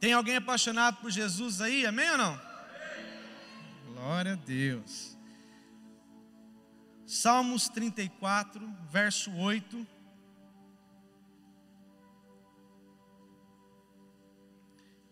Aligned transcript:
Tem 0.00 0.14
alguém 0.14 0.36
apaixonado 0.36 0.96
por 0.96 1.10
Jesus 1.10 1.60
aí? 1.60 1.84
Amém 1.84 2.10
ou 2.10 2.16
não? 2.16 2.32
Amém. 2.32 3.92
Glória 3.92 4.32
a 4.32 4.36
Deus. 4.36 5.14
Salmos 7.04 7.68
34, 7.68 8.66
verso 8.90 9.30
8. 9.32 9.86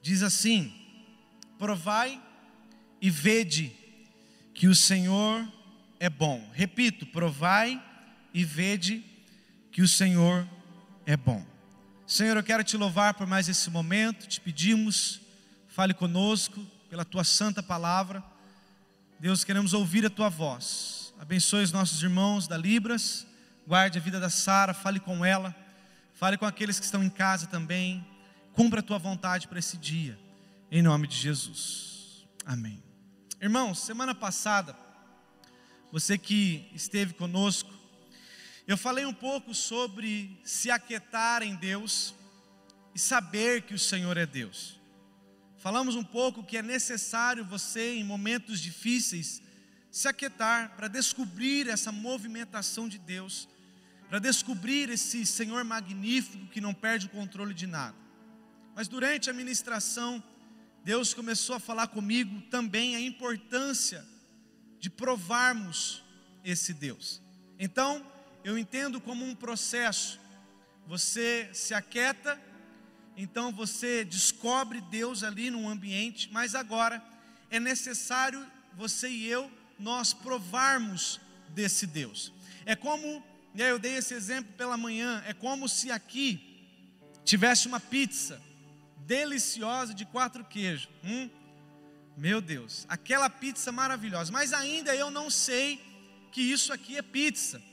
Diz 0.00 0.22
assim: 0.22 0.72
Provai 1.58 2.22
e 2.98 3.10
vede 3.10 3.76
que 4.54 4.68
o 4.68 4.74
Senhor 4.74 5.46
é 6.00 6.08
bom. 6.08 6.48
Repito, 6.54 7.04
provai 7.04 7.82
e 8.32 8.42
vede 8.42 9.04
que 9.70 9.82
o 9.82 9.88
Senhor 9.88 10.48
é 11.04 11.14
bom. 11.14 11.44
Senhor, 12.08 12.38
eu 12.38 12.42
quero 12.42 12.64
te 12.64 12.74
louvar 12.74 13.12
por 13.12 13.26
mais 13.26 13.50
esse 13.50 13.68
momento, 13.68 14.26
te 14.26 14.40
pedimos, 14.40 15.20
fale 15.68 15.92
conosco 15.92 16.66
pela 16.88 17.04
tua 17.04 17.22
santa 17.22 17.62
palavra. 17.62 18.24
Deus, 19.20 19.44
queremos 19.44 19.74
ouvir 19.74 20.06
a 20.06 20.10
tua 20.10 20.30
voz. 20.30 21.12
Abençoe 21.20 21.64
os 21.64 21.70
nossos 21.70 22.02
irmãos 22.02 22.48
da 22.48 22.56
Libras, 22.56 23.26
guarde 23.66 23.98
a 23.98 24.00
vida 24.00 24.18
da 24.18 24.30
Sara, 24.30 24.72
fale 24.72 24.98
com 24.98 25.22
ela, 25.22 25.54
fale 26.14 26.38
com 26.38 26.46
aqueles 26.46 26.78
que 26.78 26.86
estão 26.86 27.04
em 27.04 27.10
casa 27.10 27.46
também. 27.46 28.02
Cumpra 28.54 28.80
a 28.80 28.82
tua 28.82 28.98
vontade 28.98 29.46
para 29.46 29.58
esse 29.58 29.76
dia, 29.76 30.18
em 30.70 30.80
nome 30.80 31.06
de 31.06 31.14
Jesus. 31.14 32.26
Amém. 32.46 32.82
Irmãos, 33.38 33.80
semana 33.80 34.14
passada, 34.14 34.74
você 35.92 36.16
que 36.16 36.70
esteve 36.74 37.12
conosco, 37.12 37.70
eu 38.68 38.76
falei 38.76 39.06
um 39.06 39.14
pouco 39.14 39.54
sobre 39.54 40.38
se 40.44 40.70
aquietar 40.70 41.42
em 41.42 41.54
Deus 41.54 42.14
e 42.94 42.98
saber 42.98 43.62
que 43.62 43.72
o 43.72 43.78
Senhor 43.78 44.14
é 44.18 44.26
Deus. 44.26 44.78
Falamos 45.56 45.96
um 45.96 46.04
pouco 46.04 46.44
que 46.44 46.58
é 46.58 46.62
necessário 46.62 47.46
você, 47.46 47.94
em 47.94 48.04
momentos 48.04 48.60
difíceis, 48.60 49.40
se 49.90 50.06
aquietar 50.06 50.76
para 50.76 50.86
descobrir 50.86 51.66
essa 51.66 51.90
movimentação 51.90 52.86
de 52.86 52.98
Deus, 52.98 53.48
para 54.06 54.18
descobrir 54.18 54.90
esse 54.90 55.24
Senhor 55.24 55.64
magnífico 55.64 56.46
que 56.48 56.60
não 56.60 56.74
perde 56.74 57.06
o 57.06 57.10
controle 57.10 57.54
de 57.54 57.66
nada. 57.66 57.96
Mas 58.76 58.86
durante 58.86 59.30
a 59.30 59.32
ministração, 59.32 60.22
Deus 60.84 61.14
começou 61.14 61.56
a 61.56 61.60
falar 61.60 61.86
comigo 61.86 62.42
também 62.50 62.96
a 62.96 63.00
importância 63.00 64.06
de 64.78 64.90
provarmos 64.90 66.04
esse 66.44 66.74
Deus. 66.74 67.22
Então, 67.58 68.04
eu 68.48 68.56
entendo 68.56 68.98
como 68.98 69.26
um 69.26 69.34
processo. 69.34 70.18
Você 70.86 71.50
se 71.52 71.74
aquieta, 71.74 72.40
então 73.14 73.52
você 73.52 74.06
descobre 74.06 74.80
Deus 74.80 75.22
ali 75.22 75.50
no 75.50 75.68
ambiente, 75.68 76.30
mas 76.32 76.54
agora 76.54 77.02
é 77.50 77.60
necessário 77.60 78.42
você 78.72 79.06
e 79.06 79.28
eu 79.28 79.52
nós 79.78 80.14
provarmos 80.14 81.20
desse 81.50 81.86
Deus. 81.86 82.32
É 82.64 82.74
como, 82.74 83.22
né, 83.52 83.70
eu 83.70 83.78
dei 83.78 83.96
esse 83.96 84.14
exemplo 84.14 84.50
pela 84.54 84.78
manhã, 84.78 85.22
é 85.26 85.34
como 85.34 85.68
se 85.68 85.90
aqui 85.90 86.64
tivesse 87.26 87.68
uma 87.68 87.78
pizza 87.78 88.40
deliciosa 89.00 89.92
de 89.92 90.06
quatro 90.06 90.42
queijos. 90.42 90.88
Hum? 91.04 91.28
Meu 92.16 92.40
Deus, 92.40 92.86
aquela 92.88 93.28
pizza 93.28 93.70
maravilhosa, 93.70 94.32
mas 94.32 94.54
ainda 94.54 94.96
eu 94.96 95.10
não 95.10 95.28
sei 95.28 95.78
que 96.32 96.40
isso 96.40 96.72
aqui 96.72 96.96
é 96.96 97.02
pizza. 97.02 97.67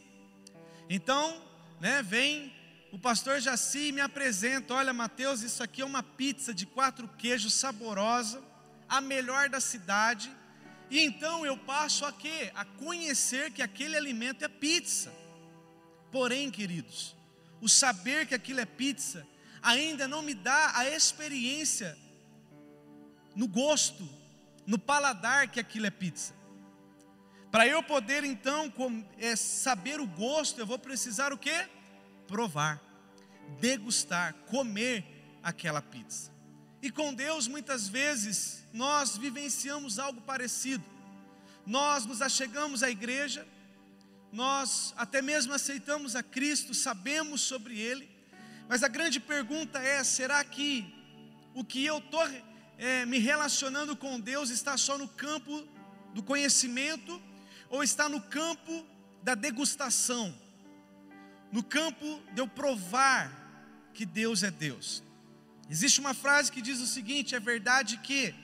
Então, 0.90 1.42
né, 1.80 2.02
vem 2.04 2.54
o 2.92 3.00
pastor 3.00 3.40
Jaci 3.40 3.88
e 3.88 3.92
me 3.92 4.02
apresenta: 4.02 4.74
olha, 4.74 4.94
Mateus, 4.94 5.42
isso 5.42 5.62
aqui 5.62 5.82
é 5.82 5.86
uma 5.86 6.04
pizza 6.04 6.54
de 6.54 6.66
quatro 6.66 7.08
queijos 7.08 7.54
saborosa, 7.54 8.42
a 8.88 9.02
melhor 9.02 9.50
da 9.50 9.60
cidade. 9.60 10.32
E 10.90 11.00
então 11.00 11.46
eu 11.46 11.58
passo 11.58 12.06
a 12.06 12.12
quê? 12.12 12.52
A 12.56 12.64
conhecer 12.64 13.52
que 13.52 13.62
aquele 13.62 13.98
alimento 13.98 14.46
é 14.46 14.48
pizza. 14.48 15.12
Porém, 16.12 16.52
queridos, 16.52 17.16
o 17.60 17.68
saber 17.68 18.28
que 18.28 18.36
aquilo 18.36 18.60
é 18.60 18.66
pizza 18.66 19.28
ainda 19.62 20.08
não 20.08 20.22
me 20.22 20.36
dá 20.36 20.78
a 20.78 20.88
experiência 20.88 21.98
no 23.36 23.48
gosto, 23.48 24.08
no 24.66 24.78
paladar 24.78 25.50
que 25.50 25.60
aquilo 25.60 25.88
é 25.88 25.92
pizza. 25.92 26.34
Para 27.56 27.70
eu 27.70 27.82
poder 27.82 28.26
então 28.26 28.70
é, 29.18 29.34
saber 29.34 30.02
o 30.02 30.06
gosto, 30.06 30.60
eu 30.60 30.66
vou 30.66 30.78
precisar 30.78 31.32
o 31.32 31.38
que? 31.38 31.66
Provar, 32.28 32.82
degustar, 33.62 34.34
comer 34.48 35.06
aquela 35.42 35.82
pizza. 35.82 36.34
E 36.82 36.92
com 36.92 37.14
Deus, 37.14 37.48
muitas 37.48 37.88
vezes, 37.88 38.66
nós 38.74 39.16
vivenciamos 39.16 40.00
algo 40.00 40.20
parecido. 40.20 40.84
Nós 41.66 42.06
nos 42.06 42.22
achegamos 42.22 42.84
à 42.84 42.90
igreja, 42.90 43.48
nós 44.34 44.94
até 44.98 45.22
mesmo 45.22 45.54
aceitamos 45.54 46.14
a 46.14 46.22
Cristo, 46.22 46.74
sabemos 46.74 47.40
sobre 47.40 47.80
Ele, 47.80 48.06
mas 48.68 48.84
a 48.84 48.90
grande 48.90 49.18
pergunta 49.18 49.80
é: 49.80 50.04
será 50.04 50.44
que 50.44 50.94
o 51.54 51.64
que 51.64 51.86
eu 51.86 52.00
estou 52.00 52.22
é, 52.78 53.06
me 53.06 53.18
relacionando 53.18 53.96
com 53.96 54.20
Deus 54.20 54.50
está 54.50 54.76
só 54.76 54.98
no 54.98 55.08
campo 55.08 55.66
do 56.14 56.22
conhecimento 56.22 57.24
ou 57.70 57.84
está 57.84 58.08
no 58.08 58.22
campo 58.22 58.86
da 59.24 59.36
degustação, 59.36 60.34
no 61.52 61.64
campo 61.64 62.22
de 62.34 62.42
eu 62.42 62.48
provar 62.48 63.32
que 63.94 64.06
Deus 64.06 64.44
é 64.44 64.52
Deus. 64.52 65.04
Existe 65.70 66.00
uma 66.00 66.14
frase 66.14 66.52
que 66.52 66.62
diz 66.62 66.80
o 66.80 66.88
seguinte: 66.88 67.36
é 67.36 67.40
verdade 67.40 67.98
que 67.98 68.36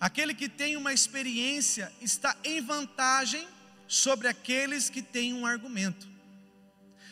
aquele 0.00 0.34
que 0.34 0.48
tem 0.48 0.76
uma 0.76 0.92
experiência 0.92 1.92
está 2.00 2.36
em 2.42 2.60
vantagem 2.60 3.46
sobre 3.86 4.28
aqueles 4.28 4.88
que 4.88 5.02
têm 5.02 5.34
um 5.34 5.44
argumento. 5.44 6.08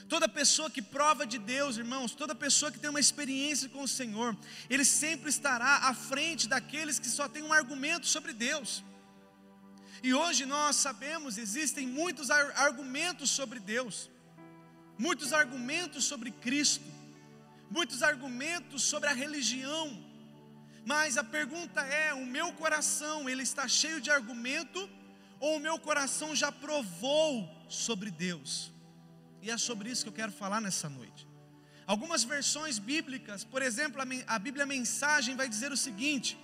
Toda 0.09 0.29
pessoa 0.29 0.71
que 0.71 0.81
prova 0.81 1.27
de 1.27 1.37
Deus, 1.37 1.77
irmãos, 1.77 2.15
toda 2.15 2.33
pessoa 2.35 2.71
que 2.71 2.79
tem 2.79 2.89
uma 2.89 3.01
experiência 3.01 3.69
com 3.69 3.83
o 3.83 3.89
Senhor, 3.89 4.37
ele 4.71 4.85
sempre 4.85 5.29
estará 5.29 5.89
à 5.89 5.95
frente 5.95 6.47
daqueles 6.47 6.99
que 6.99 7.09
só 7.09 7.29
têm 7.29 7.43
um 7.43 7.53
argumento 7.53 8.07
sobre 8.07 8.33
Deus. 8.33 8.85
E 10.03 10.13
hoje 10.15 10.45
nós 10.45 10.77
sabemos, 10.77 11.39
existem 11.39 11.87
muitos 11.87 12.31
argumentos 12.31 13.31
sobre 13.31 13.59
Deus, 13.59 14.11
muitos 14.99 15.33
argumentos 15.33 16.05
sobre 16.05 16.31
Cristo, 16.31 16.85
muitos 17.71 18.03
argumentos 18.03 18.83
sobre 18.83 19.09
a 19.09 19.13
religião. 19.13 20.05
Mas 20.85 21.17
a 21.17 21.25
pergunta 21.25 21.81
é: 21.83 22.15
o 22.15 22.27
meu 22.27 22.53
coração, 22.53 23.29
ele 23.29 23.43
está 23.43 23.67
cheio 23.67 24.01
de 24.01 24.11
argumento 24.11 24.89
ou 25.41 25.57
o 25.57 25.61
meu 25.61 25.79
coração 25.79 26.35
já 26.35 26.51
provou 26.51 27.49
sobre 27.69 28.11
Deus? 28.11 28.73
E 29.43 29.51
é 29.51 29.59
sobre 29.59 29.91
isso 29.91 30.03
que 30.05 30.09
eu 30.09 30.21
quero 30.21 30.33
falar 30.33 30.61
nessa 30.61 30.89
noite. 30.89 31.27
Algumas 31.87 32.25
versões 32.25 32.79
bíblicas, 32.79 33.45
por 33.45 33.63
exemplo, 33.63 34.03
a 34.27 34.39
Bíblia 34.39 34.67
Mensagem 34.67 35.37
vai 35.37 35.49
dizer 35.49 35.71
o 35.73 35.77
seguinte: 35.77 36.39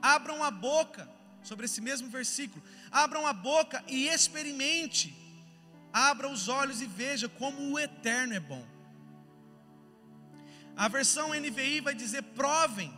abram 0.00 0.42
a 0.42 0.50
boca 0.50 1.08
sobre 1.42 1.66
esse 1.66 1.80
mesmo 1.80 2.08
versículo. 2.08 2.62
Abram 2.90 3.26
a 3.26 3.32
boca 3.32 3.82
e 3.86 4.08
experimente. 4.08 5.14
Abra 5.92 6.28
os 6.28 6.48
olhos 6.48 6.80
e 6.80 6.86
veja 6.86 7.28
como 7.28 7.72
o 7.72 7.78
eterno 7.78 8.34
é 8.34 8.40
bom. 8.40 8.64
A 10.76 10.88
versão 10.88 11.34
NVI 11.34 11.80
vai 11.80 11.94
dizer 11.94 12.22
provem. 12.22 12.92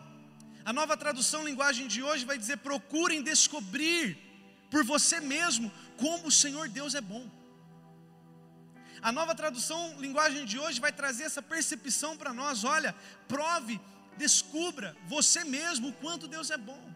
A 0.64 0.72
nova 0.72 0.96
tradução 0.96 1.44
linguagem 1.44 1.86
de 1.86 2.02
hoje 2.02 2.24
vai 2.24 2.36
dizer 2.36 2.58
procurem 2.58 3.22
descobrir 3.22 4.18
por 4.70 4.84
você 4.84 5.20
mesmo 5.20 5.72
como 5.96 6.28
o 6.28 6.32
Senhor 6.32 6.68
Deus 6.68 6.94
é 6.94 7.00
bom. 7.00 7.30
A 9.00 9.12
nova 9.12 9.34
tradução 9.34 9.98
linguagem 10.00 10.44
de 10.44 10.58
hoje 10.58 10.80
vai 10.80 10.92
trazer 10.92 11.24
essa 11.24 11.40
percepção 11.40 12.16
para 12.16 12.32
nós. 12.32 12.64
Olha, 12.64 12.94
prove, 13.28 13.80
descubra 14.16 14.96
você 15.06 15.44
mesmo 15.44 15.88
o 15.88 15.92
quanto 15.92 16.26
Deus 16.26 16.50
é 16.50 16.56
bom. 16.56 16.87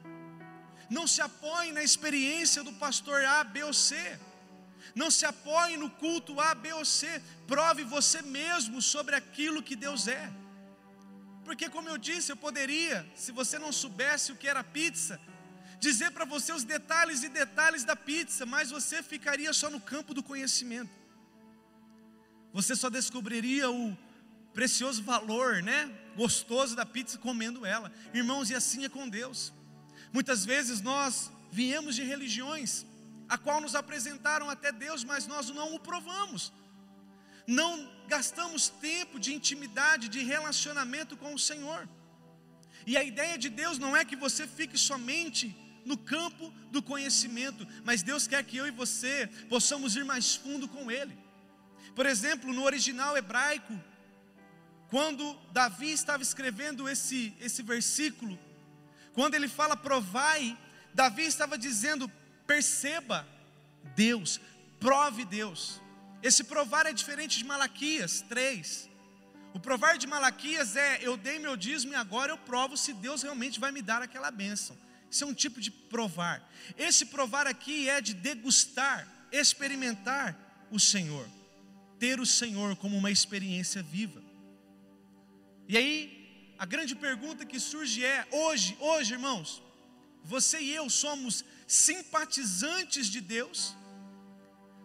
Não 0.97 1.07
se 1.13 1.21
apoie 1.29 1.73
na 1.77 1.83
experiência 1.89 2.63
do 2.67 2.73
pastor 2.85 3.21
A, 3.25 3.43
B 3.55 3.63
ou 3.65 3.75
C. 3.87 3.97
Não 5.01 5.11
se 5.11 5.25
apoie 5.25 5.77
no 5.83 5.89
culto 6.03 6.41
A, 6.49 6.55
B 6.55 6.73
ou 6.81 6.85
C. 6.85 7.07
Prove 7.47 7.83
você 7.97 8.21
mesmo 8.39 8.83
sobre 8.83 9.15
aquilo 9.15 9.63
que 9.69 9.77
Deus 9.87 10.07
é. 10.07 10.25
Porque, 11.47 11.69
como 11.69 11.89
eu 11.89 11.99
disse, 12.09 12.31
eu 12.31 12.37
poderia, 12.37 12.99
se 13.23 13.33
você 13.33 13.59
não 13.59 13.73
soubesse 13.73 14.33
o 14.33 14.37
que 14.37 14.47
era 14.47 14.63
pizza, 14.63 15.21
dizer 15.81 16.11
para 16.13 16.27
você 16.35 16.53
os 16.53 16.65
detalhes 16.75 17.23
e 17.23 17.29
detalhes 17.29 17.85
da 17.85 17.97
pizza, 17.97 18.45
mas 18.45 18.71
você 18.71 19.03
ficaria 19.03 19.53
só 19.53 19.71
no 19.71 19.81
campo 19.81 20.13
do 20.13 20.23
conhecimento. 20.23 20.93
Você 22.53 22.77
só 22.77 22.91
descobriria 22.91 23.71
o 23.71 23.97
precioso 24.53 25.03
valor, 25.03 25.63
né? 25.63 25.91
Gostoso 26.15 26.77
da 26.77 26.85
pizza 26.85 27.17
comendo 27.17 27.65
ela. 27.65 27.91
Irmãos, 28.13 28.51
e 28.51 28.55
assim 28.55 28.85
é 28.85 28.91
com 28.91 29.09
Deus. 29.09 29.53
Muitas 30.13 30.45
vezes 30.45 30.81
nós 30.81 31.31
viemos 31.51 31.95
de 31.97 32.03
religiões 32.03 32.85
a 33.29 33.39
qual 33.39 33.61
nos 33.61 33.75
apresentaram 33.75 34.51
até 34.51 34.71
Deus, 34.71 35.03
mas 35.05 35.27
nós 35.27 35.49
não 35.49 35.75
o 35.75 35.81
provamos. 35.81 36.53
Não 37.47 37.91
gastamos 38.07 38.69
tempo 38.69 39.19
de 39.19 39.33
intimidade, 39.35 40.09
de 40.09 40.23
relacionamento 40.23 41.17
com 41.17 41.33
o 41.35 41.39
Senhor. 41.39 41.89
E 42.87 42.97
a 42.97 43.03
ideia 43.03 43.39
de 43.39 43.49
Deus 43.49 43.79
não 43.79 43.97
é 43.97 44.05
que 44.05 44.17
você 44.17 44.47
fique 44.47 44.77
somente 44.77 45.57
no 45.85 45.97
campo 45.97 46.53
do 46.71 46.83
conhecimento, 46.83 47.67
mas 47.85 48.03
Deus 48.03 48.27
quer 48.27 48.45
que 48.45 48.57
eu 48.57 48.67
e 48.67 48.71
você 48.71 49.29
possamos 49.49 49.97
ir 49.97 50.05
mais 50.05 50.35
fundo 50.35 50.69
com 50.69 50.91
Ele. 50.91 51.17
Por 51.95 52.07
exemplo, 52.07 52.53
no 52.53 52.65
original 52.65 53.17
hebraico, 53.17 53.79
quando 54.89 55.35
Davi 55.53 55.91
estava 55.91 56.23
escrevendo 56.23 56.89
esse, 56.89 57.35
esse 57.41 57.63
versículo, 57.63 58.39
quando 59.13 59.35
ele 59.35 59.49
fala 59.49 59.77
provai, 59.77 60.57
Davi 60.95 61.23
estava 61.23 61.59
dizendo 61.59 62.11
perceba 62.47 63.27
Deus, 63.95 64.41
prove 64.79 65.25
Deus. 65.25 65.81
Esse 66.23 66.45
provar 66.45 66.87
é 66.87 66.93
diferente 66.93 67.39
de 67.39 67.45
Malaquias 67.45 68.21
3. 68.23 68.91
O 69.55 69.61
provar 69.61 69.99
de 69.99 70.07
Malaquias 70.07 70.77
é: 70.77 70.99
eu 71.03 71.17
dei 71.17 71.39
meu 71.39 71.57
dízimo 71.57 71.93
e 71.93 71.97
agora 71.97 72.33
eu 72.33 72.39
provo 72.39 72.77
se 72.77 72.93
Deus 72.93 73.23
realmente 73.23 73.61
vai 73.61 73.73
me 73.73 73.83
dar 73.83 74.03
aquela 74.03 74.31
bênção. 74.31 74.77
Isso 75.11 75.25
é 75.25 75.27
um 75.27 75.35
tipo 75.35 75.61
de 75.61 75.71
provar. 75.71 76.43
Esse 76.79 77.07
provar 77.07 77.47
aqui 77.47 77.89
é 77.89 78.01
de 78.01 78.15
degustar, 78.15 79.07
experimentar 79.31 80.67
o 80.71 80.81
Senhor, 80.81 81.29
ter 81.99 82.19
o 82.19 82.25
Senhor 82.25 82.75
como 82.77 82.97
uma 82.97 83.11
experiência 83.11 83.83
viva. 83.83 84.23
E 85.69 85.77
aí, 85.77 86.22
a 86.63 86.65
grande 86.65 86.95
pergunta 86.95 87.45
que 87.45 87.59
surge 87.59 88.05
é: 88.05 88.25
hoje, 88.31 88.77
hoje, 88.79 89.15
irmãos, 89.15 89.61
você 90.23 90.61
e 90.61 90.73
eu 90.73 90.89
somos 90.89 91.45
simpatizantes 91.67 93.09
de 93.09 93.21
Deus? 93.21 93.75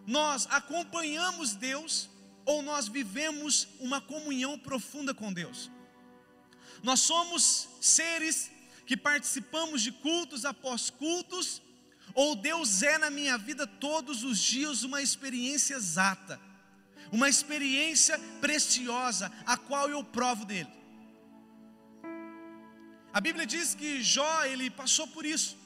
Nós 0.04 0.48
acompanhamos 0.50 1.54
Deus 1.54 2.10
ou 2.44 2.62
nós 2.62 2.88
vivemos 2.88 3.68
uma 3.78 4.00
comunhão 4.00 4.58
profunda 4.58 5.14
com 5.14 5.32
Deus? 5.32 5.70
Nós 6.82 6.98
somos 6.98 7.68
seres 7.80 8.50
que 8.84 8.96
participamos 8.96 9.80
de 9.80 9.92
cultos 9.92 10.44
após 10.44 10.90
cultos, 10.90 11.62
ou 12.12 12.34
Deus 12.34 12.82
é 12.82 12.98
na 12.98 13.08
minha 13.08 13.38
vida 13.38 13.68
todos 13.68 14.24
os 14.24 14.40
dias 14.40 14.82
uma 14.82 15.00
experiência 15.00 15.76
exata, 15.76 16.40
uma 17.12 17.28
experiência 17.28 18.18
preciosa, 18.40 19.30
a 19.46 19.56
qual 19.56 19.88
eu 19.88 20.02
provo 20.02 20.44
dele. 20.44 20.78
A 23.18 23.20
Bíblia 23.20 23.44
diz 23.44 23.74
que 23.74 24.00
Jó, 24.00 24.44
ele 24.44 24.70
passou 24.70 25.04
por 25.08 25.26
isso. 25.26 25.56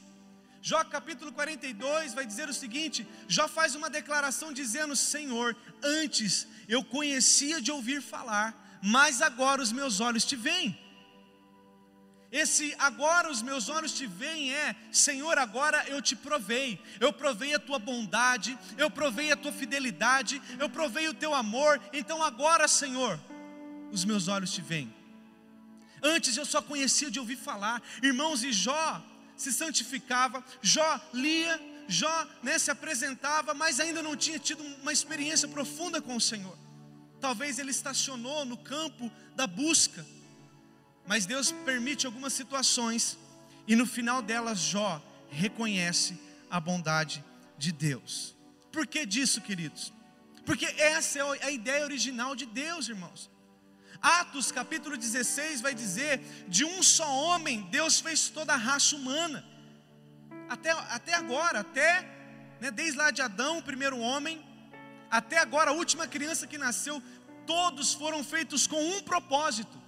Jó 0.62 0.82
capítulo 0.84 1.30
42 1.32 2.14
vai 2.14 2.24
dizer 2.24 2.48
o 2.48 2.54
seguinte: 2.54 3.06
Jó 3.28 3.46
faz 3.46 3.74
uma 3.74 3.90
declaração 3.90 4.54
dizendo: 4.54 4.96
Senhor, 4.96 5.54
antes 5.82 6.46
eu 6.66 6.82
conhecia 6.82 7.60
de 7.60 7.70
ouvir 7.70 8.00
falar, 8.00 8.80
mas 8.82 9.20
agora 9.20 9.60
os 9.60 9.70
meus 9.70 10.00
olhos 10.00 10.24
te 10.24 10.34
veem. 10.34 10.78
Esse 12.42 12.74
agora 12.78 13.30
os 13.30 13.42
meus 13.42 13.68
olhos 13.68 13.92
te 13.92 14.06
veem 14.06 14.54
é, 14.54 14.74
Senhor, 14.90 15.36
agora 15.36 15.84
eu 15.88 16.00
te 16.00 16.16
provei. 16.16 16.80
Eu 16.98 17.12
provei 17.12 17.54
a 17.54 17.58
tua 17.58 17.78
bondade, 17.78 18.58
eu 18.78 18.90
provei 18.90 19.30
a 19.30 19.36
tua 19.36 19.52
fidelidade, 19.52 20.40
eu 20.58 20.70
provei 20.70 21.06
o 21.06 21.12
teu 21.12 21.34
amor. 21.34 21.78
Então 21.92 22.22
agora, 22.22 22.66
Senhor, 22.66 23.20
os 23.90 24.06
meus 24.06 24.26
olhos 24.26 24.52
te 24.54 24.62
veem. 24.62 25.01
Antes 26.02 26.36
eu 26.36 26.44
só 26.44 26.60
conhecia 26.60 27.10
de 27.10 27.20
ouvir 27.20 27.36
falar. 27.36 27.82
Irmãos, 28.02 28.42
e 28.42 28.52
Jó 28.52 29.02
se 29.36 29.52
santificava, 29.52 30.44
Jó 30.60 31.00
lia, 31.12 31.60
Jó 31.88 32.26
né, 32.42 32.58
se 32.58 32.70
apresentava, 32.70 33.54
mas 33.54 33.80
ainda 33.80 34.02
não 34.02 34.16
tinha 34.16 34.38
tido 34.38 34.62
uma 34.82 34.92
experiência 34.92 35.48
profunda 35.48 36.00
com 36.00 36.16
o 36.16 36.20
Senhor. 36.20 36.56
Talvez 37.20 37.58
ele 37.58 37.70
estacionou 37.70 38.44
no 38.44 38.56
campo 38.56 39.10
da 39.36 39.46
busca 39.46 40.04
mas 41.06 41.26
Deus 41.26 41.52
permite 41.64 42.06
algumas 42.06 42.32
situações 42.32 43.18
e 43.66 43.74
no 43.76 43.86
final 43.86 44.22
delas 44.22 44.58
Jó 44.58 45.02
reconhece 45.30 46.18
a 46.50 46.60
bondade 46.60 47.24
de 47.58 47.72
Deus. 47.72 48.36
Por 48.70 48.86
que 48.86 49.04
disso, 49.04 49.40
queridos? 49.40 49.92
Porque 50.44 50.66
essa 50.66 51.18
é 51.18 51.44
a 51.44 51.50
ideia 51.50 51.84
original 51.84 52.34
de 52.34 52.46
Deus, 52.46 52.88
irmãos. 52.88 53.30
Atos 54.02 54.50
capítulo 54.50 54.96
16 54.96 55.60
vai 55.60 55.74
dizer: 55.74 56.20
de 56.48 56.64
um 56.64 56.82
só 56.82 57.08
homem 57.08 57.62
Deus 57.70 58.00
fez 58.00 58.28
toda 58.28 58.52
a 58.54 58.56
raça 58.56 58.96
humana. 58.96 59.44
Até, 60.48 60.70
até 60.70 61.14
agora, 61.14 61.60
até 61.60 62.02
né, 62.60 62.70
desde 62.70 62.98
lá 62.98 63.10
de 63.10 63.22
Adão, 63.22 63.58
o 63.58 63.62
primeiro 63.62 63.98
homem, 63.98 64.44
até 65.10 65.38
agora 65.38 65.70
a 65.70 65.74
última 65.74 66.06
criança 66.06 66.46
que 66.46 66.58
nasceu, 66.58 67.02
todos 67.46 67.94
foram 67.94 68.22
feitos 68.22 68.66
com 68.66 68.80
um 68.94 69.00
propósito 69.02 69.82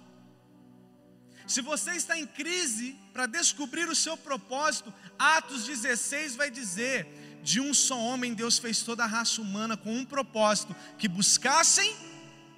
se 1.47 1.61
você 1.61 1.91
está 1.91 2.17
em 2.17 2.25
crise 2.25 2.97
para 3.13 3.27
descobrir 3.27 3.87
o 3.87 3.95
seu 3.95 4.17
propósito, 4.17 4.93
Atos 5.17 5.65
16 5.65 6.35
vai 6.35 6.49
dizer: 6.49 7.39
de 7.43 7.61
um 7.61 7.73
só 7.73 7.97
homem 7.99 8.33
Deus 8.33 8.57
fez 8.57 8.81
toda 8.81 9.03
a 9.03 9.07
raça 9.07 9.41
humana 9.41 9.77
com 9.77 9.93
um 9.93 10.05
propósito, 10.05 10.75
que 10.97 11.07
buscassem 11.07 11.95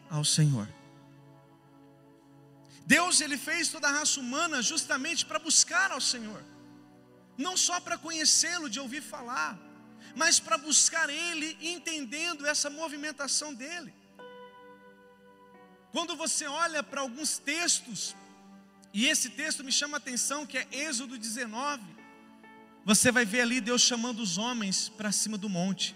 ao 0.09 0.23
Senhor. 0.23 0.67
Deus 2.95 3.19
ele 3.19 3.37
fez 3.37 3.67
toda 3.67 3.89
a 3.89 3.91
raça 3.91 4.17
humana 4.17 4.61
justamente 4.61 5.25
para 5.25 5.39
buscar 5.47 5.91
ao 5.91 5.99
Senhor. 5.99 6.41
Não 7.37 7.57
só 7.57 7.81
para 7.81 7.97
conhecê-lo 7.97 8.69
de 8.69 8.79
ouvir 8.79 9.01
falar, 9.01 9.59
mas 10.15 10.39
para 10.39 10.57
buscar 10.57 11.09
ele 11.09 11.57
entendendo 11.61 12.47
essa 12.47 12.69
movimentação 12.69 13.53
dele. 13.53 13.93
Quando 15.91 16.15
você 16.15 16.47
olha 16.47 16.81
para 16.81 17.01
alguns 17.01 17.37
textos 17.37 18.15
e 18.93 19.07
esse 19.07 19.31
texto 19.31 19.65
me 19.65 19.71
chama 19.71 19.97
a 19.97 20.03
atenção, 20.03 20.45
que 20.45 20.57
é 20.57 20.65
Êxodo 20.71 21.17
19. 21.17 21.83
Você 22.85 23.11
vai 23.11 23.25
ver 23.25 23.41
ali 23.41 23.59
Deus 23.59 23.81
chamando 23.81 24.21
os 24.21 24.37
homens 24.37 24.87
para 24.87 25.11
cima 25.11 25.37
do 25.37 25.49
monte, 25.49 25.93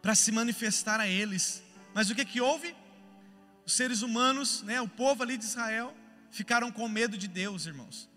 para 0.00 0.14
se 0.14 0.32
manifestar 0.32 1.00
a 1.00 1.06
eles. 1.06 1.62
Mas 1.92 2.08
o 2.08 2.14
que 2.14 2.24
que 2.24 2.40
houve? 2.40 2.74
Os 3.68 3.74
seres 3.74 4.00
humanos, 4.00 4.62
né, 4.62 4.80
o 4.80 4.88
povo 4.88 5.22
ali 5.22 5.36
de 5.36 5.44
Israel, 5.44 5.94
ficaram 6.30 6.72
com 6.72 6.88
medo 6.88 7.18
de 7.18 7.28
Deus, 7.28 7.66
irmãos. 7.66 8.08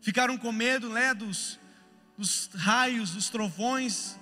Ficaram 0.00 0.38
com 0.38 0.50
medo 0.50 0.88
né, 0.88 1.12
dos, 1.12 1.58
dos 2.16 2.48
raios, 2.54 3.10
dos 3.10 3.28
trovões, 3.28 4.16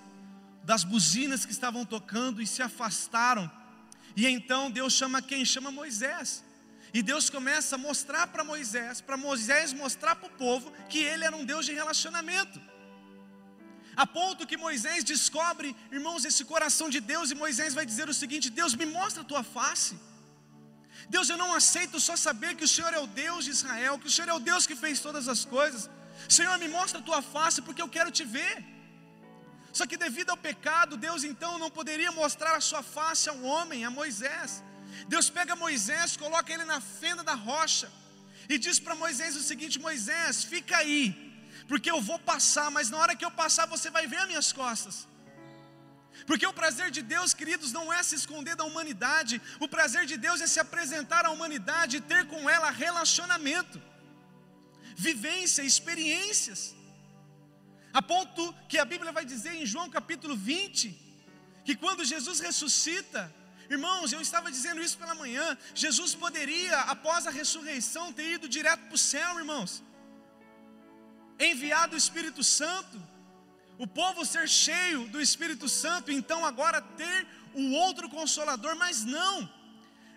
das 0.64 0.82
buzinas 0.82 1.46
que 1.46 1.52
estavam 1.52 1.84
tocando 1.84 2.42
e 2.42 2.46
se 2.48 2.62
afastaram. 2.62 3.48
E 4.16 4.26
então 4.26 4.68
Deus 4.68 4.92
chama 4.92 5.22
quem? 5.22 5.44
Chama 5.44 5.70
Moisés. 5.70 6.44
E 6.92 7.00
Deus 7.00 7.30
começa 7.30 7.76
a 7.76 7.78
mostrar 7.78 8.26
para 8.26 8.42
Moisés, 8.42 9.00
para 9.00 9.16
Moisés 9.16 9.72
mostrar 9.72 10.16
para 10.16 10.26
o 10.26 10.36
povo 10.46 10.72
que 10.88 10.98
ele 10.98 11.24
era 11.24 11.36
um 11.36 11.44
Deus 11.44 11.64
de 11.64 11.74
relacionamento. 11.74 12.60
A 13.94 14.04
ponto 14.04 14.48
que 14.48 14.56
Moisés 14.56 15.04
descobre, 15.04 15.76
irmãos, 15.92 16.24
esse 16.24 16.44
coração 16.44 16.90
de 16.90 16.98
Deus, 16.98 17.30
e 17.30 17.36
Moisés 17.36 17.72
vai 17.72 17.86
dizer 17.86 18.08
o 18.08 18.18
seguinte: 18.22 18.50
Deus, 18.50 18.74
me 18.74 18.84
mostra 18.84 19.22
a 19.22 19.24
tua 19.24 19.44
face. 19.44 19.96
Deus, 21.14 21.28
eu 21.28 21.38
não 21.42 21.50
aceito 21.54 21.98
só 22.06 22.14
saber 22.26 22.52
que 22.58 22.64
o 22.68 22.72
Senhor 22.74 22.92
é 22.92 22.98
o 22.98 23.06
Deus 23.24 23.44
de 23.46 23.52
Israel, 23.56 23.98
que 23.98 24.08
o 24.10 24.14
Senhor 24.14 24.28
é 24.28 24.36
o 24.38 24.44
Deus 24.50 24.66
que 24.66 24.76
fez 24.84 25.00
todas 25.06 25.28
as 25.34 25.44
coisas. 25.56 25.82
Senhor, 26.36 26.56
me 26.58 26.68
mostra 26.68 26.98
a 27.00 27.06
tua 27.08 27.20
face, 27.34 27.60
porque 27.66 27.82
eu 27.84 27.88
quero 27.96 28.10
te 28.10 28.24
ver. 28.36 28.54
Só 29.72 29.84
que 29.86 29.96
devido 30.04 30.30
ao 30.30 30.36
pecado, 30.48 30.96
Deus 30.96 31.22
então 31.22 31.52
não 31.62 31.70
poderia 31.78 32.10
mostrar 32.10 32.54
a 32.56 32.62
sua 32.68 32.82
face 32.82 33.28
ao 33.28 33.40
homem, 33.42 33.84
a 33.84 33.90
Moisés. 33.90 34.62
Deus 35.14 35.28
pega 35.38 35.54
Moisés, 35.54 36.16
coloca 36.16 36.52
ele 36.52 36.64
na 36.64 36.80
fenda 36.80 37.22
da 37.22 37.34
rocha 37.34 37.88
e 38.48 38.56
diz 38.58 38.78
para 38.78 38.94
Moisés 38.94 39.36
o 39.36 39.42
seguinte: 39.50 39.78
Moisés, 39.78 40.44
fica 40.44 40.76
aí, 40.78 41.02
porque 41.68 41.90
eu 41.90 42.00
vou 42.00 42.18
passar, 42.18 42.70
mas 42.70 42.88
na 42.90 42.98
hora 42.98 43.16
que 43.16 43.24
eu 43.24 43.30
passar 43.42 43.66
você 43.66 43.90
vai 43.90 44.06
ver 44.06 44.20
as 44.22 44.28
minhas 44.32 44.52
costas. 44.52 45.06
Porque 46.26 46.46
o 46.46 46.52
prazer 46.60 46.90
de 46.90 47.02
Deus, 47.14 47.32
queridos, 47.32 47.72
não 47.78 47.92
é 47.92 48.02
se 48.02 48.16
esconder 48.20 48.56
da 48.56 48.64
humanidade, 48.64 49.40
o 49.60 49.68
prazer 49.68 50.04
de 50.06 50.16
Deus 50.16 50.40
é 50.40 50.46
se 50.46 50.58
apresentar 50.58 51.24
à 51.24 51.30
humanidade 51.30 51.96
e 51.96 52.00
ter 52.00 52.26
com 52.32 52.50
ela 52.50 52.70
relacionamento, 52.70 53.80
vivência, 54.96 55.62
experiências. 55.62 56.74
A 57.92 58.02
ponto 58.02 58.42
que 58.68 58.78
a 58.78 58.84
Bíblia 58.84 59.12
vai 59.18 59.24
dizer 59.24 59.54
em 59.54 59.64
João 59.64 59.88
capítulo 59.88 60.36
20, 60.36 61.06
que 61.64 61.76
quando 61.76 62.04
Jesus 62.04 62.40
ressuscita, 62.40 63.22
Irmãos, 63.74 64.12
eu 64.12 64.20
estava 64.20 64.48
dizendo 64.56 64.80
isso 64.80 64.96
pela 64.96 65.14
manhã. 65.22 65.58
Jesus 65.74 66.14
poderia, 66.14 66.78
após 66.94 67.26
a 67.26 67.30
ressurreição, 67.30 68.12
ter 68.12 68.34
ido 68.34 68.48
direto 68.48 68.82
para 68.86 68.94
o 68.94 69.04
céu, 69.12 69.38
irmãos. 69.40 69.82
Enviado 71.38 71.94
o 71.94 71.98
Espírito 72.04 72.44
Santo, 72.44 72.96
o 73.78 73.86
povo 73.86 74.24
ser 74.24 74.48
cheio 74.48 75.08
do 75.08 75.20
Espírito 75.20 75.68
Santo, 75.68 76.10
então 76.10 76.44
agora 76.44 76.80
ter 76.80 77.26
o 77.54 77.72
outro 77.72 78.08
consolador, 78.08 78.74
mas 78.76 79.04
não. 79.04 79.48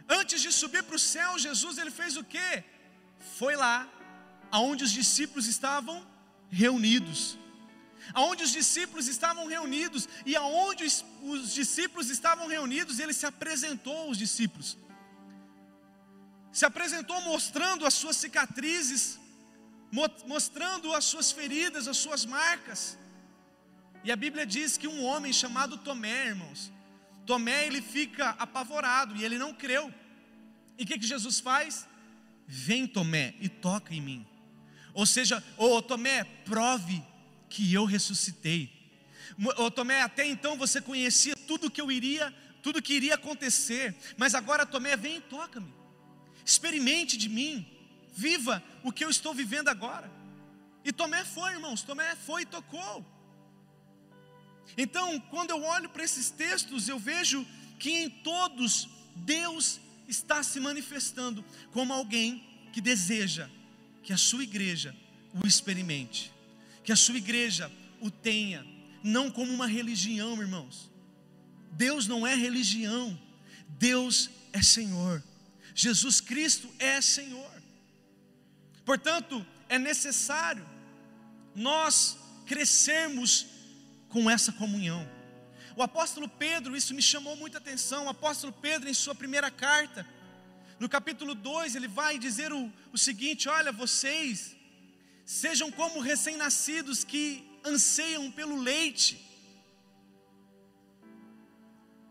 Antes 0.07 0.41
de 0.41 0.51
subir 0.51 0.83
para 0.83 0.95
o 0.95 0.99
céu, 0.99 1.37
Jesus 1.37 1.77
ele 1.77 1.91
fez 1.91 2.17
o 2.17 2.23
que? 2.23 2.63
Foi 3.37 3.55
lá, 3.55 3.87
aonde 4.51 4.83
os 4.83 4.91
discípulos 4.91 5.45
estavam 5.45 6.05
reunidos 6.49 7.37
aonde 8.13 8.43
os 8.43 8.51
discípulos 8.51 9.07
estavam 9.07 9.45
reunidos, 9.47 10.07
e 10.25 10.35
aonde 10.35 10.83
os, 10.85 11.05
os 11.21 11.53
discípulos 11.53 12.09
estavam 12.09 12.47
reunidos, 12.47 12.99
ele 12.99 13.13
se 13.13 13.25
apresentou 13.25 13.95
aos 13.97 14.17
discípulos. 14.17 14.77
Se 16.51 16.65
apresentou 16.65 17.19
mostrando 17.21 17.85
as 17.85 17.93
suas 17.93 18.17
cicatrizes, 18.17 19.19
mostrando 20.25 20.93
as 20.93 21.05
suas 21.05 21.31
feridas, 21.31 21.87
as 21.87 21.97
suas 21.97 22.25
marcas. 22.25 22.97
E 24.03 24.11
a 24.11 24.15
Bíblia 24.15 24.45
diz 24.45 24.77
que 24.77 24.87
um 24.87 25.03
homem 25.03 25.33
chamado 25.33 25.77
Tomé, 25.77 26.27
irmãos, 26.27 26.71
Tomé 27.25 27.67
ele 27.67 27.81
fica 27.81 28.29
apavorado 28.31 29.15
e 29.15 29.23
ele 29.23 29.37
não 29.37 29.53
creu. 29.53 29.93
E 30.77 30.83
o 30.83 30.85
que, 30.85 30.97
que 30.97 31.05
Jesus 31.05 31.39
faz? 31.39 31.87
Vem, 32.47 32.87
Tomé, 32.87 33.35
e 33.39 33.49
toca 33.49 33.93
em 33.93 34.01
mim. 34.01 34.25
Ou 34.93 35.05
seja, 35.05 35.43
ô 35.57 35.75
oh, 35.75 35.81
Tomé, 35.81 36.23
prove 36.23 37.03
que 37.49 37.73
eu 37.73 37.85
ressuscitei. 37.85 38.71
Ô 39.57 39.65
oh, 39.65 39.71
Tomé, 39.71 40.01
até 40.01 40.25
então 40.25 40.57
você 40.57 40.81
conhecia 40.81 41.35
tudo 41.47 41.69
que 41.69 41.81
eu 41.81 41.91
iria, 41.91 42.33
tudo 42.63 42.81
que 42.81 42.93
iria 42.93 43.15
acontecer, 43.15 43.95
mas 44.17 44.33
agora 44.33 44.65
Tomé, 44.65 44.97
vem 44.97 45.17
e 45.17 45.21
toca-me. 45.21 45.73
Experimente 46.43 47.17
de 47.17 47.29
mim, 47.29 47.67
viva 48.13 48.63
o 48.83 48.91
que 48.91 49.03
eu 49.03 49.09
estou 49.09 49.33
vivendo 49.33 49.67
agora. 49.67 50.09
E 50.83 50.91
Tomé 50.91 51.23
foi, 51.23 51.51
irmãos, 51.51 51.83
Tomé 51.83 52.15
foi 52.15 52.41
e 52.41 52.45
tocou. 52.45 53.05
Então, 54.77 55.19
quando 55.29 55.51
eu 55.51 55.63
olho 55.63 55.89
para 55.89 56.03
esses 56.03 56.29
textos, 56.29 56.87
eu 56.87 56.99
vejo 56.99 57.45
que 57.77 57.91
em 57.91 58.09
todos 58.09 58.87
Deus 59.15 59.79
está 60.07 60.41
se 60.43 60.59
manifestando 60.59 61.43
como 61.71 61.93
alguém 61.93 62.43
que 62.73 62.81
deseja 62.81 63.49
que 64.03 64.13
a 64.13 64.17
sua 64.17 64.43
igreja 64.43 64.95
o 65.33 65.45
experimente, 65.45 66.31
que 66.83 66.91
a 66.91 66.95
sua 66.95 67.17
igreja 67.17 67.71
o 68.01 68.09
tenha, 68.09 68.65
não 69.03 69.29
como 69.29 69.53
uma 69.53 69.67
religião, 69.67 70.41
irmãos. 70.41 70.89
Deus 71.71 72.07
não 72.07 72.25
é 72.25 72.35
religião, 72.35 73.19
Deus 73.67 74.29
é 74.51 74.61
Senhor. 74.61 75.23
Jesus 75.75 76.19
Cristo 76.19 76.69
é 76.79 76.99
Senhor. 77.01 77.63
Portanto, 78.83 79.45
é 79.67 79.77
necessário 79.77 80.67
nós 81.55 82.17
crescermos 82.45 83.45
com 84.09 84.29
essa 84.29 84.51
comunhão. 84.51 85.07
O 85.75 85.83
apóstolo 85.83 86.27
Pedro, 86.27 86.75
isso 86.75 86.93
me 86.93 87.01
chamou 87.01 87.35
muita 87.35 87.57
atenção. 87.57 88.05
O 88.05 88.09
apóstolo 88.09 88.51
Pedro, 88.51 88.89
em 88.89 88.93
sua 88.93 89.15
primeira 89.15 89.49
carta, 89.49 90.05
no 90.79 90.89
capítulo 90.89 91.33
2, 91.35 91.75
ele 91.75 91.87
vai 91.87 92.17
dizer 92.17 92.51
o, 92.51 92.71
o 92.91 92.97
seguinte: 92.97 93.47
Olha, 93.47 93.71
vocês 93.71 94.55
sejam 95.25 95.71
como 95.71 95.99
recém-nascidos 95.99 97.03
que 97.03 97.23
anseiam 97.63 98.31
pelo 98.31 98.57
leite. 98.59 99.25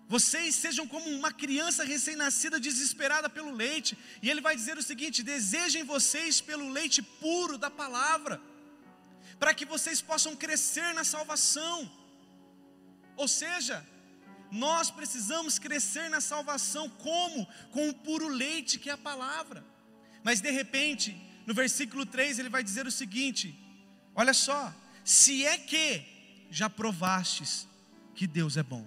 Vocês 0.07 0.55
sejam 0.55 0.87
como 0.89 1.11
uma 1.11 1.31
criança 1.31 1.85
recém-nascida 1.85 2.59
desesperada 2.59 3.29
pelo 3.29 3.51
leite. 3.51 3.99
E 4.23 4.31
ele 4.31 4.41
vai 4.41 4.55
dizer 4.57 4.79
o 4.79 4.83
seguinte: 4.83 5.23
desejem 5.23 5.85
vocês 5.85 6.41
pelo 6.41 6.71
leite 6.71 7.03
puro 7.03 7.59
da 7.59 7.71
palavra 7.71 8.41
para 9.39 9.55
que 9.55 9.65
vocês 9.65 10.01
possam 10.01 10.35
crescer 10.37 10.93
na 10.95 11.05
salvação. 11.05 11.91
Ou 13.17 13.29
seja, 13.29 13.87
nós 14.51 14.91
precisamos 14.91 15.59
crescer 15.59 16.09
na 16.09 16.21
salvação 16.21 16.89
como? 16.89 17.47
Com 17.71 17.89
o 17.89 17.95
puro 17.95 18.29
leite 18.29 18.79
que 18.79 18.91
é 18.91 18.93
a 18.93 18.99
palavra. 18.99 19.65
Mas 20.23 20.41
de 20.41 20.51
repente, 20.51 21.17
no 21.47 21.55
versículo 21.55 22.05
3 22.05 22.39
ele 22.39 22.49
vai 22.49 22.63
dizer 22.63 22.87
o 22.87 22.91
seguinte: 22.91 23.59
olha 24.15 24.35
só, 24.35 24.75
se 25.05 25.45
é 25.45 25.57
que 25.59 26.05
já 26.51 26.69
provastes 26.69 27.69
que 28.15 28.27
Deus 28.27 28.57
é 28.57 28.63
bom. 28.63 28.87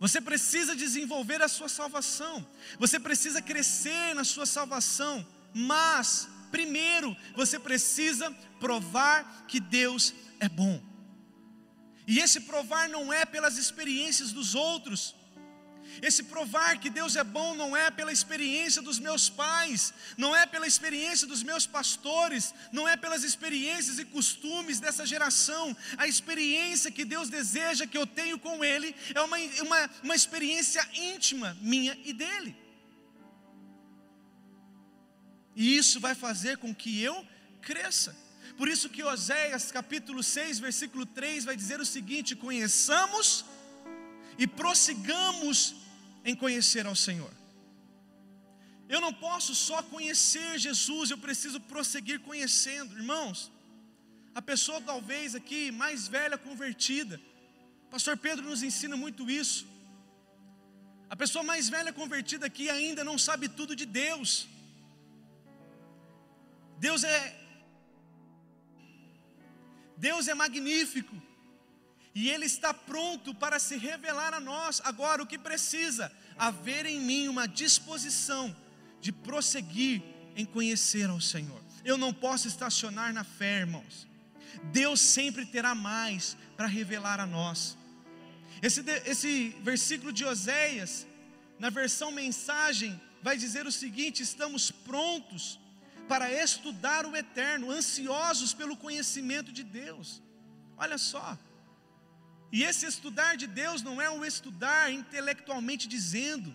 Você 0.00 0.20
precisa 0.20 0.74
desenvolver 0.74 1.40
a 1.42 1.48
sua 1.48 1.68
salvação, 1.68 2.46
você 2.78 2.98
precisa 2.98 3.40
crescer 3.40 4.14
na 4.14 4.24
sua 4.24 4.44
salvação, 4.44 5.26
mas 5.54 6.28
primeiro 6.54 7.16
você 7.34 7.58
precisa 7.58 8.30
provar 8.60 9.44
que 9.48 9.58
Deus 9.58 10.14
é 10.38 10.48
bom. 10.48 10.80
E 12.06 12.20
esse 12.20 12.40
provar 12.52 12.88
não 12.88 13.12
é 13.12 13.24
pelas 13.24 13.56
experiências 13.58 14.30
dos 14.30 14.54
outros. 14.54 15.16
Esse 16.00 16.22
provar 16.22 16.78
que 16.78 16.88
Deus 16.88 17.16
é 17.16 17.24
bom 17.24 17.54
não 17.56 17.76
é 17.76 17.90
pela 17.90 18.12
experiência 18.12 18.80
dos 18.80 18.98
meus 19.00 19.28
pais, 19.28 19.92
não 20.16 20.34
é 20.34 20.46
pela 20.46 20.66
experiência 20.66 21.26
dos 21.26 21.42
meus 21.42 21.66
pastores, 21.66 22.54
não 22.70 22.88
é 22.88 22.96
pelas 22.96 23.24
experiências 23.24 23.98
e 23.98 24.04
costumes 24.04 24.78
dessa 24.78 25.04
geração. 25.04 25.76
A 25.96 26.06
experiência 26.06 26.94
que 26.96 27.04
Deus 27.04 27.28
deseja 27.28 27.84
que 27.84 27.98
eu 27.98 28.06
tenho 28.06 28.38
com 28.38 28.64
Ele 28.64 28.94
é 29.12 29.20
uma, 29.20 29.38
uma, 29.66 29.90
uma 30.04 30.14
experiência 30.14 30.88
íntima 30.94 31.56
minha 31.60 31.98
e 32.04 32.12
dele. 32.12 32.63
E 35.54 35.76
isso 35.76 36.00
vai 36.00 36.14
fazer 36.14 36.58
com 36.58 36.74
que 36.74 37.00
eu 37.00 37.26
cresça. 37.62 38.16
Por 38.56 38.68
isso 38.68 38.88
que 38.88 39.02
Oséias 39.02 39.72
capítulo 39.72 40.22
6, 40.22 40.58
versículo 40.58 41.06
3 41.06 41.44
vai 41.44 41.56
dizer 41.56 41.80
o 41.80 41.86
seguinte: 41.86 42.36
conheçamos 42.36 43.44
e 44.38 44.46
prossigamos 44.46 45.74
em 46.24 46.34
conhecer 46.34 46.86
ao 46.86 46.96
Senhor. 46.96 47.32
Eu 48.88 49.00
não 49.00 49.12
posso 49.12 49.54
só 49.54 49.82
conhecer 49.82 50.58
Jesus, 50.58 51.10
eu 51.10 51.18
preciso 51.18 51.58
prosseguir 51.60 52.20
conhecendo, 52.20 52.96
irmãos. 52.96 53.50
A 54.34 54.42
pessoa 54.42 54.80
talvez 54.80 55.34
aqui 55.34 55.70
mais 55.70 56.08
velha 56.08 56.36
convertida, 56.36 57.20
Pastor 57.90 58.16
Pedro 58.16 58.44
nos 58.44 58.62
ensina 58.62 58.96
muito 58.96 59.30
isso. 59.30 59.66
A 61.08 61.16
pessoa 61.16 61.44
mais 61.44 61.68
velha 61.68 61.92
convertida 61.92 62.46
aqui 62.46 62.68
ainda 62.68 63.04
não 63.04 63.16
sabe 63.16 63.48
tudo 63.48 63.76
de 63.76 63.86
Deus. 63.86 64.48
Deus 66.86 67.02
é 67.02 67.18
Deus 69.96 70.28
é 70.28 70.34
magnífico. 70.34 71.16
E 72.14 72.28
Ele 72.28 72.44
está 72.44 72.74
pronto 72.74 73.34
para 73.34 73.58
se 73.58 73.76
revelar 73.76 74.34
a 74.34 74.40
nós. 74.40 74.82
Agora, 74.84 75.22
o 75.22 75.26
que 75.26 75.38
precisa? 75.38 76.12
Haver 76.36 76.84
em 76.84 77.00
mim 77.00 77.26
uma 77.28 77.46
disposição 77.48 78.54
de 79.00 79.10
prosseguir 79.12 80.02
em 80.36 80.44
conhecer 80.44 81.08
ao 81.08 81.20
Senhor. 81.22 81.62
Eu 81.84 81.96
não 81.96 82.12
posso 82.12 82.48
estacionar 82.48 83.14
na 83.14 83.24
fé, 83.24 83.60
irmãos. 83.60 84.06
Deus 84.80 85.00
sempre 85.00 85.46
terá 85.46 85.74
mais 85.74 86.36
para 86.56 86.66
revelar 86.66 87.18
a 87.18 87.26
nós. 87.26 87.78
Esse, 88.60 88.84
esse 89.06 89.56
versículo 89.62 90.12
de 90.12 90.24
Oséias, 90.26 91.06
na 91.58 91.70
versão 91.70 92.10
mensagem, 92.12 93.00
vai 93.22 93.38
dizer 93.38 93.66
o 93.66 93.72
seguinte: 93.72 94.22
estamos 94.22 94.70
prontos 94.70 95.58
para 96.08 96.32
estudar 96.32 97.06
o 97.06 97.16
eterno, 97.16 97.70
ansiosos 97.70 98.52
pelo 98.52 98.76
conhecimento 98.76 99.50
de 99.52 99.62
Deus. 99.62 100.22
Olha 100.76 100.98
só. 100.98 101.38
E 102.52 102.62
esse 102.62 102.86
estudar 102.86 103.36
de 103.36 103.46
Deus 103.46 103.82
não 103.82 104.00
é 104.00 104.08
um 104.10 104.24
estudar 104.24 104.92
intelectualmente 104.92 105.88
dizendo, 105.88 106.54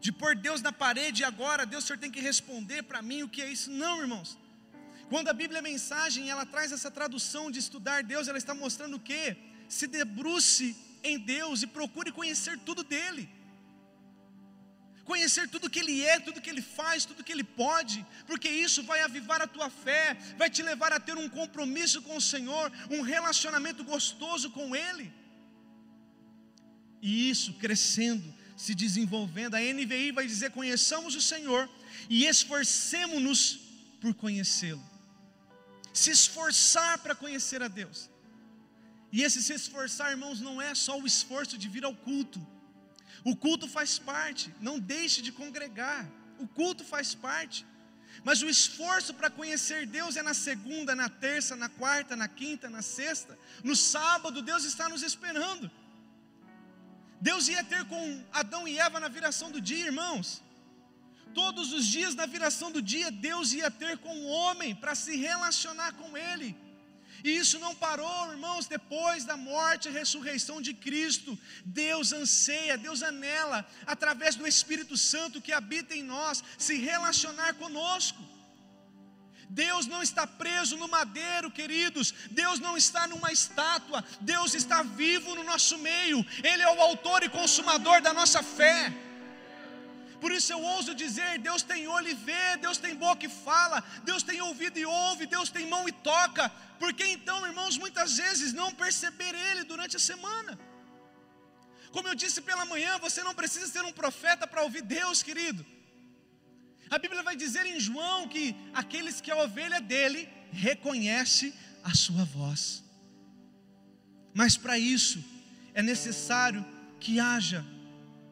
de 0.00 0.10
pôr 0.12 0.34
Deus 0.36 0.62
na 0.62 0.72
parede 0.72 1.22
e 1.22 1.24
agora, 1.24 1.66
Deus, 1.66 1.84
o 1.84 1.86
Senhor 1.86 1.98
tem 1.98 2.10
que 2.10 2.20
responder 2.20 2.82
para 2.82 3.02
mim 3.02 3.22
o 3.22 3.28
que 3.28 3.42
é 3.42 3.50
isso. 3.50 3.70
Não, 3.70 4.00
irmãos. 4.00 4.38
Quando 5.08 5.28
a 5.28 5.32
Bíblia 5.32 5.58
é 5.58 5.62
mensagem, 5.62 6.30
ela 6.30 6.46
traz 6.46 6.72
essa 6.72 6.90
tradução 6.90 7.50
de 7.50 7.58
estudar 7.58 8.02
Deus, 8.02 8.28
ela 8.28 8.38
está 8.38 8.54
mostrando 8.54 8.96
o 8.96 9.00
que? 9.00 9.36
Se 9.68 9.86
debruce 9.86 10.76
em 11.02 11.18
Deus 11.18 11.62
e 11.62 11.66
procure 11.66 12.10
conhecer 12.10 12.58
tudo 12.60 12.82
dele 12.82 13.28
conhecer 15.04 15.48
tudo 15.48 15.70
que 15.70 15.78
Ele 15.78 16.02
é, 16.04 16.18
tudo 16.18 16.40
que 16.40 16.50
Ele 16.50 16.62
faz, 16.62 17.04
tudo 17.04 17.24
que 17.24 17.32
Ele 17.32 17.44
pode, 17.44 18.04
porque 18.26 18.48
isso 18.48 18.82
vai 18.82 19.00
avivar 19.02 19.40
a 19.42 19.46
tua 19.46 19.68
fé, 19.70 20.16
vai 20.36 20.48
te 20.50 20.62
levar 20.62 20.92
a 20.92 21.00
ter 21.00 21.16
um 21.16 21.28
compromisso 21.28 22.02
com 22.02 22.16
o 22.16 22.20
Senhor, 22.20 22.72
um 22.90 23.02
relacionamento 23.02 23.84
gostoso 23.84 24.50
com 24.50 24.74
Ele. 24.74 25.12
E 27.02 27.30
isso 27.30 27.52
crescendo, 27.54 28.34
se 28.56 28.74
desenvolvendo, 28.74 29.54
a 29.56 29.60
NVI 29.60 30.10
vai 30.12 30.26
dizer: 30.26 30.50
conheçamos 30.50 31.14
o 31.14 31.20
Senhor 31.20 31.68
e 32.08 32.24
esforcemos-nos 32.24 33.60
por 34.00 34.14
conhecê-lo. 34.14 34.84
Se 35.92 36.10
esforçar 36.10 36.98
para 36.98 37.14
conhecer 37.14 37.62
a 37.62 37.68
Deus. 37.68 38.10
E 39.12 39.22
esse 39.22 39.40
se 39.42 39.52
esforçar, 39.52 40.10
irmãos, 40.10 40.40
não 40.40 40.60
é 40.60 40.74
só 40.74 40.98
o 40.98 41.06
esforço 41.06 41.56
de 41.56 41.68
vir 41.68 41.84
ao 41.84 41.94
culto 41.94 42.44
o 43.24 43.34
culto 43.34 43.66
faz 43.66 43.98
parte, 43.98 44.54
não 44.60 44.78
deixe 44.78 45.22
de 45.22 45.32
congregar. 45.32 46.06
O 46.38 46.46
culto 46.46 46.84
faz 46.84 47.14
parte. 47.14 47.66
Mas 48.22 48.42
o 48.42 48.48
esforço 48.48 49.12
para 49.14 49.30
conhecer 49.30 49.86
Deus 49.86 50.16
é 50.16 50.22
na 50.22 50.34
segunda, 50.34 50.94
na 50.94 51.08
terça, 51.08 51.56
na 51.56 51.68
quarta, 51.68 52.14
na 52.14 52.28
quinta, 52.28 52.68
na 52.68 52.82
sexta. 52.82 53.38
No 53.62 53.74
sábado, 53.74 54.42
Deus 54.42 54.64
está 54.64 54.88
nos 54.88 55.02
esperando. 55.02 55.70
Deus 57.20 57.48
ia 57.48 57.64
ter 57.64 57.84
com 57.86 58.24
Adão 58.32 58.68
e 58.68 58.78
Eva 58.78 59.00
na 59.00 59.08
viração 59.08 59.50
do 59.50 59.60
dia, 59.60 59.86
irmãos. 59.86 60.42
Todos 61.32 61.72
os 61.72 61.86
dias 61.86 62.14
na 62.14 62.26
viração 62.26 62.70
do 62.70 62.80
dia, 62.80 63.10
Deus 63.10 63.52
ia 63.52 63.70
ter 63.70 63.96
com 63.98 64.14
o 64.16 64.26
homem 64.26 64.74
para 64.74 64.94
se 64.94 65.16
relacionar 65.16 65.92
com 65.94 66.16
ele. 66.16 66.54
E 67.24 67.30
isso 67.42 67.58
não 67.58 67.74
parou, 67.74 68.30
irmãos, 68.32 68.66
depois 68.66 69.24
da 69.24 69.34
morte 69.34 69.88
e 69.88 69.92
ressurreição 69.92 70.60
de 70.60 70.74
Cristo. 70.74 71.38
Deus 71.64 72.12
anseia, 72.12 72.76
Deus 72.76 73.02
anela, 73.02 73.66
através 73.86 74.34
do 74.36 74.46
Espírito 74.46 74.94
Santo 74.94 75.40
que 75.40 75.50
habita 75.50 75.94
em 75.96 76.02
nós, 76.02 76.44
se 76.58 76.74
relacionar 76.74 77.54
conosco. 77.54 78.22
Deus 79.48 79.86
não 79.86 80.02
está 80.02 80.26
preso 80.26 80.76
no 80.76 80.86
madeiro, 80.86 81.50
queridos. 81.50 82.12
Deus 82.30 82.60
não 82.60 82.76
está 82.76 83.06
numa 83.06 83.32
estátua. 83.32 84.04
Deus 84.20 84.52
está 84.52 84.82
vivo 84.82 85.34
no 85.34 85.44
nosso 85.44 85.78
meio. 85.78 86.24
Ele 86.42 86.62
é 86.62 86.70
o 86.70 86.82
autor 86.82 87.22
e 87.22 87.30
consumador 87.30 88.02
da 88.02 88.12
nossa 88.12 88.42
fé. 88.42 88.92
Por 90.20 90.32
isso 90.32 90.52
eu 90.52 90.60
ouso 90.60 90.94
dizer: 90.94 91.38
Deus 91.38 91.62
tem 91.62 91.86
olho 91.86 92.08
e 92.08 92.14
vê, 92.14 92.56
Deus 92.58 92.78
tem 92.78 92.94
boca 92.94 93.26
e 93.26 93.28
fala, 93.28 93.84
Deus 94.04 94.22
tem 94.22 94.40
ouvido 94.40 94.78
e 94.78 94.86
ouve, 94.86 95.26
Deus 95.26 95.50
tem 95.50 95.66
mão 95.66 95.86
e 95.86 95.92
toca. 95.92 96.50
Por 96.78 96.92
que 96.92 97.06
então, 97.06 97.46
irmãos, 97.46 97.76
muitas 97.78 98.16
vezes 98.16 98.52
não 98.52 98.72
perceber 98.74 99.34
Ele 99.34 99.64
durante 99.64 99.96
a 99.96 100.00
semana? 100.00 100.58
Como 101.92 102.08
eu 102.08 102.14
disse 102.14 102.40
pela 102.40 102.64
manhã, 102.64 102.98
você 102.98 103.22
não 103.22 103.34
precisa 103.34 103.68
ser 103.68 103.84
um 103.84 103.92
profeta 103.92 104.46
para 104.46 104.62
ouvir 104.62 104.82
Deus, 104.82 105.22
querido. 105.22 105.64
A 106.90 106.98
Bíblia 106.98 107.22
vai 107.22 107.36
dizer 107.36 107.64
em 107.66 107.78
João 107.78 108.28
que 108.28 108.54
aqueles 108.72 109.20
que 109.20 109.30
a 109.30 109.36
ovelha 109.36 109.80
dele 109.80 110.28
reconhece 110.52 111.54
a 111.82 111.94
sua 111.94 112.24
voz. 112.24 112.82
Mas 114.32 114.56
para 114.56 114.78
isso 114.78 115.22
é 115.72 115.82
necessário 115.82 116.64
que 116.98 117.20
haja 117.20 117.64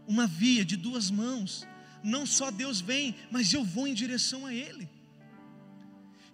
uma 0.06 0.26
via 0.26 0.64
de 0.64 0.76
duas 0.76 1.10
mãos. 1.10 1.66
Não 2.02 2.26
só 2.26 2.50
Deus 2.50 2.80
vem, 2.80 3.14
mas 3.30 3.52
eu 3.52 3.64
vou 3.64 3.86
em 3.86 3.94
direção 3.94 4.44
a 4.44 4.52
Ele. 4.52 4.88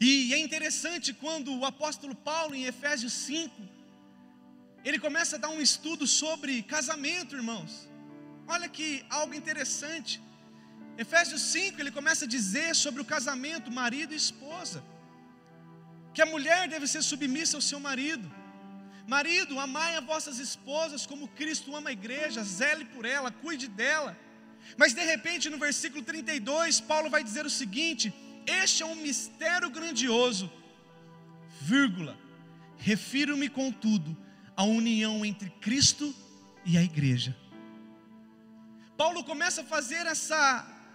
E 0.00 0.32
é 0.32 0.38
interessante 0.38 1.12
quando 1.12 1.56
o 1.56 1.64
apóstolo 1.64 2.14
Paulo, 2.14 2.54
em 2.54 2.64
Efésios 2.72 3.12
5, 3.12 3.62
ele 4.84 4.98
começa 4.98 5.36
a 5.36 5.38
dar 5.38 5.48
um 5.48 5.60
estudo 5.60 6.06
sobre 6.06 6.62
casamento, 6.62 7.34
irmãos. 7.34 7.88
Olha 8.46 8.68
que 8.68 9.04
algo 9.10 9.34
interessante. 9.34 10.20
Efésios 10.96 11.42
5, 11.42 11.80
ele 11.80 11.90
começa 11.90 12.24
a 12.24 12.28
dizer 12.28 12.74
sobre 12.74 13.02
o 13.02 13.04
casamento, 13.14 13.70
marido 13.70 14.12
e 14.12 14.16
esposa. 14.16 14.82
Que 16.14 16.22
a 16.22 16.26
mulher 16.26 16.68
deve 16.68 16.86
ser 16.86 17.02
submissa 17.02 17.56
ao 17.56 17.66
seu 17.70 17.80
marido. 17.80 18.26
Marido, 19.06 19.58
amai 19.58 19.96
as 19.96 20.04
vossas 20.04 20.38
esposas 20.38 21.06
como 21.06 21.28
Cristo 21.28 21.74
ama 21.74 21.90
a 21.90 21.92
igreja, 22.00 22.42
zele 22.44 22.84
por 22.84 23.04
ela, 23.04 23.30
cuide 23.30 23.66
dela. 23.66 24.16
Mas 24.76 24.92
de 24.92 25.04
repente, 25.12 25.50
no 25.50 25.58
versículo 25.58 26.02
32, 26.02 26.80
Paulo 26.80 27.10
vai 27.14 27.22
dizer 27.28 27.44
o 27.46 27.50
seguinte: 27.60 28.12
Este 28.48 28.82
é 28.82 28.86
um 28.86 28.94
mistério 29.08 29.68
grandioso, 29.68 30.50
vírgula. 31.60 32.16
Refiro-me, 32.78 33.48
contudo, 33.48 34.16
à 34.56 34.62
união 34.62 35.24
entre 35.30 35.50
Cristo 35.66 36.14
e 36.64 36.78
a 36.78 36.82
igreja. 36.82 37.36
Paulo 38.96 39.22
começa 39.22 39.60
a 39.62 39.70
fazer 39.76 40.06
essa 40.14 40.40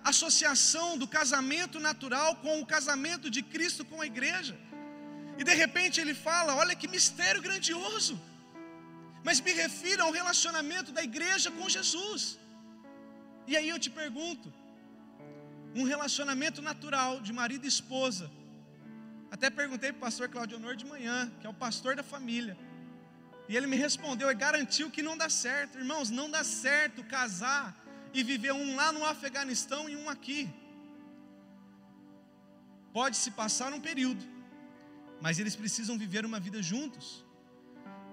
associação 0.04 0.98
do 0.98 1.08
casamento 1.08 1.80
natural 1.80 2.36
com 2.38 2.60
o 2.60 2.66
casamento 2.66 3.30
de 3.36 3.42
Cristo 3.54 3.86
com 3.86 4.02
a 4.02 4.08
igreja. 4.14 4.56
E 5.38 5.44
de 5.50 5.54
repente 5.64 6.02
ele 6.02 6.16
fala: 6.28 6.56
olha 6.56 6.76
que 6.76 6.88
mistério 6.88 7.42
grandioso. 7.48 8.16
Mas 9.28 9.40
me 9.40 9.54
refiro 9.64 10.04
ao 10.04 10.12
relacionamento 10.12 10.92
da 10.92 11.04
igreja 11.12 11.50
com 11.52 11.70
Jesus. 11.78 12.24
E 13.48 13.56
aí 13.56 13.70
eu 13.70 13.80
te 13.86 13.92
pergunto: 14.02 14.54
um 15.76 15.84
relacionamento 15.84 16.62
natural 16.62 17.20
de 17.20 17.34
marido 17.34 17.66
e 17.66 17.68
esposa. 17.68 18.30
Até 19.32 19.50
perguntei 19.50 19.92
para 19.92 19.98
o 19.98 20.02
pastor 20.02 20.30
Claudio 20.30 20.58
Honor 20.58 20.76
de 20.76 20.86
manhã, 20.86 21.32
que 21.40 21.48
é 21.48 21.50
o 21.50 21.54
pastor 21.54 21.96
da 21.96 22.04
família. 22.04 22.56
E 23.50 23.58
ele 23.58 23.68
me 23.68 23.76
respondeu 23.76 24.30
e 24.30 24.36
garantiu 24.36 24.90
que 24.90 25.02
não 25.02 25.18
dá 25.18 25.30
certo. 25.30 25.78
Irmãos, 25.78 26.10
não 26.10 26.30
dá 26.30 26.44
certo 26.44 27.04
casar 27.04 27.76
e 28.14 28.24
viver 28.24 28.54
um 28.54 28.76
lá 28.76 28.92
no 28.92 29.04
Afeganistão 29.04 29.90
e 29.90 29.96
um 29.96 30.08
aqui. 30.10 30.50
Pode 32.94 33.18
se 33.18 33.32
passar 33.32 33.74
um 33.74 33.82
período, 33.82 34.24
mas 35.20 35.40
eles 35.40 35.56
precisam 35.56 35.98
viver 35.98 36.24
uma 36.26 36.40
vida 36.40 36.62
juntos. 36.62 37.26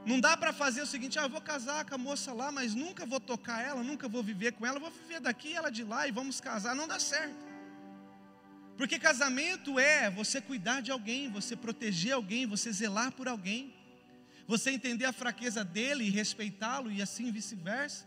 Não 0.06 0.18
dá 0.18 0.34
para 0.36 0.54
fazer 0.54 0.80
o 0.80 0.86
seguinte: 0.86 1.18
ah, 1.18 1.24
eu 1.24 1.28
vou 1.28 1.42
casar 1.42 1.84
com 1.84 1.94
a 1.94 1.98
moça 1.98 2.32
lá, 2.32 2.50
mas 2.50 2.74
nunca 2.74 3.04
vou 3.04 3.20
tocar 3.20 3.62
ela, 3.62 3.82
nunca 3.82 4.08
vou 4.08 4.22
viver 4.22 4.52
com 4.52 4.64
ela, 4.64 4.80
vou 4.80 4.90
viver 4.90 5.20
daqui, 5.20 5.54
ela 5.54 5.70
de 5.70 5.84
lá 5.84 6.08
e 6.08 6.10
vamos 6.10 6.40
casar. 6.40 6.74
Não 6.74 6.88
dá 6.88 6.98
certo. 6.98 7.49
Porque 8.80 8.98
casamento 8.98 9.78
é 9.78 10.08
você 10.10 10.40
cuidar 10.40 10.80
de 10.80 10.90
alguém, 10.90 11.30
você 11.30 11.54
proteger 11.54 12.12
alguém, 12.12 12.46
você 12.46 12.72
zelar 12.72 13.12
por 13.12 13.28
alguém, 13.28 13.74
você 14.46 14.70
entender 14.70 15.04
a 15.04 15.12
fraqueza 15.12 15.62
dele 15.62 16.04
e 16.04 16.08
respeitá-lo 16.08 16.90
e 16.90 17.02
assim 17.02 17.30
vice-versa. 17.30 18.06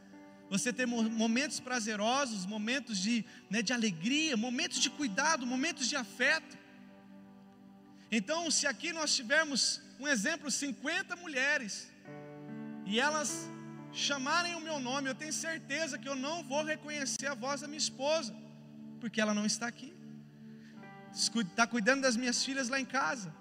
Você 0.50 0.74
ter 0.74 0.88
momentos 0.88 1.60
prazerosos, 1.60 2.48
momentos 2.48 2.98
de, 2.98 3.24
né, 3.52 3.62
de 3.62 3.72
alegria, 3.72 4.36
momentos 4.36 4.80
de 4.80 4.90
cuidado, 4.90 5.46
momentos 5.46 5.88
de 5.88 5.96
afeto. 5.96 6.58
Então, 8.12 8.50
se 8.50 8.66
aqui 8.66 8.92
nós 8.92 9.16
tivermos 9.16 9.80
um 10.00 10.08
exemplo, 10.08 10.50
50 10.50 11.16
mulheres, 11.18 11.88
e 12.88 13.00
elas 13.00 13.48
chamarem 13.92 14.56
o 14.56 14.60
meu 14.60 14.80
nome, 14.80 15.08
eu 15.08 15.14
tenho 15.14 15.32
certeza 15.32 16.00
que 16.00 16.10
eu 16.10 16.16
não 16.16 16.44
vou 16.44 16.64
reconhecer 16.64 17.28
a 17.28 17.36
voz 17.36 17.62
da 17.62 17.68
minha 17.68 17.78
esposa, 17.78 18.36
porque 19.00 19.22
ela 19.22 19.36
não 19.36 19.46
está 19.46 19.68
aqui, 19.68 19.93
está 21.14 21.68
cuidando 21.68 22.02
das 22.02 22.16
minhas 22.16 22.44
filhas 22.44 22.70
lá 22.70 22.80
em 22.80 22.86
casa. 22.86 23.34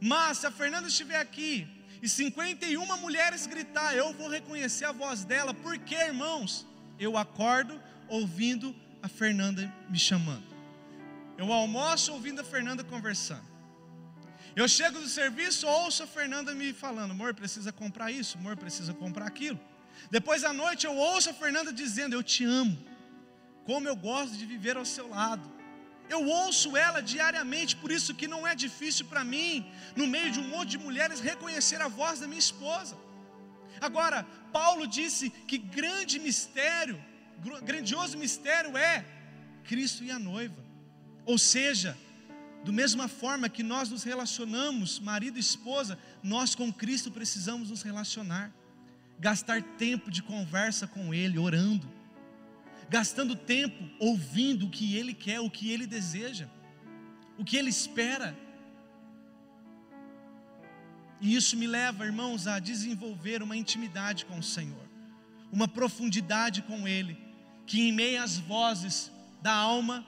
Mas 0.00 0.38
se 0.38 0.46
a 0.46 0.50
Fernanda 0.50 0.88
estiver 0.88 1.18
aqui, 1.18 1.66
e 2.02 2.08
51 2.08 2.96
mulheres 2.98 3.46
gritar, 3.46 3.94
eu 3.96 4.12
vou 4.12 4.28
reconhecer 4.28 4.84
a 4.84 4.92
voz 4.92 5.24
dela, 5.24 5.52
porque, 5.54 5.94
irmãos, 5.94 6.66
eu 6.98 7.16
acordo 7.16 7.80
ouvindo 8.08 8.74
a 9.02 9.08
Fernanda 9.08 9.72
me 9.88 9.98
chamando. 9.98 10.44
Eu 11.38 11.52
almoço 11.52 12.12
ouvindo 12.12 12.40
a 12.40 12.44
Fernanda 12.44 12.82
conversando. 12.84 13.46
Eu 14.54 14.66
chego 14.66 14.98
do 14.98 15.08
serviço, 15.08 15.66
ouço 15.66 16.02
a 16.02 16.06
Fernanda 16.06 16.54
me 16.54 16.72
falando: 16.72 17.10
amor, 17.10 17.34
precisa 17.34 17.72
comprar 17.72 18.10
isso, 18.10 18.38
amor, 18.38 18.56
precisa 18.56 18.94
comprar 18.94 19.26
aquilo. 19.26 19.60
Depois 20.10 20.44
à 20.44 20.52
noite 20.52 20.86
eu 20.86 20.96
ouço 20.96 21.30
a 21.30 21.34
Fernanda 21.34 21.72
dizendo: 21.72 22.14
Eu 22.14 22.22
te 22.22 22.44
amo, 22.44 22.76
como 23.64 23.86
eu 23.86 23.94
gosto 23.94 24.34
de 24.36 24.46
viver 24.46 24.76
ao 24.76 24.84
seu 24.84 25.08
lado. 25.08 25.55
Eu 26.08 26.24
ouço 26.26 26.76
ela 26.76 27.00
diariamente, 27.00 27.76
por 27.76 27.90
isso 27.90 28.14
que 28.14 28.28
não 28.28 28.46
é 28.46 28.54
difícil 28.54 29.06
para 29.06 29.24
mim, 29.24 29.66
no 29.94 30.06
meio 30.06 30.30
de 30.30 30.38
um 30.38 30.48
monte 30.48 30.70
de 30.70 30.78
mulheres, 30.78 31.20
reconhecer 31.20 31.80
a 31.80 31.88
voz 31.88 32.20
da 32.20 32.28
minha 32.28 32.38
esposa. 32.38 32.96
Agora, 33.80 34.24
Paulo 34.52 34.86
disse 34.86 35.30
que 35.30 35.58
grande 35.58 36.18
mistério, 36.18 37.02
grandioso 37.62 38.16
mistério 38.16 38.76
é 38.76 39.04
Cristo 39.64 40.04
e 40.04 40.10
a 40.10 40.18
noiva. 40.18 40.64
Ou 41.24 41.38
seja, 41.38 41.96
do 42.64 42.72
mesma 42.72 43.08
forma 43.08 43.48
que 43.48 43.62
nós 43.62 43.90
nos 43.90 44.02
relacionamos, 44.04 44.98
marido 45.00 45.36
e 45.36 45.40
esposa, 45.40 45.98
nós 46.22 46.54
com 46.54 46.72
Cristo 46.72 47.10
precisamos 47.10 47.70
nos 47.70 47.82
relacionar, 47.82 48.52
gastar 49.18 49.60
tempo 49.62 50.10
de 50.10 50.22
conversa 50.22 50.86
com 50.86 51.12
Ele, 51.12 51.38
orando 51.38 51.96
gastando 52.88 53.34
tempo 53.34 53.88
ouvindo 53.98 54.66
o 54.66 54.70
que 54.70 54.96
Ele 54.96 55.12
quer, 55.12 55.40
o 55.40 55.50
que 55.50 55.70
Ele 55.70 55.86
deseja, 55.86 56.48
o 57.38 57.44
que 57.44 57.56
Ele 57.56 57.70
espera. 57.70 58.36
E 61.20 61.34
isso 61.34 61.56
me 61.56 61.66
leva, 61.66 62.04
irmãos, 62.04 62.46
a 62.46 62.58
desenvolver 62.58 63.42
uma 63.42 63.56
intimidade 63.56 64.24
com 64.26 64.38
o 64.38 64.42
Senhor, 64.42 64.88
uma 65.50 65.66
profundidade 65.66 66.62
com 66.62 66.86
Ele, 66.86 67.18
que 67.66 67.80
em 67.80 67.92
meio 67.92 68.22
às 68.22 68.38
vozes 68.38 69.10
da 69.42 69.52
alma, 69.52 70.04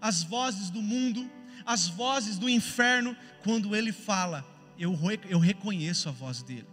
as 0.00 0.22
vozes 0.22 0.70
do 0.70 0.82
mundo, 0.82 1.28
as 1.64 1.88
vozes 1.88 2.38
do 2.38 2.48
inferno, 2.48 3.16
quando 3.42 3.74
Ele 3.74 3.92
fala, 3.92 4.46
eu, 4.78 4.96
eu 5.28 5.38
reconheço 5.38 6.08
a 6.08 6.12
voz 6.12 6.42
dEle, 6.42 6.68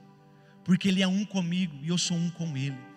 porque 0.64 0.90
Ele 0.90 1.02
é 1.02 1.08
um 1.08 1.26
comigo 1.26 1.80
e 1.82 1.90
eu 1.90 1.98
sou 1.98 2.18
um 2.18 2.30
com 2.30 2.56
Ele 2.56 2.89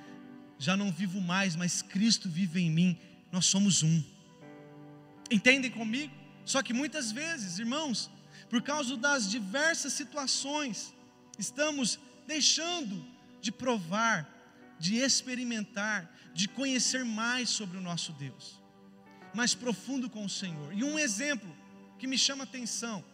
já 0.62 0.76
não 0.76 0.92
vivo 0.92 1.20
mais, 1.20 1.56
mas 1.56 1.82
Cristo 1.82 2.28
vive 2.28 2.60
em 2.60 2.70
mim, 2.70 2.96
nós 3.32 3.46
somos 3.46 3.82
um. 3.82 4.00
Entendem 5.28 5.68
comigo? 5.68 6.14
Só 6.44 6.62
que 6.62 6.72
muitas 6.72 7.10
vezes, 7.10 7.58
irmãos, 7.58 8.08
por 8.48 8.62
causa 8.62 8.96
das 8.96 9.28
diversas 9.28 9.92
situações, 9.92 10.94
estamos 11.36 11.98
deixando 12.28 13.04
de 13.40 13.50
provar, 13.50 14.28
de 14.78 14.98
experimentar, 14.98 16.08
de 16.32 16.46
conhecer 16.46 17.04
mais 17.04 17.50
sobre 17.50 17.76
o 17.76 17.80
nosso 17.80 18.12
Deus, 18.12 18.62
mais 19.34 19.56
profundo 19.56 20.08
com 20.08 20.24
o 20.24 20.30
Senhor. 20.30 20.72
E 20.72 20.84
um 20.84 20.96
exemplo 20.96 21.52
que 21.98 22.06
me 22.06 22.16
chama 22.16 22.44
a 22.44 22.46
atenção 22.46 23.04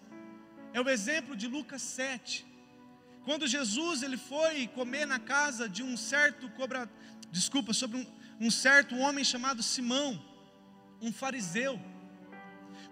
é 0.74 0.80
o 0.82 0.88
exemplo 0.90 1.34
de 1.34 1.46
Lucas 1.46 1.80
7. 1.80 2.44
Quando 3.24 3.46
Jesus 3.46 4.02
ele 4.02 4.18
foi 4.18 4.68
comer 4.68 5.06
na 5.06 5.18
casa 5.18 5.66
de 5.66 5.82
um 5.82 5.96
certo 5.96 6.48
cobrador, 6.50 6.94
desculpa, 7.30 7.72
sobre 7.72 7.98
um, 7.98 8.06
um 8.46 8.50
certo 8.50 8.96
homem 8.96 9.24
chamado 9.24 9.62
Simão, 9.62 10.22
um 11.00 11.12
fariseu. 11.12 11.80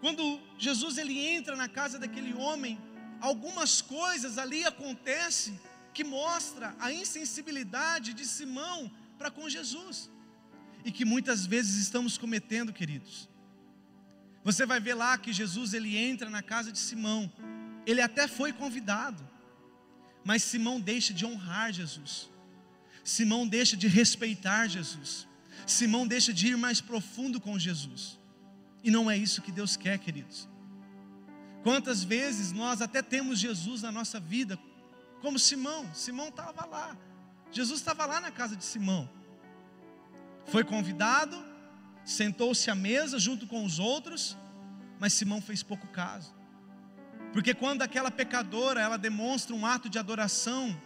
Quando 0.01 0.40
Jesus 0.59 0.99
ele 0.99 1.18
entra 1.18 1.57
na 1.57 1.68
casa 1.68 1.99
daquele 1.99 2.35
homem, 2.35 2.79
algumas 3.20 3.81
coisas 3.81 4.38
ali 4.38 4.64
acontecem 4.64 5.59
que 5.94 6.05
mostra 6.05 6.77
a 6.79 6.92
insensibilidade 6.92 8.12
de 8.12 8.27
Simão 8.27 8.90
para 9.18 9.31
com 9.31 9.49
Jesus 9.49 10.11
e 10.85 10.92
que 10.92 11.05
muitas 11.05 11.46
vezes 11.46 11.77
estamos 11.77 12.18
cometendo, 12.18 12.72
queridos. 12.72 13.29
Você 14.44 14.64
vai 14.64 14.79
ver 14.79 14.94
lá 14.94 15.18
que 15.18 15.33
Jesus 15.33 15.75
ele 15.75 15.96
entra 15.96 16.31
na 16.31 16.42
casa 16.42 16.70
de 16.70 16.79
Simão. 16.79 17.33
Ele 17.85 18.01
até 18.01 18.29
foi 18.29 18.53
convidado, 18.53 19.29
mas 20.25 20.42
Simão 20.42 20.81
deixa 20.81 21.12
de 21.12 21.25
honrar 21.27 21.72
Jesus. 21.72 22.31
Simão 23.06 23.46
deixa 23.46 23.76
de 23.76 23.86
respeitar 23.86 24.66
Jesus. 24.66 25.28
Simão 25.64 26.04
deixa 26.08 26.32
de 26.32 26.48
ir 26.48 26.56
mais 26.56 26.80
profundo 26.80 27.40
com 27.40 27.56
Jesus. 27.56 28.18
E 28.82 28.90
não 28.90 29.08
é 29.08 29.16
isso 29.16 29.40
que 29.40 29.52
Deus 29.52 29.76
quer, 29.76 29.96
queridos. 30.00 30.48
Quantas 31.62 32.02
vezes 32.02 32.50
nós 32.50 32.82
até 32.82 33.00
temos 33.02 33.38
Jesus 33.38 33.82
na 33.82 33.92
nossa 33.92 34.18
vida, 34.18 34.58
como 35.20 35.38
Simão. 35.38 35.88
Simão 35.94 36.30
estava 36.30 36.66
lá. 36.66 36.98
Jesus 37.52 37.78
estava 37.78 38.04
lá 38.06 38.20
na 38.20 38.32
casa 38.32 38.56
de 38.56 38.64
Simão. 38.64 39.08
Foi 40.46 40.64
convidado, 40.64 41.36
sentou-se 42.04 42.68
à 42.68 42.74
mesa 42.74 43.20
junto 43.20 43.46
com 43.46 43.64
os 43.64 43.78
outros, 43.78 44.36
mas 44.98 45.12
Simão 45.12 45.40
fez 45.40 45.62
pouco 45.62 45.86
caso. 45.86 46.34
Porque 47.32 47.54
quando 47.54 47.82
aquela 47.82 48.10
pecadora, 48.10 48.80
ela 48.80 48.98
demonstra 48.98 49.54
um 49.54 49.64
ato 49.64 49.88
de 49.88 49.96
adoração 49.96 50.76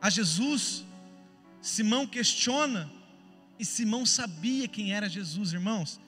a 0.00 0.08
Jesus, 0.08 0.86
Simão 1.62 2.06
questiona, 2.06 2.90
e 3.56 3.64
Simão 3.64 4.04
sabia 4.04 4.66
quem 4.66 4.92
era 4.92 5.08
Jesus, 5.08 5.52
irmãos. 5.52 6.00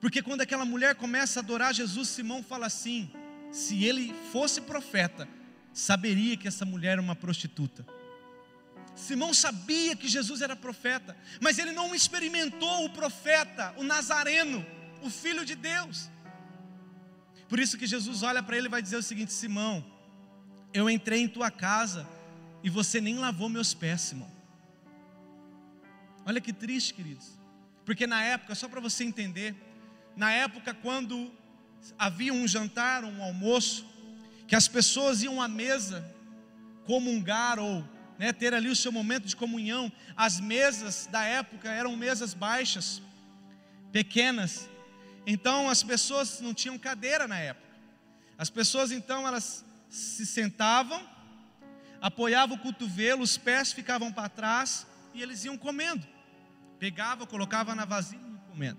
Porque 0.00 0.22
quando 0.22 0.42
aquela 0.42 0.64
mulher 0.64 0.94
começa 0.94 1.40
a 1.40 1.42
adorar 1.42 1.74
Jesus, 1.74 2.08
Simão 2.08 2.40
fala 2.40 2.66
assim: 2.66 3.10
se 3.50 3.84
ele 3.84 4.14
fosse 4.30 4.60
profeta, 4.60 5.28
saberia 5.72 6.36
que 6.36 6.46
essa 6.46 6.64
mulher 6.64 6.92
era 6.92 7.00
uma 7.02 7.16
prostituta. 7.16 7.84
Simão 8.94 9.34
sabia 9.34 9.96
que 9.96 10.06
Jesus 10.06 10.40
era 10.40 10.54
profeta, 10.54 11.16
mas 11.40 11.58
ele 11.58 11.72
não 11.72 11.92
experimentou 11.92 12.84
o 12.84 12.90
profeta, 12.90 13.74
o 13.76 13.82
Nazareno, 13.82 14.64
o 15.02 15.10
Filho 15.10 15.44
de 15.44 15.56
Deus. 15.56 16.08
Por 17.48 17.58
isso 17.58 17.76
que 17.76 17.86
Jesus 17.86 18.22
olha 18.22 18.42
para 18.42 18.56
ele 18.56 18.68
e 18.68 18.70
vai 18.70 18.80
dizer 18.80 18.96
o 18.96 19.02
seguinte: 19.02 19.32
Simão, 19.32 19.84
eu 20.72 20.88
entrei 20.88 21.22
em 21.22 21.28
tua 21.28 21.50
casa 21.50 22.06
e 22.62 22.70
você 22.70 23.00
nem 23.00 23.18
lavou 23.18 23.48
meus 23.48 23.74
pés, 23.74 24.00
Simão. 24.00 24.33
Olha 26.26 26.40
que 26.40 26.52
triste, 26.52 26.94
queridos. 26.94 27.38
Porque 27.84 28.06
na 28.06 28.22
época, 28.22 28.54
só 28.54 28.68
para 28.68 28.80
você 28.80 29.04
entender, 29.04 29.54
na 30.16 30.32
época 30.32 30.72
quando 30.72 31.30
havia 31.98 32.32
um 32.32 32.48
jantar, 32.48 33.04
um 33.04 33.22
almoço, 33.22 33.86
que 34.46 34.56
as 34.56 34.68
pessoas 34.68 35.22
iam 35.22 35.40
à 35.40 35.48
mesa 35.48 36.04
comungar 36.86 37.58
ou 37.58 37.84
né, 38.18 38.32
ter 38.32 38.54
ali 38.54 38.68
o 38.68 38.76
seu 38.76 38.92
momento 38.92 39.26
de 39.26 39.36
comunhão. 39.36 39.92
As 40.16 40.40
mesas 40.40 41.06
da 41.06 41.24
época 41.24 41.70
eram 41.70 41.96
mesas 41.96 42.32
baixas, 42.32 43.02
pequenas. 43.92 44.68
Então 45.26 45.68
as 45.68 45.82
pessoas 45.82 46.40
não 46.40 46.54
tinham 46.54 46.78
cadeira 46.78 47.26
na 47.26 47.38
época. 47.38 47.74
As 48.38 48.50
pessoas 48.50 48.90
então 48.90 49.26
elas 49.26 49.64
se 49.88 50.26
sentavam, 50.26 51.06
apoiavam 52.00 52.56
o 52.56 52.60
cotovelo, 52.60 53.22
os 53.22 53.36
pés 53.36 53.72
ficavam 53.72 54.12
para 54.12 54.28
trás 54.28 54.86
e 55.12 55.22
eles 55.22 55.44
iam 55.44 55.56
comendo. 55.56 56.13
Pegava, 56.84 57.26
colocava 57.26 57.74
na 57.74 57.86
vasilha 57.86 58.20
e 58.28 58.32
ia 58.32 58.40
comendo. 58.50 58.78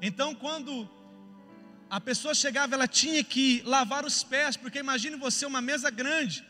Então 0.00 0.32
quando 0.32 0.88
a 1.90 2.00
pessoa 2.00 2.32
chegava, 2.32 2.76
ela 2.76 2.86
tinha 2.86 3.24
que 3.24 3.62
lavar 3.64 4.04
os 4.04 4.22
pés, 4.22 4.56
porque 4.56 4.78
imagine 4.78 5.16
você 5.16 5.44
uma 5.44 5.60
mesa 5.60 5.90
grande 5.90 6.46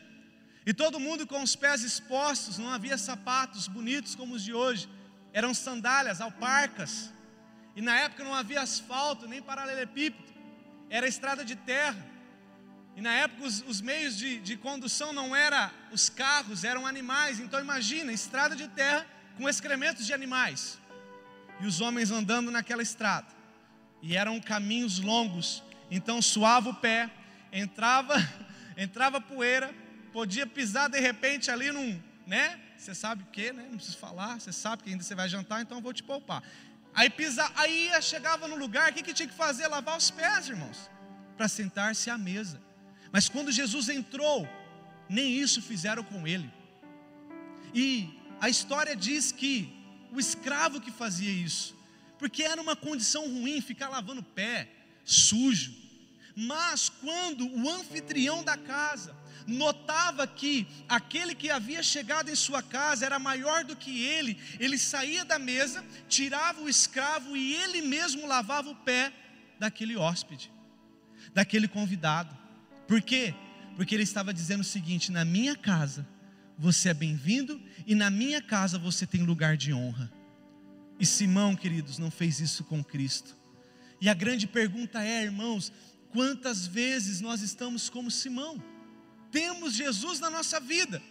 e 0.67 0.71
todo 0.75 0.99
mundo 0.99 1.25
com 1.25 1.41
os 1.41 1.55
pés 1.55 1.81
expostos, 1.81 2.59
não 2.59 2.69
havia 2.69 2.95
sapatos 2.95 3.67
bonitos 3.67 4.13
como 4.13 4.35
os 4.35 4.43
de 4.43 4.53
hoje, 4.53 4.87
eram 5.33 5.51
sandálias, 5.51 6.21
alparcas. 6.21 7.11
E 7.75 7.81
na 7.81 7.95
época 8.01 8.23
não 8.23 8.35
havia 8.35 8.61
asfalto, 8.61 9.27
nem 9.27 9.41
paralelepípedo, 9.41 10.31
era 10.91 11.07
estrada 11.07 11.43
de 11.43 11.55
terra. 11.55 12.05
E 12.95 13.01
na 13.01 13.13
época 13.13 13.47
os, 13.47 13.63
os 13.67 13.81
meios 13.81 14.15
de, 14.15 14.37
de 14.41 14.55
condução 14.55 15.11
não 15.11 15.35
eram 15.35 15.71
os 15.91 16.07
carros, 16.07 16.63
eram 16.63 16.85
animais. 16.85 17.39
Então 17.39 17.59
imagina, 17.59 18.13
estrada 18.13 18.55
de 18.55 18.67
terra 18.67 19.16
com 19.37 19.47
excrementos 19.47 20.05
de 20.05 20.13
animais. 20.13 20.77
E 21.59 21.65
os 21.65 21.79
homens 21.79 22.11
andando 22.11 22.51
naquela 22.51 22.81
estrada. 22.81 23.27
E 24.01 24.15
eram 24.15 24.39
caminhos 24.39 24.99
longos. 24.99 25.63
Então 25.89 26.21
suava 26.21 26.69
o 26.69 26.73
pé, 26.73 27.09
entrava, 27.51 28.15
entrava 28.75 29.21
poeira, 29.21 29.73
podia 30.11 30.45
pisar 30.45 30.89
de 30.89 30.99
repente 30.99 31.49
ali 31.49 31.71
num, 31.71 32.01
né? 32.25 32.59
Você 32.77 32.93
sabe 32.93 33.23
o 33.23 33.25
que, 33.27 33.51
né? 33.53 33.67
Não 33.69 33.77
preciso 33.77 33.97
falar, 33.97 34.39
você 34.39 34.51
sabe 34.51 34.83
que 34.83 34.89
ainda 34.89 35.03
você 35.03 35.15
vai 35.15 35.29
jantar, 35.29 35.61
então 35.61 35.77
eu 35.77 35.81
vou 35.81 35.93
te 35.93 36.03
poupar. 36.03 36.43
Aí 36.93 37.09
pisar, 37.09 37.51
aí 37.55 37.89
chegava 38.01 38.47
no 38.47 38.55
lugar, 38.55 38.91
o 38.91 38.93
que, 38.93 39.03
que 39.03 39.13
tinha 39.13 39.27
que 39.27 39.35
fazer? 39.35 39.67
Lavar 39.67 39.97
os 39.97 40.11
pés, 40.11 40.49
irmãos, 40.49 40.89
para 41.35 41.47
sentar-se 41.47 42.09
à 42.09 42.17
mesa. 42.17 42.61
Mas 43.11 43.29
quando 43.29 43.51
Jesus 43.51 43.89
entrou, 43.89 44.47
nem 45.09 45.31
isso 45.31 45.61
fizeram 45.61 46.03
com 46.03 46.27
ele. 46.27 46.51
E 47.73 48.17
a 48.39 48.49
história 48.49 48.95
diz 48.95 49.31
que 49.31 49.73
o 50.11 50.19
escravo 50.19 50.79
que 50.79 50.91
fazia 50.91 51.31
isso, 51.31 51.75
porque 52.17 52.43
era 52.43 52.61
uma 52.61 52.75
condição 52.75 53.27
ruim 53.27 53.61
ficar 53.61 53.89
lavando 53.89 54.23
pé, 54.23 54.69
sujo. 55.03 55.73
Mas 56.35 56.89
quando 56.89 57.47
o 57.47 57.69
anfitrião 57.69 58.43
da 58.43 58.55
casa 58.55 59.15
notava 59.47 60.27
que 60.27 60.67
aquele 60.87 61.33
que 61.33 61.49
havia 61.49 61.81
chegado 61.81 62.29
em 62.29 62.35
sua 62.35 62.61
casa 62.61 63.05
era 63.05 63.17
maior 63.17 63.63
do 63.63 63.75
que 63.75 64.03
ele, 64.03 64.37
ele 64.59 64.77
saía 64.77 65.23
da 65.23 65.39
mesa, 65.39 65.83
tirava 66.07 66.61
o 66.61 66.69
escravo 66.69 67.35
e 67.35 67.55
ele 67.55 67.81
mesmo 67.81 68.27
lavava 68.27 68.69
o 68.69 68.75
pé 68.75 69.11
daquele 69.57 69.95
hóspede, 69.95 70.51
daquele 71.33 71.67
convidado. 71.67 72.37
Por 72.87 73.01
quê? 73.01 73.33
Porque 73.75 73.95
ele 73.95 74.03
estava 74.03 74.33
dizendo 74.33 74.61
o 74.61 74.65
seguinte: 74.65 75.11
na 75.11 75.23
minha 75.23 75.55
casa 75.55 76.07
você 76.57 76.89
é 76.89 76.93
bem-vindo 76.93 77.61
e 77.85 77.93
na 77.93 78.09
minha 78.09 78.41
casa 78.41 78.77
você 78.77 79.05
tem 79.05 79.23
lugar 79.23 79.55
de 79.55 79.73
honra. 79.73 80.11
E 80.99 81.05
Simão, 81.05 81.55
queridos, 81.55 81.97
não 81.97 82.09
fez 82.09 82.39
isso 82.39 82.63
com 82.63 82.83
Cristo. 82.83 83.35
E 84.01 84.09
a 84.09 84.13
grande 84.13 84.47
pergunta 84.47 85.03
é, 85.03 85.23
irmãos, 85.23 85.71
quantas 86.09 86.65
vezes 86.65 87.21
nós 87.21 87.41
estamos 87.41 87.89
como 87.89 88.09
Simão? 88.09 88.61
temos 89.31 89.73
Jesus 89.73 90.19
na 90.19 90.29
nossa 90.29 90.59
vida, 90.59 91.01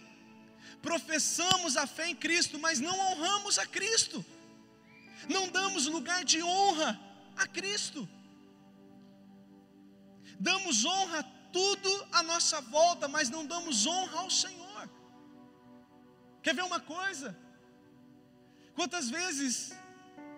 professamos 0.81 1.77
a 1.77 1.85
fé 1.87 2.09
em 2.09 2.15
Cristo, 2.15 2.59
mas 2.59 2.79
não 2.79 2.97
honramos 2.99 3.57
a 3.57 3.65
Cristo, 3.65 4.25
não 5.29 5.47
damos 5.47 5.87
lugar 5.87 6.23
de 6.23 6.41
honra 6.41 6.99
a 7.35 7.47
Cristo, 7.47 8.07
damos 10.39 10.85
honra 10.85 11.19
a 11.19 11.23
tudo 11.23 12.07
à 12.11 12.21
nossa 12.23 12.59
volta, 12.61 13.07
mas 13.07 13.29
não 13.29 13.45
damos 13.45 13.85
honra 13.85 14.19
ao 14.19 14.29
Senhor. 14.29 14.66
Quer 16.47 16.55
ver 16.55 16.63
uma 16.63 16.79
coisa? 16.79 17.35
Quantas 18.73 19.09
vezes 19.09 19.73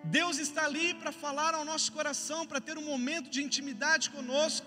Deus 0.03 0.39
está 0.39 0.65
ali 0.65 0.95
para 0.95 1.11
falar 1.11 1.53
ao 1.53 1.63
nosso 1.63 1.91
coração, 1.91 2.47
para 2.47 2.59
ter 2.59 2.79
um 2.79 2.83
momento 2.83 3.29
de 3.29 3.43
intimidade 3.43 4.09
conosco, 4.09 4.65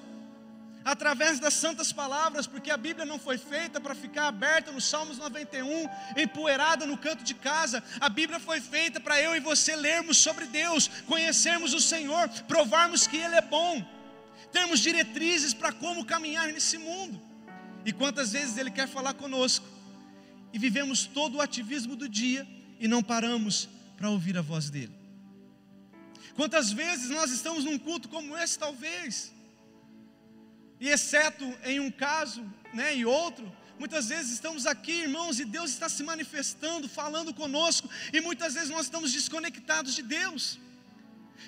através 0.84 1.40
das 1.40 1.54
santas 1.54 1.92
palavras, 1.92 2.46
porque 2.46 2.70
a 2.70 2.76
Bíblia 2.76 3.04
não 3.04 3.18
foi 3.18 3.38
feita 3.38 3.80
para 3.80 3.92
ficar 3.92 4.28
aberta 4.28 4.70
no 4.70 4.80
Salmos 4.80 5.18
91, 5.18 5.88
empoeirada 6.16 6.86
no 6.86 6.96
canto 6.96 7.24
de 7.24 7.34
casa. 7.34 7.82
A 8.00 8.08
Bíblia 8.08 8.38
foi 8.38 8.60
feita 8.60 9.00
para 9.00 9.20
eu 9.20 9.34
e 9.34 9.40
você 9.40 9.74
lermos 9.74 10.18
sobre 10.18 10.46
Deus, 10.46 10.86
conhecermos 11.08 11.74
o 11.74 11.80
Senhor, 11.80 12.28
provarmos 12.46 13.08
que 13.08 13.16
Ele 13.16 13.34
é 13.34 13.42
bom, 13.42 13.84
termos 14.52 14.78
diretrizes 14.78 15.52
para 15.52 15.72
como 15.72 16.04
caminhar 16.04 16.46
nesse 16.52 16.78
mundo. 16.78 17.20
E 17.84 17.92
quantas 17.92 18.30
vezes 18.30 18.56
Ele 18.56 18.70
quer 18.70 18.86
falar 18.86 19.14
conosco, 19.14 19.71
e 20.52 20.58
vivemos 20.58 21.06
todo 21.06 21.36
o 21.36 21.40
ativismo 21.40 21.96
do 21.96 22.08
dia 22.08 22.46
e 22.78 22.86
não 22.86 23.02
paramos 23.02 23.68
para 23.96 24.10
ouvir 24.10 24.36
a 24.36 24.42
voz 24.42 24.68
dEle. 24.70 24.94
Quantas 26.34 26.72
vezes 26.72 27.10
nós 27.10 27.30
estamos 27.30 27.64
num 27.64 27.78
culto 27.78 28.08
como 28.08 28.36
esse, 28.36 28.58
talvez, 28.58 29.32
e 30.80 30.88
exceto 30.88 31.44
em 31.64 31.78
um 31.78 31.90
caso 31.90 32.44
né, 32.74 32.96
e 32.96 33.04
outro, 33.04 33.50
muitas 33.78 34.08
vezes 34.08 34.32
estamos 34.32 34.66
aqui, 34.66 34.92
irmãos, 35.02 35.38
e 35.38 35.44
Deus 35.44 35.70
está 35.70 35.88
se 35.88 36.02
manifestando, 36.02 36.88
falando 36.88 37.32
conosco, 37.32 37.88
e 38.12 38.20
muitas 38.20 38.54
vezes 38.54 38.70
nós 38.70 38.86
estamos 38.86 39.12
desconectados 39.12 39.94
de 39.94 40.02
Deus. 40.02 40.58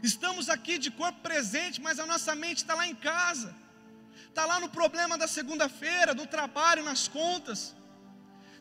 Estamos 0.03 0.49
aqui 0.49 0.79
de 0.79 0.90
corpo 0.90 1.21
presente, 1.21 1.81
mas 1.81 1.99
a 1.99 2.07
nossa 2.07 2.35
mente 2.35 2.59
está 2.59 2.75
lá 2.75 2.87
em 2.87 2.95
casa, 2.95 3.55
está 4.29 4.45
lá 4.45 4.61
no 4.61 4.69
problema 4.69 5.17
da 5.17 5.27
segunda-feira, 5.27 6.14
do 6.14 6.27
trabalho, 6.27 6.85
nas 6.85 7.09
contas. 7.09 7.75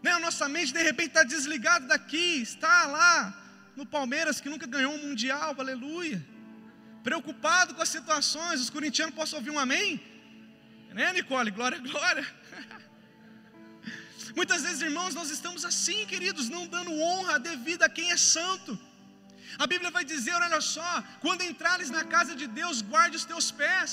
Né? 0.04 0.12
A 0.12 0.20
nossa 0.20 0.48
mente 0.56 0.74
de 0.78 0.84
repente 0.89 1.12
está 1.13 1.24
desligada 1.24 1.86
daqui, 1.94 2.28
está 2.50 2.86
lá 2.98 3.16
no 3.78 3.86
Palmeiras 3.86 4.39
que 4.42 4.52
nunca 4.54 4.68
ganhou 4.76 4.94
um 4.96 5.04
mundial, 5.08 5.56
aleluia. 5.58 6.20
Preocupado 7.08 7.74
com 7.76 7.82
as 7.86 7.94
situações, 7.98 8.62
os 8.66 8.70
corintianos 8.76 9.16
possam 9.20 9.39
ouvir 9.39 9.52
um 9.56 9.62
amém? 9.66 9.89
Né, 10.98 11.08
Nicole? 11.18 11.52
Glória, 11.60 11.80
glória. 11.92 12.26
Muitas 14.39 14.62
vezes, 14.66 14.82
irmãos, 14.89 15.16
nós 15.20 15.30
estamos 15.38 15.63
assim, 15.70 16.00
queridos, 16.12 16.50
não 16.56 16.63
dando 16.76 16.92
honra 17.08 17.39
devida 17.50 17.86
a 17.86 17.94
quem 17.98 18.10
é 18.12 18.18
santo, 18.36 18.74
A 19.63 19.66
Bíblia 19.72 19.89
vai 19.96 20.04
dizer: 20.12 20.34
olha 20.46 20.62
só, 20.76 20.92
quando 21.24 21.48
entrares 21.50 21.89
na 21.96 22.04
casa 22.13 22.34
de 22.39 22.48
Deus, 22.60 22.78
guarde 22.92 23.18
os 23.20 23.26
teus 23.32 23.48
pés. 23.60 23.92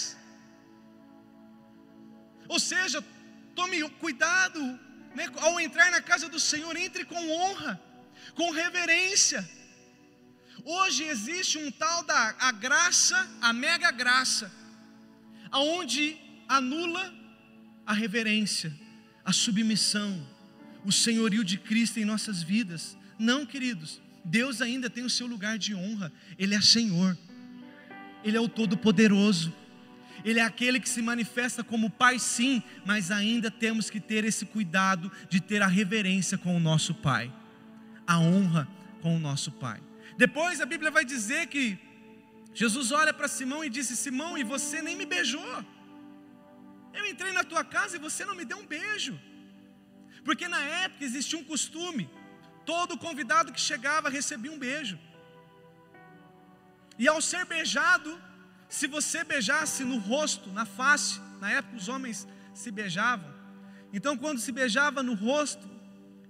Ou 2.55 2.61
seja, 2.71 2.99
tome 3.59 3.77
cuidado, 4.05 4.61
né, 5.15 5.29
ao 5.39 5.61
entrar 5.61 5.91
na 5.91 6.01
casa 6.01 6.29
do 6.29 6.39
Senhor, 6.39 6.77
entre 6.77 7.05
com 7.05 7.31
honra, 7.31 7.81
com 8.35 8.51
reverência. 8.51 9.49
Hoje 10.65 11.05
existe 11.05 11.59
um 11.59 11.71
tal 11.71 12.03
da 12.05 12.35
a 12.39 12.53
graça, 12.53 13.29
a 13.41 13.53
mega 13.53 13.91
graça, 13.91 14.53
aonde 15.51 16.17
anula 16.49 17.13
a 17.87 17.93
reverência, 17.93 18.73
a 19.25 19.33
submissão, 19.33 20.27
o 20.85 20.93
senhorio 20.93 21.43
de 21.45 21.59
Cristo 21.59 21.99
em 21.99 22.05
nossas 22.05 22.43
vidas. 22.43 22.97
Não, 23.19 23.47
queridos, 23.47 24.01
Deus 24.25 24.61
ainda 24.61 24.89
tem 24.91 25.05
o 25.05 25.11
seu 25.11 25.27
lugar 25.27 25.59
de 25.59 25.75
honra, 25.75 26.13
Ele 26.39 26.55
é 26.55 26.61
Senhor, 26.61 27.17
Ele 28.23 28.37
é 28.37 28.41
o 28.41 28.49
Todo-Poderoso, 28.49 29.53
Ele 30.25 30.41
é 30.41 30.43
aquele 30.43 30.81
que 30.81 30.89
se 30.89 31.03
manifesta 31.03 31.63
como 31.63 31.91
Pai, 31.91 32.19
sim, 32.19 32.63
mas 32.85 33.11
ainda 33.11 33.51
temos 33.51 33.89
que 33.89 34.01
ter 34.01 34.25
esse 34.25 34.47
cuidado 34.47 35.11
de 35.29 35.41
ter 35.41 35.63
a 35.63 35.67
reverência 35.67 36.37
com 36.37 36.57
o 36.57 36.61
nosso 36.61 36.95
Pai, 36.95 37.33
a 38.07 38.19
honra 38.19 38.69
com 39.01 39.17
o 39.17 39.19
nosso 39.19 39.51
Pai. 39.53 39.81
Depois 40.17 40.61
a 40.61 40.67
Bíblia 40.67 40.91
vai 40.91 41.05
dizer 41.05 41.47
que 41.47 41.79
Jesus 42.53 42.91
olha 42.93 43.13
para 43.13 43.29
Simão 43.29 43.65
e 43.65 43.71
disse: 43.71 43.97
Simão, 43.97 44.37
e 44.37 44.45
você 44.45 44.83
nem 44.83 44.97
me 44.97 45.07
beijou. 45.07 45.65
Eu 46.93 47.07
entrei 47.07 47.33
na 47.33 47.45
tua 47.45 47.65
casa 47.65 47.97
e 47.97 48.01
você 48.01 48.25
não 48.25 48.35
me 48.35 48.45
deu 48.45 48.59
um 48.59 48.67
beijo. 48.67 49.19
Porque 50.25 50.49
na 50.49 50.61
época 50.85 51.05
existia 51.05 51.39
um 51.39 51.45
costume: 51.45 52.11
todo 52.65 52.99
convidado 52.99 53.53
que 53.53 53.61
chegava 53.61 54.09
recebia 54.09 54.53
um 54.53 54.59
beijo. 54.59 54.99
E 56.99 57.09
ao 57.09 57.21
ser 57.23 57.45
beijado, 57.47 58.11
se 58.71 58.87
você 58.87 59.25
beijasse 59.25 59.83
no 59.83 59.99
rosto, 59.99 60.51
na 60.53 60.65
face, 60.65 61.21
na 61.41 61.51
época 61.51 61.77
os 61.77 61.89
homens 61.89 62.27
se 62.55 62.71
beijavam. 62.71 63.29
Então, 63.93 64.17
quando 64.17 64.39
se 64.39 64.53
beijava 64.53 65.03
no 65.03 65.15
rosto, 65.15 65.69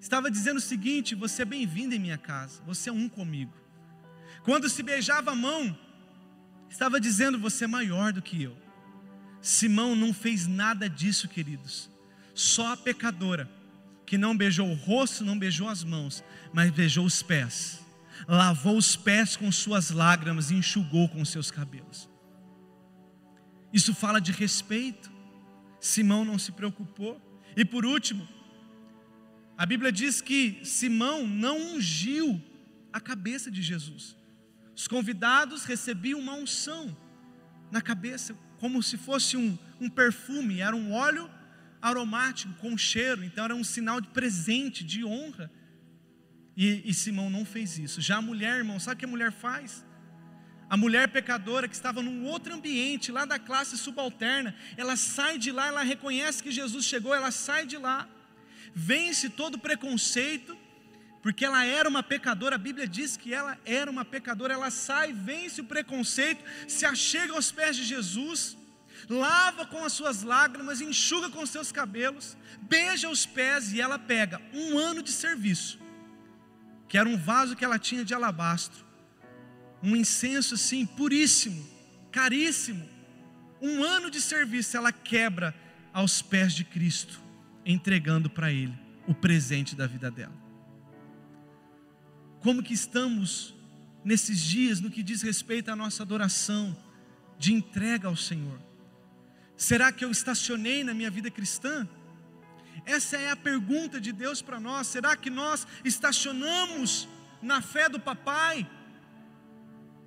estava 0.00 0.30
dizendo 0.30 0.56
o 0.56 0.60
seguinte: 0.60 1.14
Você 1.14 1.42
é 1.42 1.44
bem-vindo 1.44 1.94
em 1.94 1.98
minha 1.98 2.16
casa, 2.16 2.62
você 2.64 2.88
é 2.88 2.92
um 2.92 3.10
comigo. 3.10 3.52
Quando 4.42 4.70
se 4.70 4.82
beijava 4.82 5.32
a 5.32 5.34
mão, 5.36 5.78
estava 6.70 6.98
dizendo: 6.98 7.38
Você 7.38 7.64
é 7.64 7.68
maior 7.68 8.10
do 8.10 8.22
que 8.22 8.42
eu. 8.42 8.56
Simão 9.42 9.94
não 9.94 10.14
fez 10.14 10.46
nada 10.46 10.88
disso, 10.88 11.28
queridos. 11.28 11.90
Só 12.34 12.72
a 12.72 12.76
pecadora, 12.76 13.50
que 14.06 14.16
não 14.16 14.34
beijou 14.34 14.66
o 14.66 14.74
rosto, 14.74 15.26
não 15.26 15.38
beijou 15.38 15.68
as 15.68 15.84
mãos, 15.84 16.24
mas 16.54 16.70
beijou 16.70 17.04
os 17.04 17.22
pés, 17.22 17.80
lavou 18.26 18.78
os 18.78 18.96
pés 18.96 19.36
com 19.36 19.52
suas 19.52 19.90
lágrimas 19.90 20.50
e 20.50 20.54
enxugou 20.54 21.06
com 21.06 21.22
seus 21.22 21.50
cabelos. 21.50 22.09
Isso 23.72 23.94
fala 23.94 24.20
de 24.20 24.32
respeito. 24.32 25.10
Simão 25.80 26.24
não 26.24 26.38
se 26.38 26.52
preocupou. 26.52 27.20
E 27.56 27.64
por 27.64 27.84
último, 27.84 28.28
a 29.56 29.66
Bíblia 29.66 29.92
diz 29.92 30.20
que 30.20 30.60
Simão 30.64 31.26
não 31.26 31.74
ungiu 31.74 32.40
a 32.92 33.00
cabeça 33.00 33.50
de 33.50 33.62
Jesus. 33.62 34.16
Os 34.74 34.88
convidados 34.88 35.64
recebiam 35.64 36.18
uma 36.18 36.34
unção 36.34 36.96
na 37.70 37.80
cabeça 37.80 38.34
como 38.58 38.82
se 38.82 38.96
fosse 38.96 39.36
um, 39.36 39.58
um 39.80 39.88
perfume, 39.88 40.60
era 40.60 40.76
um 40.76 40.92
óleo 40.92 41.30
aromático 41.80 42.52
com 42.54 42.76
cheiro, 42.76 43.24
então 43.24 43.44
era 43.44 43.54
um 43.54 43.64
sinal 43.64 44.00
de 44.00 44.08
presente, 44.08 44.84
de 44.84 45.04
honra. 45.04 45.50
E, 46.56 46.82
e, 46.84 46.92
Simão 46.92 47.30
não 47.30 47.44
fez 47.44 47.78
isso. 47.78 48.02
Já 48.02 48.16
a 48.16 48.22
mulher, 48.22 48.58
irmão, 48.58 48.78
sabe 48.78 48.96
o 48.96 48.98
que 48.98 49.04
a 49.06 49.08
mulher 49.08 49.32
faz? 49.32 49.84
A 50.70 50.76
mulher 50.76 51.08
pecadora 51.08 51.66
que 51.66 51.74
estava 51.74 52.00
num 52.00 52.24
outro 52.26 52.54
ambiente, 52.54 53.10
lá 53.10 53.24
da 53.24 53.40
classe 53.40 53.76
subalterna, 53.76 54.54
ela 54.76 54.94
sai 54.94 55.36
de 55.36 55.50
lá, 55.50 55.66
ela 55.66 55.82
reconhece 55.82 56.40
que 56.40 56.52
Jesus 56.52 56.84
chegou, 56.84 57.12
ela 57.12 57.32
sai 57.32 57.66
de 57.66 57.76
lá, 57.76 58.08
vence 58.72 59.28
todo 59.28 59.58
preconceito, 59.58 60.56
porque 61.20 61.44
ela 61.44 61.64
era 61.64 61.88
uma 61.88 62.04
pecadora, 62.04 62.54
a 62.54 62.58
Bíblia 62.58 62.86
diz 62.86 63.16
que 63.16 63.34
ela 63.34 63.58
era 63.66 63.90
uma 63.90 64.04
pecadora, 64.04 64.54
ela 64.54 64.70
sai, 64.70 65.12
vence 65.12 65.60
o 65.60 65.64
preconceito, 65.64 66.44
se 66.68 66.86
achega 66.86 67.32
aos 67.32 67.50
pés 67.50 67.74
de 67.74 67.82
Jesus, 67.82 68.56
lava 69.08 69.66
com 69.66 69.84
as 69.84 69.92
suas 69.92 70.22
lágrimas, 70.22 70.80
enxuga 70.80 71.28
com 71.30 71.42
os 71.42 71.50
seus 71.50 71.72
cabelos, 71.72 72.36
beija 72.62 73.10
os 73.10 73.26
pés 73.26 73.72
e 73.72 73.80
ela 73.80 73.98
pega 73.98 74.40
um 74.54 74.78
ano 74.78 75.02
de 75.02 75.10
serviço, 75.10 75.80
que 76.88 76.96
era 76.96 77.08
um 77.08 77.16
vaso 77.16 77.56
que 77.56 77.64
ela 77.64 77.76
tinha 77.76 78.04
de 78.04 78.14
alabastro, 78.14 78.89
um 79.82 79.96
incenso 79.96 80.54
assim, 80.54 80.84
puríssimo, 80.84 81.66
caríssimo, 82.10 82.88
um 83.60 83.82
ano 83.82 84.10
de 84.10 84.20
serviço, 84.20 84.76
ela 84.76 84.92
quebra 84.92 85.54
aos 85.92 86.22
pés 86.22 86.52
de 86.52 86.64
Cristo, 86.64 87.20
entregando 87.64 88.30
para 88.30 88.52
Ele 88.52 88.74
o 89.06 89.14
presente 89.14 89.74
da 89.74 89.86
vida 89.86 90.10
dela. 90.10 90.38
Como 92.40 92.62
que 92.62 92.72
estamos 92.72 93.54
nesses 94.04 94.40
dias 94.40 94.80
no 94.80 94.90
que 94.90 95.02
diz 95.02 95.20
respeito 95.20 95.70
à 95.70 95.76
nossa 95.76 96.02
adoração, 96.02 96.76
de 97.38 97.52
entrega 97.52 98.08
ao 98.08 98.16
Senhor? 98.16 98.58
Será 99.56 99.92
que 99.92 100.04
eu 100.04 100.10
estacionei 100.10 100.82
na 100.82 100.94
minha 100.94 101.10
vida 101.10 101.30
cristã? 101.30 101.86
Essa 102.86 103.18
é 103.18 103.30
a 103.30 103.36
pergunta 103.36 104.00
de 104.00 104.10
Deus 104.10 104.40
para 104.40 104.58
nós. 104.58 104.86
Será 104.86 105.14
que 105.16 105.28
nós 105.28 105.66
estacionamos 105.84 107.06
na 107.42 107.60
fé 107.60 107.88
do 107.88 108.00
papai, 108.00 108.66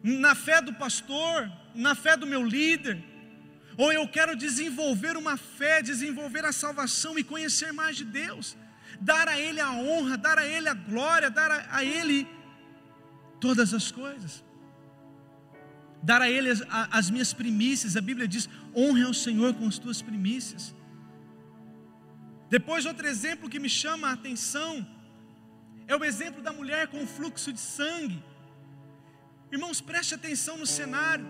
na 0.04 0.36
fé 0.36 0.62
do 0.62 0.74
pastor, 0.74 1.50
na 1.74 1.96
fé 1.96 2.18
do 2.18 2.28
meu 2.28 2.44
líder? 2.44 3.02
Ou 3.78 3.92
eu 3.92 4.08
quero 4.08 4.36
desenvolver 4.36 5.18
uma 5.18 5.38
fé, 5.38 5.82
desenvolver 5.82 6.46
a 6.46 6.52
salvação 6.52 7.18
e 7.18 7.24
conhecer 7.24 7.72
mais 7.72 7.96
de 7.98 8.04
Deus? 8.04 8.56
dar 9.00 9.28
a 9.28 9.40
Ele 9.40 9.60
a 9.60 9.72
honra, 9.72 10.18
dar 10.18 10.38
a 10.38 10.46
Ele 10.46 10.68
a 10.70 10.74
glória, 10.74 11.30
dar 11.30 11.52
a, 11.52 11.78
a 11.78 11.84
Ele 11.84 12.28
todas 13.40 13.74
as 13.74 13.92
coisas, 13.92 14.44
dar 16.02 16.22
a 16.22 16.30
Ele 16.30 16.50
as, 16.50 16.62
a, 16.70 16.98
as 16.98 17.10
minhas 17.10 17.34
primícias. 17.34 17.98
A 17.98 18.02
Bíblia 18.02 18.28
diz: 18.28 18.50
honre 18.76 19.04
ao 19.04 19.14
Senhor 19.14 19.54
com 19.56 19.68
as 19.68 19.78
tuas 19.78 20.02
primícias. 20.02 20.74
Depois, 22.50 22.86
outro 22.86 23.08
exemplo 23.08 23.50
que 23.50 23.60
me 23.60 23.70
chama 23.70 24.10
a 24.10 24.14
atenção 24.14 24.86
é 25.88 25.96
o 25.96 26.06
exemplo 26.06 26.42
da 26.42 26.54
mulher 26.54 26.88
com 26.88 27.04
o 27.04 27.08
fluxo 27.08 27.52
de 27.52 27.60
sangue. 27.60 28.24
Irmãos, 29.54 29.80
preste 29.80 30.16
atenção 30.16 30.58
no 30.58 30.66
cenário. 30.66 31.28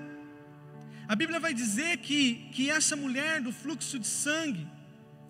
A 1.12 1.16
Bíblia 1.22 1.42
vai 1.46 1.54
dizer 1.54 1.98
que, 1.98 2.20
que 2.54 2.70
essa 2.70 2.96
mulher 2.96 3.42
do 3.42 3.52
fluxo 3.52 4.00
de 4.00 4.08
sangue, 4.08 4.66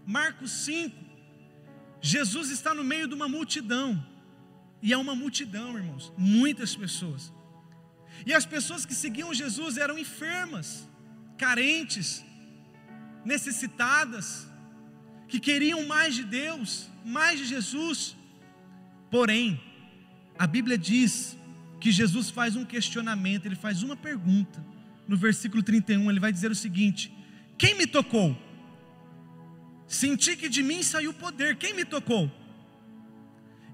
Marcos 0.05 0.51
5, 0.65 0.95
Jesus 1.99 2.51
está 2.51 2.71
no 2.71 2.83
meio 2.83 3.07
de 3.07 3.15
uma 3.15 3.27
multidão, 3.27 3.89
e 4.79 4.93
é 4.93 4.97
uma 5.05 5.15
multidão, 5.15 5.75
irmãos, 5.75 6.13
muitas 6.15 6.75
pessoas. 6.75 7.33
E 8.27 8.31
as 8.31 8.45
pessoas 8.45 8.85
que 8.85 8.93
seguiam 8.93 9.33
Jesus 9.33 9.77
eram 9.77 9.97
enfermas, 9.97 10.87
carentes, 11.35 12.23
necessitadas, 13.25 14.47
que 15.27 15.39
queriam 15.39 15.83
mais 15.87 16.13
de 16.13 16.25
Deus, 16.25 16.87
mais 17.03 17.39
de 17.39 17.45
Jesus. 17.45 18.15
Porém, 19.09 19.59
a 20.37 20.45
Bíblia 20.45 20.77
diz 20.77 21.35
que 21.83 21.91
Jesus 21.91 22.29
faz 22.29 22.55
um 22.55 22.63
questionamento, 22.63 23.45
ele 23.45 23.57
faz 23.57 23.83
uma 23.83 23.97
pergunta. 23.97 24.65
No 25.05 25.17
versículo 25.17 25.61
31, 25.61 26.09
ele 26.09 26.19
vai 26.19 26.31
dizer 26.31 26.49
o 26.49 26.55
seguinte: 26.55 27.13
Quem 27.57 27.75
me 27.75 27.85
tocou? 27.85 28.37
Senti 29.85 30.37
que 30.37 30.47
de 30.47 30.63
mim 30.63 30.81
saiu 30.81 31.13
poder. 31.13 31.57
Quem 31.57 31.73
me 31.73 31.83
tocou? 31.83 32.31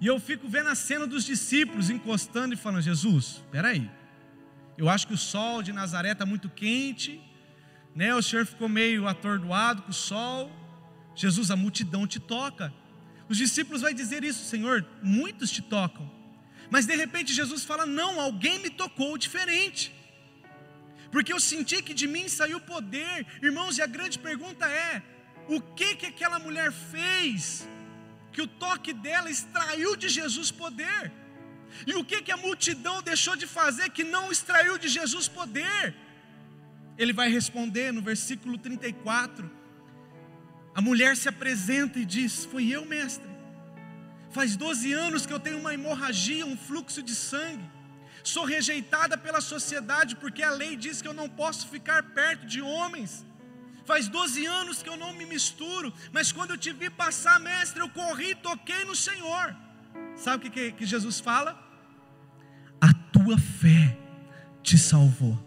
E 0.01 0.07
eu 0.07 0.19
fico 0.19 0.49
vendo 0.49 0.69
a 0.69 0.75
cena 0.75 1.05
dos 1.05 1.23
discípulos 1.23 1.91
encostando 1.91 2.55
e 2.55 2.57
falando: 2.57 2.81
Jesus, 2.81 3.43
aí. 3.53 3.87
Eu 4.75 4.89
acho 4.89 5.05
que 5.05 5.13
o 5.13 5.17
sol 5.17 5.61
de 5.61 5.71
Nazaré 5.71 6.13
está 6.13 6.25
muito 6.25 6.49
quente, 6.49 7.21
né? 7.93 8.15
O 8.15 8.23
senhor 8.23 8.43
ficou 8.43 8.67
meio 8.67 9.07
atordoado 9.07 9.83
com 9.83 9.91
o 9.91 9.93
sol. 9.93 10.51
Jesus, 11.15 11.51
a 11.51 11.55
multidão 11.55 12.07
te 12.07 12.19
toca. 12.19 12.73
Os 13.27 13.37
discípulos 13.37 13.83
vão 13.83 13.93
dizer 13.93 14.23
isso, 14.23 14.45
Senhor, 14.45 14.83
muitos 15.03 15.51
te 15.51 15.61
tocam. 15.61 16.18
Mas 16.69 16.85
de 16.85 16.95
repente 16.95 17.33
Jesus 17.33 17.63
fala: 17.63 17.85
Não, 17.85 18.19
alguém 18.19 18.59
me 18.59 18.69
tocou 18.69 19.17
diferente. 19.17 19.93
Porque 21.11 21.33
eu 21.33 21.39
senti 21.39 21.81
que 21.81 21.93
de 21.93 22.07
mim 22.07 22.27
saiu 22.27 22.59
poder, 22.59 23.25
irmãos, 23.41 23.77
e 23.77 23.81
a 23.81 23.87
grande 23.87 24.19
pergunta 24.19 24.67
é: 24.67 25.01
o 25.47 25.59
que 25.59 25.95
que 25.95 26.05
aquela 26.05 26.39
mulher 26.39 26.71
fez 26.71 27.67
que 28.31 28.41
o 28.41 28.47
toque 28.47 28.93
dela 28.93 29.29
extraiu 29.29 29.95
de 29.95 30.07
Jesus 30.07 30.51
poder? 30.51 31.11
E 31.85 31.93
o 31.95 32.03
que 32.03 32.21
que 32.21 32.31
a 32.31 32.37
multidão 32.37 33.01
deixou 33.01 33.35
de 33.35 33.47
fazer 33.47 33.89
que 33.89 34.03
não 34.03 34.31
extraiu 34.31 34.77
de 34.77 34.87
Jesus 34.87 35.27
poder? 35.27 35.95
Ele 36.97 37.13
vai 37.13 37.29
responder 37.29 37.91
no 37.91 38.01
versículo 38.01 38.57
34. 38.57 39.49
A 40.75 40.81
mulher 40.81 41.15
se 41.15 41.27
apresenta 41.29 41.99
e 41.99 42.05
diz: 42.05 42.45
Foi 42.45 42.67
eu, 42.67 42.85
mestre. 42.85 43.28
Faz 44.31 44.55
12 44.55 44.91
anos 44.93 45.25
que 45.25 45.33
eu 45.33 45.39
tenho 45.39 45.59
uma 45.59 45.73
hemorragia, 45.73 46.45
um 46.45 46.57
fluxo 46.57 47.01
de 47.01 47.15
sangue. 47.15 47.67
Sou 48.23 48.45
rejeitada 48.45 49.17
pela 49.17 49.41
sociedade 49.41 50.15
porque 50.15 50.43
a 50.43 50.51
lei 50.51 50.75
diz 50.75 51.01
que 51.01 51.07
eu 51.07 51.13
não 51.13 51.27
posso 51.27 51.67
ficar 51.67 52.03
perto 52.03 52.45
de 52.45 52.61
homens. 52.61 53.25
Faz 53.85 54.07
12 54.07 54.45
anos 54.45 54.83
que 54.83 54.89
eu 54.89 54.97
não 54.97 55.13
me 55.13 55.25
misturo, 55.25 55.91
mas 56.11 56.31
quando 56.31 56.51
eu 56.51 56.57
te 56.57 56.71
vi 56.71 56.89
passar, 56.89 57.39
mestre, 57.39 57.81
eu 57.81 57.89
corri 57.89 58.35
toquei 58.35 58.83
no 58.85 58.95
Senhor. 58.95 59.55
Sabe 60.15 60.47
o 60.47 60.51
que, 60.51 60.71
que 60.73 60.85
Jesus 60.85 61.19
fala? 61.19 61.57
A 62.79 62.93
tua 63.11 63.37
fé 63.37 63.97
te 64.61 64.77
salvou. 64.77 65.37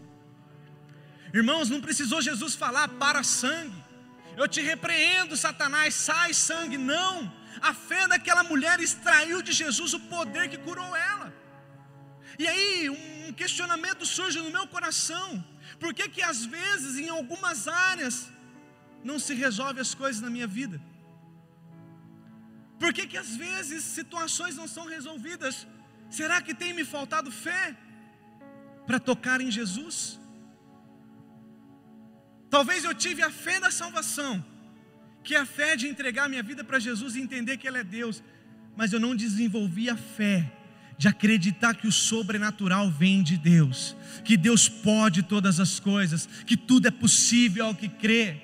Irmãos, 1.33 1.71
não 1.71 1.81
precisou 1.81 2.21
Jesus 2.21 2.55
falar 2.55 2.89
para 2.89 3.23
sangue. 3.23 3.81
Eu 4.37 4.49
te 4.49 4.61
repreendo, 4.61 5.37
Satanás, 5.37 5.95
sai 5.95 6.35
sangue. 6.35 6.77
Não. 6.77 7.33
A 7.61 7.75
fé 7.75 8.09
daquela 8.09 8.43
mulher 8.43 8.81
extraiu 8.81 9.43
de 9.43 9.53
Jesus 9.53 9.93
o 9.95 10.01
poder 10.01 10.49
que 10.49 10.59
curou 10.59 10.97
ela. 10.97 11.33
E 12.39 12.47
aí, 12.47 12.91
um 12.91 13.33
questionamento 13.33 14.07
surge 14.07 14.39
no 14.41 14.51
meu 14.51 14.67
coração. 14.67 15.45
Por 15.79 15.93
que 15.93 16.09
que 16.09 16.23
às 16.23 16.45
vezes 16.45 16.99
em 16.99 17.09
algumas 17.09 17.69
áreas 17.69 18.31
não 19.05 19.19
se 19.19 19.35
resolve 19.35 19.81
as 19.81 19.95
coisas 19.95 20.23
na 20.23 20.31
minha 20.31 20.47
vida? 20.47 20.81
Por 22.79 22.93
que 22.93 23.07
que 23.07 23.17
às 23.17 23.37
vezes 23.37 23.85
situações 23.85 24.57
não 24.57 24.67
são 24.67 24.87
resolvidas? 24.87 25.67
Será 26.11 26.41
que 26.43 26.55
tem 26.55 26.73
me 26.73 26.85
faltado 26.85 27.31
fé 27.31 27.77
para 28.87 28.99
tocar 28.99 29.41
em 29.41 29.51
Jesus? 29.51 30.19
Talvez 32.51 32.85
eu 32.85 32.95
tive 32.95 33.23
a 33.23 33.31
fé 33.31 33.59
da 33.61 33.71
salvação, 33.71 34.45
que 35.23 35.35
a 35.35 35.47
fé 35.47 35.77
de 35.77 35.87
entregar 35.87 36.29
minha 36.29 36.43
vida 36.43 36.65
para 36.65 36.79
Jesus 36.79 37.15
e 37.15 37.21
entender 37.21 37.57
que 37.57 37.67
Ele 37.67 37.79
é 37.79 37.85
Deus, 37.85 38.23
mas 38.77 38.93
eu 38.93 39.01
não 39.01 39.15
desenvolvi 39.15 39.89
a 39.89 39.97
fé 39.97 40.51
de 40.99 41.09
acreditar 41.09 41.75
que 41.75 41.87
o 41.87 41.93
sobrenatural 41.93 42.91
vem 42.91 43.23
de 43.23 43.37
Deus, 43.37 43.97
que 44.25 44.37
Deus 44.37 44.69
pode 44.69 45.23
todas 45.23 45.59
as 45.59 45.81
coisas, 45.81 46.27
que 46.47 46.57
tudo 46.57 46.87
é 46.87 46.91
possível 46.91 47.67
ao 47.67 47.75
que 47.75 47.89
crê. 47.89 48.41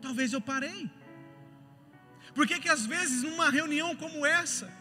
Talvez 0.00 0.32
eu 0.32 0.40
parei. 0.40 0.90
Por 2.34 2.46
que 2.46 2.60
que 2.60 2.68
às 2.68 2.86
vezes 2.86 3.22
numa 3.22 3.50
reunião 3.50 3.96
como 3.96 4.24
essa, 4.24 4.72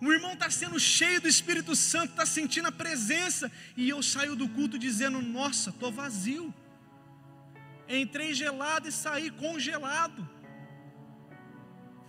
o 0.00 0.12
irmão 0.12 0.34
está 0.34 0.48
sendo 0.48 0.78
cheio 0.78 1.20
do 1.20 1.28
Espírito 1.28 1.74
Santo, 1.74 2.10
está 2.10 2.24
sentindo 2.24 2.68
a 2.68 2.72
presença, 2.72 3.50
e 3.76 3.88
eu 3.88 4.02
saio 4.02 4.36
do 4.36 4.48
culto 4.48 4.78
dizendo: 4.78 5.20
Nossa, 5.20 5.70
estou 5.70 5.90
vazio. 5.90 6.54
Entrei 7.88 8.34
gelado 8.34 8.88
e 8.88 8.92
saí 8.92 9.30
congelado. 9.30 10.28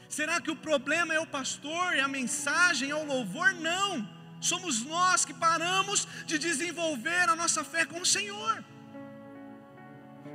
Será 0.10 0.42
que 0.42 0.52
o 0.52 0.56
problema 0.56 1.14
é 1.14 1.20
o 1.20 1.28
pastor, 1.28 1.96
é 1.96 2.02
a 2.02 2.08
mensagem, 2.08 2.90
é 2.90 2.96
o 2.96 3.06
louvor? 3.06 3.54
Não. 3.54 4.08
Somos 4.42 4.84
nós 4.84 5.24
que 5.24 5.34
paramos 5.34 6.08
de 6.26 6.38
desenvolver 6.38 7.30
a 7.30 7.36
nossa 7.36 7.64
fé 7.64 7.86
com 7.86 8.02
o 8.02 8.06
Senhor. 8.06 8.64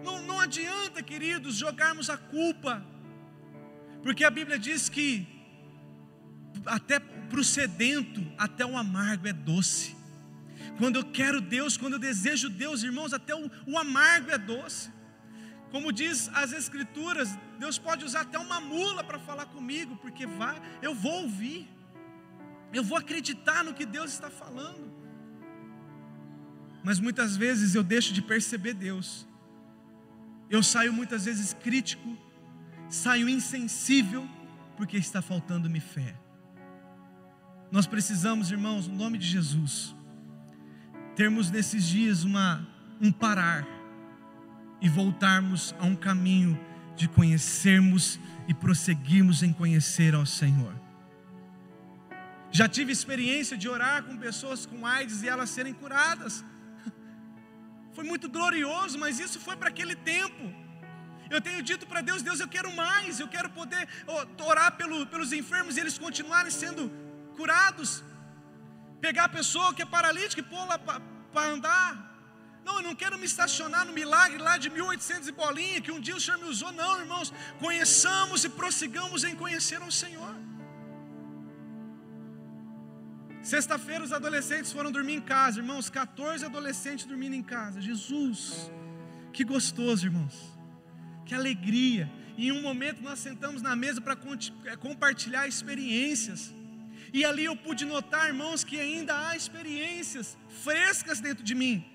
Não, 0.04 0.22
não 0.22 0.38
adianta, 0.38 1.02
queridos, 1.02 1.56
jogarmos 1.56 2.08
a 2.10 2.16
culpa, 2.16 2.84
porque 4.02 4.22
a 4.24 4.30
Bíblia 4.30 4.58
diz 4.58 4.88
que 4.88 5.26
até 6.66 6.98
para 6.98 7.40
o 7.40 7.44
sedento, 7.44 8.24
até 8.38 8.64
o 8.64 8.76
amargo 8.76 9.26
é 9.26 9.32
doce. 9.32 9.96
Quando 10.78 10.96
eu 10.96 11.04
quero 11.04 11.40
Deus, 11.40 11.76
quando 11.76 11.94
eu 11.94 11.98
desejo 11.98 12.48
Deus, 12.48 12.82
irmãos, 12.82 13.12
até 13.12 13.34
o, 13.34 13.50
o 13.66 13.78
amargo 13.78 14.30
é 14.30 14.38
doce. 14.38 14.90
Como 15.74 15.90
diz 15.90 16.30
as 16.32 16.52
Escrituras, 16.52 17.36
Deus 17.58 17.78
pode 17.78 18.04
usar 18.04 18.20
até 18.20 18.38
uma 18.38 18.60
mula 18.60 19.02
para 19.02 19.18
falar 19.18 19.46
comigo, 19.46 19.96
porque 19.96 20.24
vai, 20.24 20.56
eu 20.80 20.94
vou 20.94 21.22
ouvir, 21.22 21.68
eu 22.72 22.84
vou 22.84 22.96
acreditar 22.96 23.64
no 23.64 23.74
que 23.74 23.84
Deus 23.84 24.12
está 24.12 24.30
falando. 24.30 24.84
Mas 26.84 27.00
muitas 27.00 27.36
vezes 27.36 27.74
eu 27.74 27.82
deixo 27.82 28.14
de 28.14 28.22
perceber 28.22 28.74
Deus, 28.74 29.26
eu 30.48 30.62
saio 30.62 30.92
muitas 30.92 31.24
vezes 31.24 31.52
crítico, 31.52 32.16
saio 32.88 33.28
insensível, 33.28 34.24
porque 34.76 34.96
está 34.96 35.20
faltando-me 35.20 35.80
fé. 35.80 36.14
Nós 37.72 37.84
precisamos, 37.84 38.52
irmãos, 38.52 38.86
no 38.86 38.94
nome 38.94 39.18
de 39.18 39.26
Jesus, 39.26 39.92
termos 41.16 41.50
nesses 41.50 41.84
dias 41.84 42.22
uma, 42.22 42.64
um 43.00 43.10
parar 43.10 43.73
e 44.80 44.88
voltarmos 44.88 45.74
a 45.78 45.84
um 45.84 45.96
caminho 45.96 46.58
de 46.96 47.08
conhecermos 47.08 48.18
e 48.46 48.54
prosseguirmos 48.54 49.42
em 49.42 49.52
conhecer 49.52 50.14
ao 50.14 50.26
Senhor. 50.26 50.74
Já 52.50 52.68
tive 52.68 52.92
experiência 52.92 53.56
de 53.56 53.68
orar 53.68 54.04
com 54.04 54.16
pessoas 54.16 54.64
com 54.64 54.86
AIDS 54.86 55.22
e 55.22 55.28
elas 55.28 55.50
serem 55.50 55.74
curadas. 55.74 56.44
Foi 57.94 58.04
muito 58.04 58.28
glorioso, 58.28 58.96
mas 58.96 59.18
isso 59.18 59.40
foi 59.40 59.56
para 59.56 59.68
aquele 59.68 59.96
tempo. 59.96 60.54
Eu 61.28 61.40
tenho 61.40 61.60
dito 61.62 61.84
para 61.84 62.00
Deus: 62.00 62.22
Deus, 62.22 62.38
eu 62.38 62.46
quero 62.46 62.70
mais, 62.76 63.18
eu 63.18 63.26
quero 63.26 63.50
poder 63.50 63.88
orar 64.46 64.72
pelo, 64.76 65.04
pelos 65.06 65.32
enfermos 65.32 65.76
e 65.76 65.80
eles 65.80 65.98
continuarem 65.98 66.50
sendo 66.50 66.92
curados. 67.36 68.04
Pegar 69.00 69.24
a 69.24 69.28
pessoa 69.28 69.74
que 69.74 69.82
é 69.82 69.86
paralítica 69.86 70.40
e 70.40 70.44
pô-la 70.44 70.78
para 70.78 71.46
andar. 71.54 72.13
Não, 72.66 72.76
eu 72.78 72.84
não 72.88 72.94
quero 73.00 73.18
me 73.18 73.26
estacionar 73.32 73.84
no 73.88 73.92
milagre 73.92 74.38
lá 74.46 74.56
de 74.56 74.68
1800 74.70 75.28
e 75.28 75.32
bolinha, 75.32 75.82
que 75.84 75.92
um 75.92 76.00
dia 76.00 76.16
o 76.16 76.22
Senhor 76.24 76.38
me 76.42 76.48
usou. 76.54 76.72
Não, 76.72 76.92
irmãos, 76.98 77.32
conheçamos 77.64 78.44
e 78.46 78.48
prossigamos 78.48 79.22
em 79.22 79.36
conhecer 79.42 79.80
o 79.82 79.92
Senhor. 79.92 80.34
Sexta-feira 83.42 84.02
os 84.02 84.12
adolescentes 84.18 84.72
foram 84.72 84.90
dormir 84.90 85.16
em 85.16 85.20
casa, 85.20 85.60
irmãos, 85.60 85.90
14 85.90 86.46
adolescentes 86.46 87.04
dormindo 87.04 87.34
em 87.34 87.42
casa. 87.42 87.82
Jesus, 87.82 88.70
que 89.34 89.44
gostoso, 89.44 90.06
irmãos. 90.06 90.34
Que 91.26 91.34
alegria. 91.34 92.10
E 92.38 92.48
em 92.48 92.52
um 92.52 92.62
momento 92.62 93.02
nós 93.02 93.18
sentamos 93.18 93.60
na 93.60 93.76
mesa 93.76 94.00
para 94.00 94.16
é, 94.64 94.76
compartilhar 94.76 95.46
experiências. 95.46 96.54
E 97.12 97.24
ali 97.26 97.44
eu 97.44 97.54
pude 97.54 97.84
notar, 97.84 98.28
irmãos, 98.28 98.64
que 98.64 98.80
ainda 98.80 99.28
há 99.28 99.36
experiências 99.36 100.38
frescas 100.62 101.20
dentro 101.20 101.44
de 101.44 101.54
mim 101.54 101.93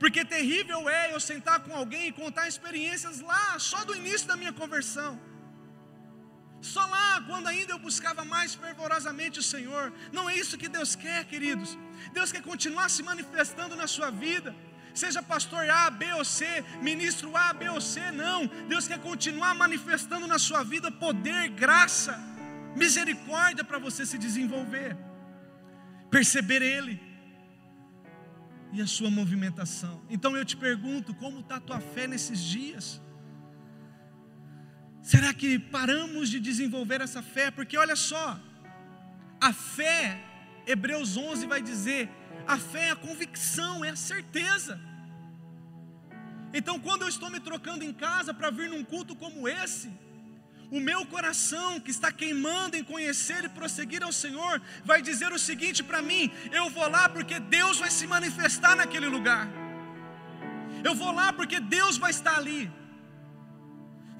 porque 0.00 0.24
terrível 0.24 0.88
é 0.88 1.14
eu 1.14 1.20
sentar 1.20 1.60
com 1.60 1.72
alguém 1.76 2.04
e 2.08 2.12
contar 2.20 2.48
experiências 2.48 3.20
lá, 3.20 3.58
só 3.58 3.84
do 3.84 3.94
início 3.94 4.26
da 4.26 4.36
minha 4.42 4.52
conversão. 4.60 5.20
Só 6.62 6.84
lá, 6.86 7.22
quando 7.26 7.48
ainda 7.48 7.74
eu 7.74 7.78
buscava 7.78 8.24
mais 8.24 8.54
fervorosamente 8.54 9.38
o 9.38 9.42
Senhor. 9.42 9.92
Não 10.10 10.28
é 10.28 10.34
isso 10.34 10.56
que 10.56 10.68
Deus 10.68 10.94
quer, 10.94 11.26
queridos. 11.26 11.76
Deus 12.14 12.32
quer 12.32 12.42
continuar 12.42 12.88
se 12.88 13.02
manifestando 13.02 13.76
na 13.76 13.86
sua 13.86 14.10
vida. 14.10 14.54
Seja 14.94 15.22
pastor 15.22 15.68
A, 15.68 15.90
B 15.90 16.10
ou 16.14 16.24
C, 16.24 16.64
ministro 16.80 17.36
A, 17.36 17.52
B 17.52 17.68
ou 17.68 17.80
C, 17.80 18.10
não. 18.10 18.46
Deus 18.68 18.88
quer 18.88 19.00
continuar 19.00 19.54
manifestando 19.54 20.26
na 20.26 20.38
sua 20.38 20.62
vida 20.62 20.90
poder, 20.90 21.50
graça, 21.50 22.18
misericórdia 22.74 23.64
para 23.64 23.78
você 23.78 24.06
se 24.06 24.16
desenvolver. 24.16 24.96
Perceber 26.10 26.62
Ele 26.62 27.09
e 28.72 28.80
a 28.80 28.86
sua 28.86 29.10
movimentação. 29.10 30.02
Então 30.08 30.36
eu 30.36 30.44
te 30.44 30.56
pergunto: 30.56 31.14
como 31.14 31.40
está 31.40 31.56
a 31.56 31.60
tua 31.60 31.80
fé 31.80 32.06
nesses 32.06 32.40
dias? 32.40 33.00
Será 35.02 35.32
que 35.32 35.58
paramos 35.58 36.28
de 36.28 36.38
desenvolver 36.38 37.00
essa 37.00 37.22
fé? 37.22 37.50
Porque 37.50 37.76
olha 37.76 37.96
só, 37.96 38.38
a 39.40 39.52
fé, 39.52 40.22
Hebreus 40.66 41.16
11 41.16 41.46
vai 41.46 41.62
dizer: 41.62 42.08
a 42.46 42.58
fé 42.58 42.88
é 42.88 42.90
a 42.90 42.96
convicção, 42.96 43.84
é 43.84 43.90
a 43.90 43.96
certeza. 43.96 44.80
Então, 46.52 46.78
quando 46.80 47.02
eu 47.02 47.08
estou 47.08 47.30
me 47.30 47.40
trocando 47.40 47.84
em 47.84 47.92
casa 47.92 48.34
para 48.34 48.50
vir 48.50 48.68
num 48.68 48.84
culto 48.84 49.14
como 49.14 49.48
esse, 49.48 49.90
o 50.70 50.80
meu 50.80 51.04
coração 51.04 51.80
que 51.80 51.90
está 51.90 52.10
queimando 52.12 52.76
em 52.76 52.84
conhecer 52.84 53.44
e 53.44 53.48
prosseguir 53.48 54.02
ao 54.02 54.12
Senhor, 54.12 54.62
vai 54.84 55.02
dizer 55.02 55.32
o 55.32 55.38
seguinte 55.38 55.82
para 55.82 56.00
mim: 56.00 56.30
eu 56.52 56.70
vou 56.70 56.88
lá 56.88 57.08
porque 57.08 57.38
Deus 57.40 57.78
vai 57.78 57.90
se 57.90 58.06
manifestar 58.06 58.76
naquele 58.76 59.06
lugar, 59.06 59.48
eu 60.84 60.94
vou 60.94 61.12
lá 61.12 61.32
porque 61.32 61.58
Deus 61.60 61.96
vai 61.98 62.10
estar 62.10 62.36
ali. 62.36 62.70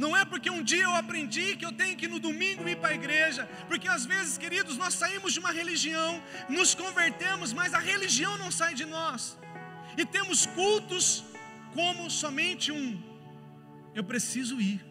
Não 0.03 0.17
é 0.17 0.25
porque 0.25 0.49
um 0.49 0.63
dia 0.63 0.85
eu 0.85 0.95
aprendi 0.97 1.57
que 1.57 1.65
eu 1.65 1.73
tenho 1.73 1.95
que 1.95 2.09
no 2.09 2.19
domingo 2.19 2.67
ir 2.67 2.77
para 2.77 2.89
a 2.89 2.95
igreja, 2.95 3.47
porque 3.69 3.87
às 3.87 4.07
vezes, 4.07 4.39
queridos, 4.39 4.79
nós 4.79 4.95
saímos 4.95 5.35
de 5.35 5.41
uma 5.41 5.53
religião, 5.53 6.23
nos 6.49 6.75
convertemos, 6.75 7.53
mas 7.53 7.75
a 7.75 7.79
religião 7.79 8.39
não 8.39 8.51
sai 8.51 8.73
de 8.75 8.87
nós, 8.87 9.39
e 9.99 10.07
temos 10.07 10.47
cultos 10.47 11.23
como 11.75 12.11
somente 12.11 12.73
um, 12.73 12.99
eu 13.95 14.03
preciso 14.03 14.59
ir. 14.59 14.90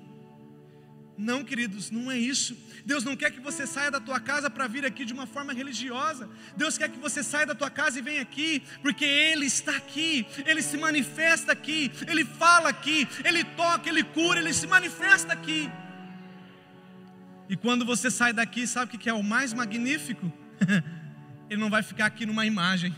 Não, 1.21 1.43
queridos, 1.43 1.91
não 1.91 2.09
é 2.09 2.17
isso. 2.17 2.57
Deus 2.85 3.03
não 3.03 3.13
quer 3.13 3.29
que 3.29 3.41
você 3.41 3.67
saia 3.67 3.91
da 3.91 3.99
tua 3.99 4.21
casa 4.21 4.49
para 4.49 4.67
vir 4.67 4.85
aqui 4.85 5.03
de 5.03 5.11
uma 5.11 5.27
forma 5.27 5.51
religiosa. 5.51 6.29
Deus 6.55 6.77
quer 6.77 6.87
que 6.87 6.97
você 6.97 7.21
saia 7.21 7.45
da 7.45 7.53
tua 7.53 7.69
casa 7.69 7.99
e 7.99 8.01
venha 8.01 8.21
aqui, 8.21 8.63
porque 8.81 9.03
Ele 9.03 9.45
está 9.45 9.75
aqui, 9.75 10.25
Ele 10.45 10.61
se 10.61 10.77
manifesta 10.77 11.51
aqui, 11.51 11.91
Ele 12.07 12.23
fala 12.23 12.69
aqui, 12.69 13.05
Ele 13.25 13.43
toca, 13.43 13.89
Ele 13.89 14.01
cura, 14.01 14.39
Ele 14.39 14.53
se 14.53 14.65
manifesta 14.65 15.33
aqui. 15.33 15.69
E 17.49 17.57
quando 17.57 17.83
você 17.83 18.09
sai 18.09 18.31
daqui, 18.31 18.65
sabe 18.65 18.95
o 18.95 18.97
que 18.97 19.09
é 19.09 19.13
o 19.13 19.21
mais 19.21 19.53
magnífico? 19.53 20.31
Ele 21.49 21.59
não 21.59 21.69
vai 21.69 21.83
ficar 21.83 22.05
aqui 22.05 22.25
numa 22.25 22.45
imagem. 22.45 22.95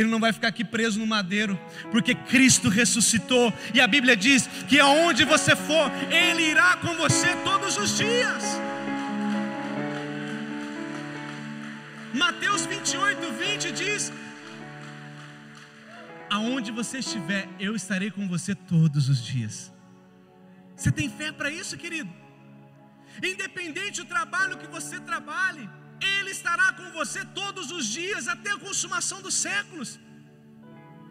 Ele 0.00 0.08
não 0.08 0.20
vai 0.20 0.32
ficar 0.32 0.46
aqui 0.46 0.64
preso 0.64 1.00
no 1.00 1.06
madeiro, 1.06 1.58
porque 1.90 2.14
Cristo 2.14 2.68
ressuscitou, 2.68 3.52
e 3.74 3.80
a 3.80 3.86
Bíblia 3.88 4.16
diz 4.16 4.46
que 4.68 4.78
aonde 4.78 5.24
você 5.24 5.56
for, 5.56 5.90
Ele 6.08 6.42
irá 6.50 6.76
com 6.76 6.94
você 6.94 7.34
todos 7.42 7.76
os 7.76 7.96
dias. 7.96 8.44
Mateus 12.14 12.64
28, 12.64 13.32
20 13.32 13.72
diz: 13.72 14.12
Aonde 16.30 16.70
você 16.70 16.98
estiver, 16.98 17.48
eu 17.58 17.74
estarei 17.74 18.12
com 18.12 18.28
você 18.28 18.54
todos 18.54 19.08
os 19.08 19.20
dias. 19.20 19.72
Você 20.76 20.92
tem 20.92 21.10
fé 21.10 21.32
para 21.32 21.50
isso, 21.50 21.76
querido? 21.76 22.12
Independente 23.20 24.00
do 24.02 24.06
trabalho 24.06 24.58
que 24.58 24.68
você 24.68 25.00
trabalhe, 25.00 25.68
Ele 26.00 26.30
estará 26.30 26.72
com 26.72 26.90
você 26.92 27.24
todos 27.24 27.70
os 27.70 27.86
dias 27.86 28.28
até 28.28 28.50
a 28.52 28.58
consumação 28.58 29.20
dos 29.20 29.34
séculos. 29.34 29.98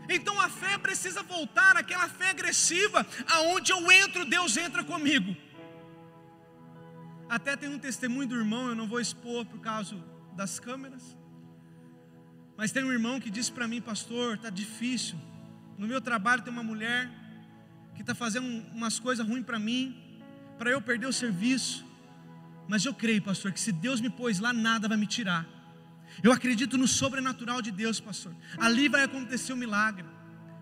Então 0.10 0.40
a 0.40 0.50
fé 0.50 0.78
precisa 0.78 1.22
voltar 1.24 1.76
àquela 1.76 2.08
fé 2.08 2.30
agressiva, 2.30 3.06
aonde 3.30 3.72
eu 3.72 3.92
entro, 3.92 4.26
Deus 4.26 4.56
entra 4.56 4.84
comigo. 4.84 5.36
Até 7.30 7.58
tem 7.58 7.70
um 7.70 7.80
testemunho 7.80 8.30
do 8.30 8.36
irmão, 8.36 8.70
eu 8.70 8.76
não 8.76 8.88
vou 8.88 9.02
expor 9.02 9.46
por 9.46 9.60
causa 9.60 9.96
das 10.34 10.60
câmeras. 10.60 11.18
Mas 12.56 12.72
tem 12.72 12.84
um 12.84 12.92
irmão 12.92 13.20
que 13.20 13.30
disse 13.30 13.52
para 13.52 13.68
mim, 13.68 13.82
pastor, 13.82 14.36
está 14.36 14.50
difícil. 14.50 15.18
No 15.78 15.88
meu 15.88 16.02
trabalho 16.02 16.42
tem 16.42 16.52
uma 16.52 16.64
mulher 16.64 17.10
que 17.94 18.02
está 18.02 18.16
fazendo 18.16 18.48
umas 18.74 19.00
coisas 19.00 19.28
ruins 19.28 19.46
para 19.46 19.60
mim, 19.60 19.96
para 20.58 20.72
eu 20.72 20.82
perder 20.82 21.08
o 21.08 21.14
serviço. 21.14 21.86
Mas 22.68 22.86
eu 22.86 22.94
creio, 22.94 23.22
pastor, 23.22 23.52
que 23.52 23.60
se 23.60 23.72
Deus 23.72 24.02
me 24.02 24.10
pôs 24.10 24.40
lá, 24.40 24.52
nada 24.52 24.88
vai 24.88 24.98
me 24.98 25.08
tirar. 25.08 25.46
Eu 26.24 26.32
acredito 26.32 26.78
no 26.78 26.88
sobrenatural 26.88 27.62
de 27.62 27.72
Deus, 27.72 28.00
pastor. 28.00 28.36
Ali 28.58 28.88
vai 28.90 29.04
acontecer 29.04 29.54
o 29.54 29.56
um 29.56 29.60
milagre. 29.60 30.06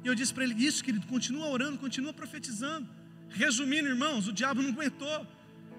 E 0.03 0.07
eu 0.07 0.15
disse 0.15 0.33
para 0.33 0.43
ele: 0.43 0.53
Isso, 0.53 0.83
querido, 0.83 1.07
continua 1.07 1.47
orando, 1.47 1.77
continua 1.77 2.13
profetizando. 2.13 2.87
Resumindo, 3.29 3.87
irmãos, 3.87 4.27
o 4.27 4.33
diabo 4.33 4.61
não 4.61 4.69
aguentou. 4.69 5.27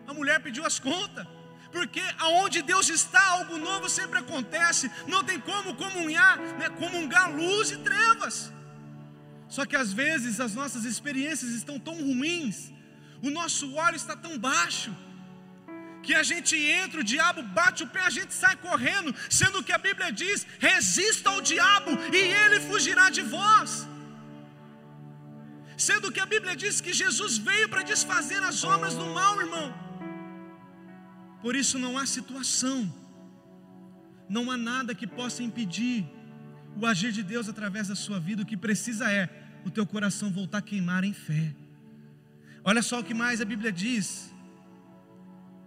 A 0.06 0.14
mulher 0.14 0.40
pediu 0.40 0.64
as 0.64 0.78
contas. 0.78 1.26
Porque 1.70 2.00
aonde 2.18 2.62
Deus 2.62 2.88
está, 2.88 3.22
algo 3.32 3.58
novo 3.58 3.88
sempre 3.88 4.18
acontece. 4.18 4.90
Não 5.06 5.22
tem 5.22 5.38
como 5.38 5.74
comunhar, 5.74 6.38
né, 6.58 6.68
comungar 6.70 7.34
luz 7.34 7.70
e 7.70 7.76
trevas. 7.78 8.52
Só 9.48 9.64
que 9.64 9.76
às 9.76 9.92
vezes 9.92 10.40
as 10.40 10.54
nossas 10.54 10.84
experiências 10.84 11.52
estão 11.52 11.78
tão 11.78 11.94
ruins, 11.94 12.72
o 13.22 13.30
nosso 13.30 13.74
óleo 13.74 13.96
está 13.96 14.16
tão 14.16 14.38
baixo, 14.38 14.94
que 16.06 16.14
a 16.22 16.24
gente 16.30 16.54
entra, 16.82 17.00
o 17.00 17.08
diabo 17.12 17.40
bate 17.58 17.80
o 17.84 17.88
pé, 17.94 18.02
a 18.10 18.14
gente 18.18 18.32
sai 18.42 18.54
correndo, 18.66 19.10
sendo 19.38 19.62
que 19.66 19.74
a 19.78 19.80
Bíblia 19.86 20.10
diz: 20.22 20.46
resista 20.68 21.30
ao 21.30 21.40
diabo 21.50 21.90
e 22.18 22.22
ele 22.42 22.58
fugirá 22.68 23.06
de 23.16 23.22
vós. 23.36 23.70
Sendo 25.86 26.10
que 26.14 26.20
a 26.24 26.28
Bíblia 26.34 26.54
diz 26.62 26.74
que 26.84 26.92
Jesus 27.02 27.32
veio 27.48 27.68
para 27.72 27.82
desfazer 27.92 28.42
as 28.50 28.60
obras 28.74 28.94
do 29.00 29.06
mal, 29.18 29.34
irmão. 29.46 29.68
Por 31.42 31.54
isso 31.62 31.76
não 31.84 31.92
há 31.98 32.04
situação, 32.18 32.78
não 34.36 34.44
há 34.50 34.56
nada 34.70 34.94
que 35.00 35.08
possa 35.18 35.42
impedir 35.48 35.98
o 36.80 36.86
agir 36.92 37.12
de 37.18 37.22
Deus 37.32 37.48
através 37.52 37.88
da 37.88 37.96
sua 38.04 38.18
vida. 38.28 38.42
O 38.42 38.50
que 38.52 38.56
precisa 38.68 39.10
é 39.20 39.24
o 39.66 39.70
teu 39.76 39.86
coração 39.94 40.30
voltar 40.40 40.58
a 40.58 40.68
queimar 40.70 41.04
em 41.04 41.12
fé. 41.26 41.44
Olha 42.64 42.82
só 42.88 43.00
o 43.00 43.04
que 43.08 43.14
mais 43.24 43.40
a 43.40 43.44
Bíblia 43.52 43.72
diz 43.84 44.06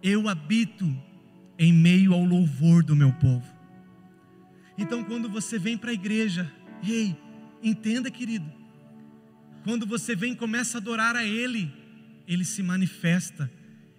eu 0.02 0.28
habito 0.28 0.84
em 1.58 1.72
meio 1.72 2.14
ao 2.14 2.24
louvor 2.24 2.82
do 2.82 2.96
meu 2.96 3.12
povo. 3.12 3.46
Então, 4.78 5.04
quando 5.04 5.28
você 5.28 5.58
vem 5.58 5.76
para 5.76 5.90
a 5.90 5.94
igreja, 5.94 6.50
ei, 6.82 7.14
entenda, 7.62 8.10
querido, 8.10 8.50
quando 9.62 9.86
você 9.86 10.16
vem 10.16 10.32
e 10.32 10.36
começa 10.36 10.78
a 10.78 10.80
adorar 10.80 11.16
a 11.16 11.24
Ele, 11.24 11.70
Ele 12.26 12.44
se 12.44 12.62
manifesta 12.62 13.50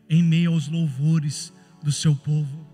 em 0.10 0.24
meio 0.24 0.52
aos 0.52 0.68
louvores 0.68 1.54
do 1.84 1.92
seu 1.92 2.16
povo. 2.16 2.68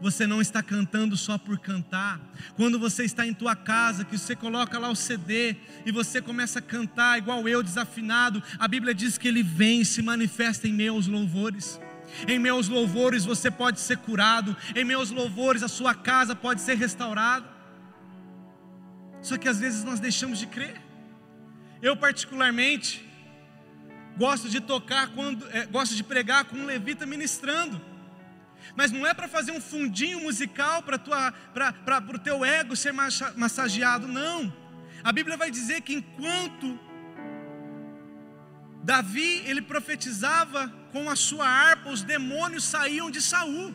Você 0.00 0.26
não 0.26 0.40
está 0.40 0.60
cantando 0.60 1.16
só 1.16 1.38
por 1.38 1.60
cantar. 1.60 2.20
Quando 2.56 2.76
você 2.76 3.04
está 3.04 3.24
em 3.24 3.32
tua 3.32 3.54
casa, 3.54 4.04
que 4.04 4.18
você 4.18 4.34
coloca 4.34 4.76
lá 4.76 4.90
o 4.90 4.96
CD 4.96 5.54
e 5.86 5.92
você 5.92 6.20
começa 6.20 6.58
a 6.58 6.62
cantar 6.62 7.18
igual 7.18 7.48
eu, 7.48 7.62
desafinado, 7.62 8.42
a 8.58 8.66
Bíblia 8.66 8.92
diz 8.92 9.16
que 9.16 9.28
Ele 9.28 9.44
vem 9.44 9.82
e 9.82 9.84
se 9.84 10.02
manifesta 10.02 10.66
em 10.66 10.72
meio 10.72 10.94
aos 10.94 11.06
louvores. 11.06 11.80
Em 12.28 12.38
meus 12.38 12.68
louvores 12.68 13.24
você 13.24 13.50
pode 13.50 13.80
ser 13.80 13.98
curado, 13.98 14.56
em 14.74 14.84
meus 14.84 15.10
louvores 15.10 15.62
a 15.62 15.68
sua 15.68 15.94
casa 15.94 16.34
pode 16.34 16.60
ser 16.60 16.76
restaurada. 16.76 17.46
Só 19.20 19.38
que 19.38 19.48
às 19.48 19.58
vezes 19.60 19.84
nós 19.84 20.00
deixamos 20.00 20.38
de 20.38 20.46
crer. 20.46 20.80
Eu 21.80 21.96
particularmente 21.96 23.08
gosto 24.16 24.48
de 24.48 24.60
tocar 24.60 25.08
quando, 25.08 25.48
é, 25.50 25.66
gosto 25.66 25.94
de 25.94 26.04
pregar 26.04 26.44
com 26.44 26.56
um 26.56 26.64
levita 26.64 27.06
ministrando. 27.06 27.80
Mas 28.76 28.90
não 28.92 29.06
é 29.06 29.12
para 29.12 29.28
fazer 29.28 29.52
um 29.52 29.60
fundinho 29.60 30.20
musical 30.20 30.82
para 30.82 30.96
o 32.14 32.18
teu 32.18 32.44
ego 32.44 32.76
ser 32.76 32.92
massageado, 32.92 34.06
não. 34.06 34.52
A 35.02 35.12
Bíblia 35.12 35.36
vai 35.36 35.50
dizer 35.50 35.80
que 35.80 35.94
enquanto 35.94 36.78
Davi 38.82 39.42
ele 39.46 39.62
profetizava 39.62 40.68
com 40.92 41.08
a 41.08 41.16
sua 41.16 41.46
harpa, 41.46 41.90
os 41.90 42.02
demônios 42.02 42.64
saíam 42.64 43.10
de 43.10 43.22
Saul. 43.22 43.74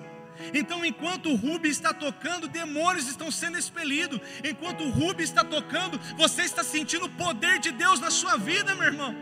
Então, 0.54 0.86
enquanto 0.86 1.30
o 1.30 1.36
Rubi 1.36 1.70
está 1.70 1.94
tocando, 1.94 2.48
demônios 2.48 3.08
estão 3.08 3.32
sendo 3.32 3.58
expelidos. 3.58 4.20
Enquanto 4.44 4.84
o 4.84 4.92
Rubi 4.92 5.24
está 5.24 5.44
tocando, 5.44 6.00
você 6.16 6.44
está 6.44 6.64
sentindo 6.64 7.06
o 7.06 7.16
poder 7.24 7.58
de 7.60 7.72
Deus 7.72 8.00
na 8.00 8.12
sua 8.12 8.38
vida, 8.38 8.76
meu 8.76 8.86
irmão. 8.86 9.16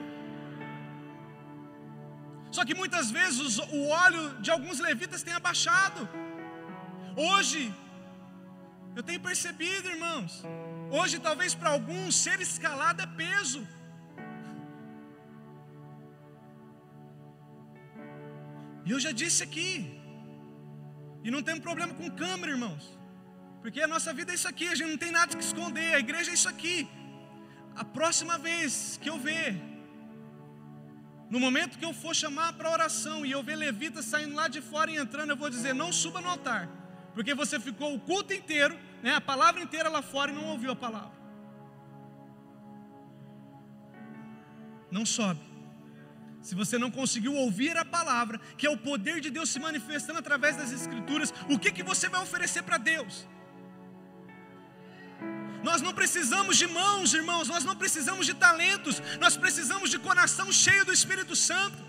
Só 2.51 2.65
que 2.65 2.75
muitas 2.81 3.11
vezes 3.11 3.57
o 3.57 3.87
óleo 3.87 4.41
de 4.41 4.51
alguns 4.51 4.79
levitas 4.79 5.23
tem 5.23 5.33
abaixado. 5.33 6.07
Hoje, 7.15 7.73
eu 8.95 9.03
tenho 9.03 9.19
percebido, 9.19 9.89
irmãos, 9.89 10.43
hoje 10.89 11.19
talvez 11.19 11.53
para 11.53 11.69
alguns 11.69 12.15
ser 12.15 12.39
escalado 12.41 13.01
é 13.01 13.07
peso. 13.07 13.65
E 18.85 18.91
eu 18.91 18.99
já 18.99 19.11
disse 19.11 19.41
aqui, 19.41 19.99
e 21.23 21.31
não 21.31 21.41
tem 21.41 21.59
problema 21.59 21.93
com 21.99 22.09
câmera, 22.11 22.51
irmãos, 22.51 22.83
porque 23.61 23.81
a 23.81 23.87
nossa 23.87 24.13
vida 24.13 24.31
é 24.31 24.35
isso 24.35 24.47
aqui, 24.47 24.67
a 24.67 24.75
gente 24.75 24.91
não 24.91 24.97
tem 24.97 25.11
nada 25.11 25.35
que 25.35 25.43
esconder, 25.43 25.95
a 25.95 25.99
igreja 25.99 26.29
é 26.29 26.35
isso 26.35 26.47
aqui. 26.47 26.87
A 27.75 27.83
próxima 27.83 28.37
vez 28.37 28.99
que 29.01 29.09
eu 29.09 29.17
ver, 29.17 29.59
no 31.31 31.39
momento 31.39 31.79
que 31.79 31.85
eu 31.89 31.93
for 31.93 32.13
chamar 32.15 32.53
para 32.53 32.69
oração 32.69 33.25
e 33.25 33.31
eu 33.31 33.41
ver 33.41 33.55
levitas 33.55 34.05
saindo 34.05 34.35
lá 34.35 34.47
de 34.47 34.61
fora 34.61 34.91
e 34.91 34.97
entrando, 34.97 35.31
eu 35.31 35.35
vou 35.35 35.49
dizer: 35.49 35.73
não 35.73 35.91
suba 35.91 36.21
no 36.21 36.29
altar, 36.29 36.69
porque 37.15 37.33
você 37.33 37.59
ficou 37.59 37.95
o 37.95 37.99
culto 37.99 38.33
inteiro, 38.33 38.77
né, 39.01 39.15
a 39.15 39.21
palavra 39.21 39.59
inteira 39.63 39.89
lá 39.89 40.03
fora 40.03 40.31
e 40.31 40.35
não 40.35 40.45
ouviu 40.49 40.71
a 40.71 40.75
palavra. 40.75 41.15
Não 44.91 45.05
sobe 45.07 45.54
se 46.47 46.53
você 46.53 46.77
não 46.77 46.91
conseguiu 46.91 47.33
ouvir 47.43 47.75
a 47.75 47.83
palavra, 47.83 48.39
que 48.55 48.67
é 48.67 48.69
o 48.69 48.77
poder 48.77 49.19
de 49.19 49.29
Deus 49.35 49.49
se 49.49 49.59
manifestando 49.59 50.19
através 50.19 50.55
das 50.55 50.71
Escrituras, 50.71 51.33
o 51.49 51.57
que, 51.57 51.71
que 51.71 51.81
você 51.91 52.07
vai 52.07 52.21
oferecer 52.21 52.61
para 52.61 52.77
Deus? 52.77 53.27
Nós 55.63 55.81
não 55.81 55.91
precisamos 55.91 56.55
de 56.55 56.67
mãos, 56.67 57.15
irmãos, 57.15 57.47
nós 57.47 57.63
não 57.69 57.75
precisamos 57.75 58.27
de 58.27 58.35
talentos, 58.35 59.01
nós 59.19 59.35
precisamos 59.35 59.89
de 59.89 59.97
coração 59.97 60.51
cheio 60.51 60.85
do 60.85 60.93
Espírito 60.93 61.35
Santo. 61.35 61.79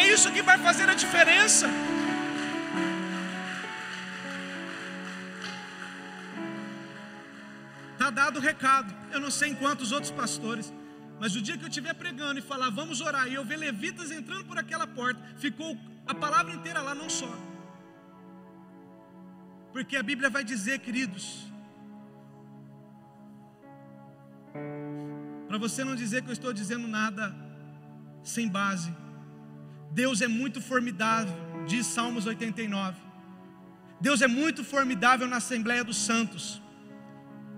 É 0.00 0.08
isso 0.14 0.32
que 0.32 0.40
vai 0.40 0.56
fazer 0.56 0.88
a 0.88 0.94
diferença. 0.94 1.68
Está 7.92 8.08
dado 8.08 8.38
o 8.38 8.40
recado. 8.50 8.90
Eu 9.12 9.20
não 9.20 9.30
sei 9.30 9.50
em 9.50 9.54
quantos 9.54 9.92
outros 9.92 10.10
pastores. 10.10 10.72
Mas 11.20 11.34
o 11.34 11.42
dia 11.42 11.56
que 11.58 11.64
eu 11.64 11.68
estiver 11.68 11.94
pregando 11.94 12.38
e 12.38 12.42
falar, 12.42 12.70
vamos 12.70 13.00
orar, 13.00 13.26
e 13.28 13.34
eu 13.34 13.44
ver 13.44 13.56
levitas 13.56 14.10
entrando 14.10 14.44
por 14.44 14.58
aquela 14.58 14.86
porta, 14.86 15.20
ficou 15.36 15.76
a 16.06 16.14
palavra 16.14 16.52
inteira 16.54 16.80
lá, 16.80 16.94
não 16.94 17.10
só. 17.10 17.30
Porque 19.72 19.96
a 19.96 20.02
Bíblia 20.02 20.30
vai 20.30 20.44
dizer, 20.44 20.78
queridos, 20.78 21.46
para 25.48 25.58
você 25.58 25.82
não 25.82 25.96
dizer 25.96 26.22
que 26.22 26.28
eu 26.28 26.32
estou 26.32 26.52
dizendo 26.52 26.86
nada 26.86 27.34
sem 28.22 28.48
base, 28.48 28.94
Deus 29.90 30.20
é 30.20 30.28
muito 30.28 30.60
formidável, 30.60 31.34
diz 31.66 31.86
Salmos 31.86 32.26
89. 32.26 32.96
Deus 34.00 34.22
é 34.22 34.28
muito 34.28 34.62
formidável 34.62 35.26
na 35.26 35.38
Assembleia 35.38 35.82
dos 35.82 35.96
Santos, 35.96 36.62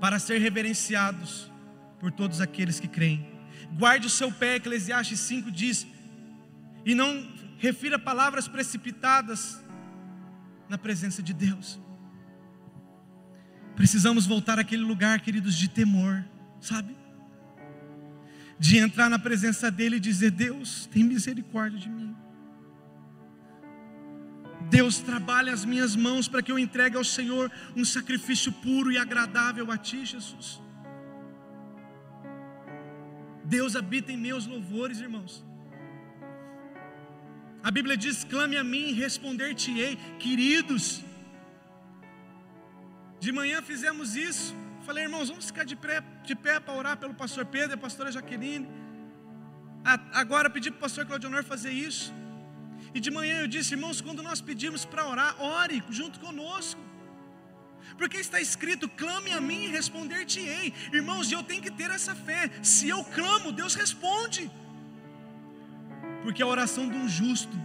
para 0.01 0.19
ser 0.19 0.39
reverenciados 0.39 1.51
por 1.99 2.11
todos 2.11 2.41
aqueles 2.41 2.81
que 2.81 2.89
creem. 2.89 3.40
Guarde 3.73 4.07
o 4.07 4.11
seu 4.11 4.31
pé, 4.33 4.57
Eclesiastes 4.57 5.21
5 5.21 5.51
diz, 5.51 5.87
e 6.85 6.95
não 6.95 7.27
refira 7.59 7.99
palavras 7.99 8.49
precipitadas 8.49 9.61
na 10.69 10.79
presença 10.79 11.23
de 11.23 11.35
Deus. 11.35 11.79
Precisamos 13.77 14.27
voltar 14.27 14.59
àquele 14.59 14.83
lugar, 14.83 15.21
queridos, 15.21 15.55
de 15.55 15.69
temor, 15.69 16.25
sabe? 16.61 16.97
De 18.59 18.77
entrar 18.79 19.09
na 19.09 19.19
presença 19.19 19.71
dEle 19.71 19.97
e 19.97 20.01
dizer: 20.01 20.31
Deus, 20.31 20.87
tem 20.87 21.03
misericórdia 21.03 21.79
de 21.79 21.89
mim. 21.89 22.15
Deus, 24.69 24.99
trabalha 24.99 25.53
as 25.53 25.65
minhas 25.65 25.97
mãos 25.97 26.29
para 26.29 26.43
que 26.43 26.53
eu 26.53 26.59
entregue 26.59 26.97
ao 26.97 27.05
Senhor 27.05 27.51
um 27.75 27.85
sacrifício 27.85 28.53
puro 28.53 28.93
e 28.93 28.99
agradável 28.99 29.71
a 29.71 29.79
Ti, 29.79 30.05
Jesus. 30.05 30.61
Deus 33.55 33.75
habita 33.81 34.11
em 34.15 34.21
meus 34.29 34.45
louvores, 34.53 34.99
irmãos. 35.07 35.33
A 37.69 37.71
Bíblia 37.77 37.97
diz: 38.05 38.17
clame 38.33 38.57
a 38.63 38.65
mim 38.73 38.87
responder-te-ei, 39.05 39.95
queridos. 40.25 40.85
De 43.25 43.33
manhã 43.39 43.59
fizemos 43.71 44.09
isso. 44.29 44.47
Falei, 44.87 45.03
irmãos, 45.09 45.29
vamos 45.33 45.47
ficar 45.51 45.65
de 45.73 45.77
pé, 45.85 45.97
de 46.29 46.35
pé 46.45 46.55
para 46.59 46.79
orar 46.81 46.97
pelo 47.03 47.15
pastor 47.23 47.45
Pedro 47.55 47.73
e 47.75 47.79
a 47.79 47.83
pastora 47.87 48.11
Jaqueline. 48.17 48.69
Agora 50.23 50.49
pedi 50.55 50.71
para 50.71 50.79
o 50.79 50.85
pastor 50.87 51.05
Claudionor 51.11 51.43
fazer 51.55 51.73
isso. 51.89 52.07
E 52.97 53.01
de 53.05 53.11
manhã 53.17 53.37
eu 53.41 53.49
disse, 53.55 53.75
irmãos, 53.77 54.01
quando 54.07 54.23
nós 54.29 54.41
pedimos 54.49 54.85
para 54.93 55.07
orar, 55.13 55.33
ore 55.41 55.83
junto 55.99 56.19
conosco. 56.27 56.81
Porque 57.97 58.19
está 58.19 58.41
escrito: 58.41 58.89
clame 58.89 59.31
a 59.33 59.41
mim 59.41 59.65
e 59.65 59.69
responder-te-ei. 59.69 60.73
Irmãos, 60.93 61.31
eu 61.31 61.43
tenho 61.43 61.63
que 61.63 61.71
ter 61.71 61.91
essa 61.91 62.15
fé. 62.15 62.51
Se 62.63 62.89
eu 62.89 63.05
clamo, 63.05 63.53
Deus 63.53 63.75
responde. 63.75 64.51
Porque 66.23 66.43
a 66.43 66.47
oração 66.47 66.89
de 66.89 66.97
um 66.97 67.09
justo, 67.09 67.57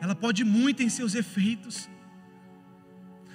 ela 0.00 0.14
pode 0.14 0.44
muito 0.44 0.82
em 0.82 0.88
seus 0.88 1.14
efeitos. 1.14 1.88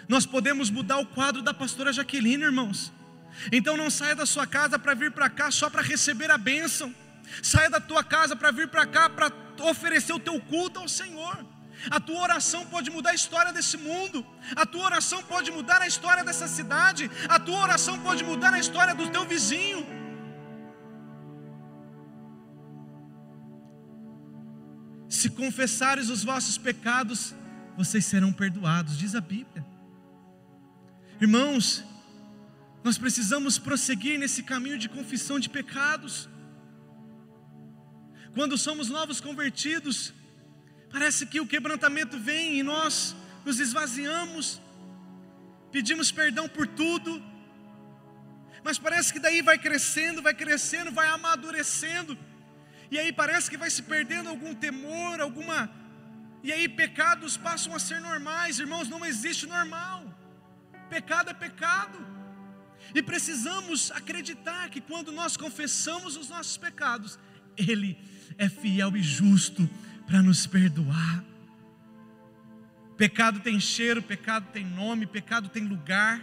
Nós 0.07 0.25
podemos 0.25 0.69
mudar 0.69 0.97
o 0.97 1.05
quadro 1.05 1.41
da 1.41 1.53
pastora 1.53 1.93
Jaqueline, 1.93 2.43
irmãos. 2.43 2.91
Então 3.51 3.75
não 3.75 3.89
saia 3.89 4.15
da 4.15 4.25
sua 4.25 4.45
casa 4.45 4.77
para 4.77 4.93
vir 4.93 5.11
para 5.11 5.29
cá 5.29 5.49
só 5.49 5.69
para 5.69 5.81
receber 5.81 6.29
a 6.29 6.37
bênção. 6.37 6.93
Saia 7.41 7.69
da 7.69 7.79
tua 7.79 8.03
casa 8.03 8.35
para 8.35 8.51
vir 8.51 8.67
para 8.67 8.85
cá 8.85 9.09
para 9.09 9.31
oferecer 9.61 10.13
o 10.13 10.19
teu 10.19 10.39
culto 10.39 10.79
ao 10.79 10.87
Senhor. 10.87 11.52
A 11.89 11.99
tua 11.99 12.21
oração 12.21 12.65
pode 12.65 12.89
mudar 12.89 13.11
a 13.11 13.15
história 13.15 13.51
desse 13.51 13.77
mundo. 13.77 14.25
A 14.55 14.65
tua 14.65 14.85
oração 14.85 15.21
pode 15.23 15.51
mudar 15.51 15.81
a 15.81 15.87
história 15.87 16.23
dessa 16.23 16.47
cidade. 16.47 17.09
A 17.27 17.39
tua 17.39 17.59
oração 17.61 17.99
pode 17.99 18.23
mudar 18.23 18.53
a 18.53 18.59
história 18.59 18.95
do 18.95 19.09
teu 19.09 19.25
vizinho. 19.25 19.85
Se 25.09 25.29
confessares 25.29 26.09
os 26.09 26.23
vossos 26.23 26.57
pecados, 26.57 27.33
vocês 27.77 28.05
serão 28.05 28.31
perdoados, 28.31 28.97
diz 28.97 29.15
a 29.15 29.21
Bíblia. 29.21 29.65
Irmãos, 31.21 31.83
nós 32.83 32.97
precisamos 32.97 33.57
prosseguir 33.57 34.19
nesse 34.19 34.43
caminho 34.43 34.77
de 34.77 34.89
confissão 34.89 35.39
de 35.39 35.49
pecados. 35.49 36.29
Quando 38.33 38.57
somos 38.57 38.89
novos 38.89 39.21
convertidos, 39.21 40.13
parece 40.93 41.25
que 41.25 41.41
o 41.41 41.47
quebrantamento 41.53 42.17
vem 42.19 42.59
e 42.59 42.63
nós 42.63 43.15
nos 43.43 43.59
esvaziamos, 43.59 44.61
pedimos 45.71 46.11
perdão 46.11 46.47
por 46.47 46.67
tudo, 46.67 47.11
mas 48.63 48.77
parece 48.77 49.11
que 49.11 49.19
daí 49.19 49.41
vai 49.41 49.57
crescendo, 49.57 50.21
vai 50.21 50.35
crescendo, 50.35 50.91
vai 50.91 51.07
amadurecendo 51.07 52.15
e 52.93 52.99
aí 52.99 53.11
parece 53.11 53.49
que 53.49 53.57
vai 53.57 53.71
se 53.71 53.81
perdendo 53.81 54.29
algum 54.29 54.53
temor, 54.53 55.19
alguma. 55.19 55.67
E 56.43 56.53
aí 56.53 56.69
pecados 56.69 57.35
passam 57.35 57.73
a 57.73 57.79
ser 57.79 57.99
normais, 57.99 58.59
irmãos, 58.59 58.87
não 58.87 59.03
existe 59.03 59.47
normal. 59.47 59.99
Pecado 60.91 61.31
é 61.31 61.33
pecado. 61.33 61.97
E 62.93 63.01
precisamos 63.01 63.89
acreditar 63.91 64.69
que 64.69 64.79
quando 64.79 65.11
nós 65.11 65.35
confessamos 65.35 66.15
os 66.15 66.29
nossos 66.29 66.55
pecados, 66.55 67.17
Ele 67.57 67.97
é 68.37 68.47
fiel 68.47 68.95
e 68.95 69.01
justo 69.01 69.67
para 70.05 70.21
nos 70.21 70.45
perdoar. 70.45 71.23
Pecado 72.97 73.39
tem 73.39 73.59
cheiro, 73.59 74.01
pecado 74.01 74.47
tem 74.51 74.65
nome, 74.65 75.05
pecado 75.05 75.49
tem 75.49 75.63
lugar. 75.63 76.21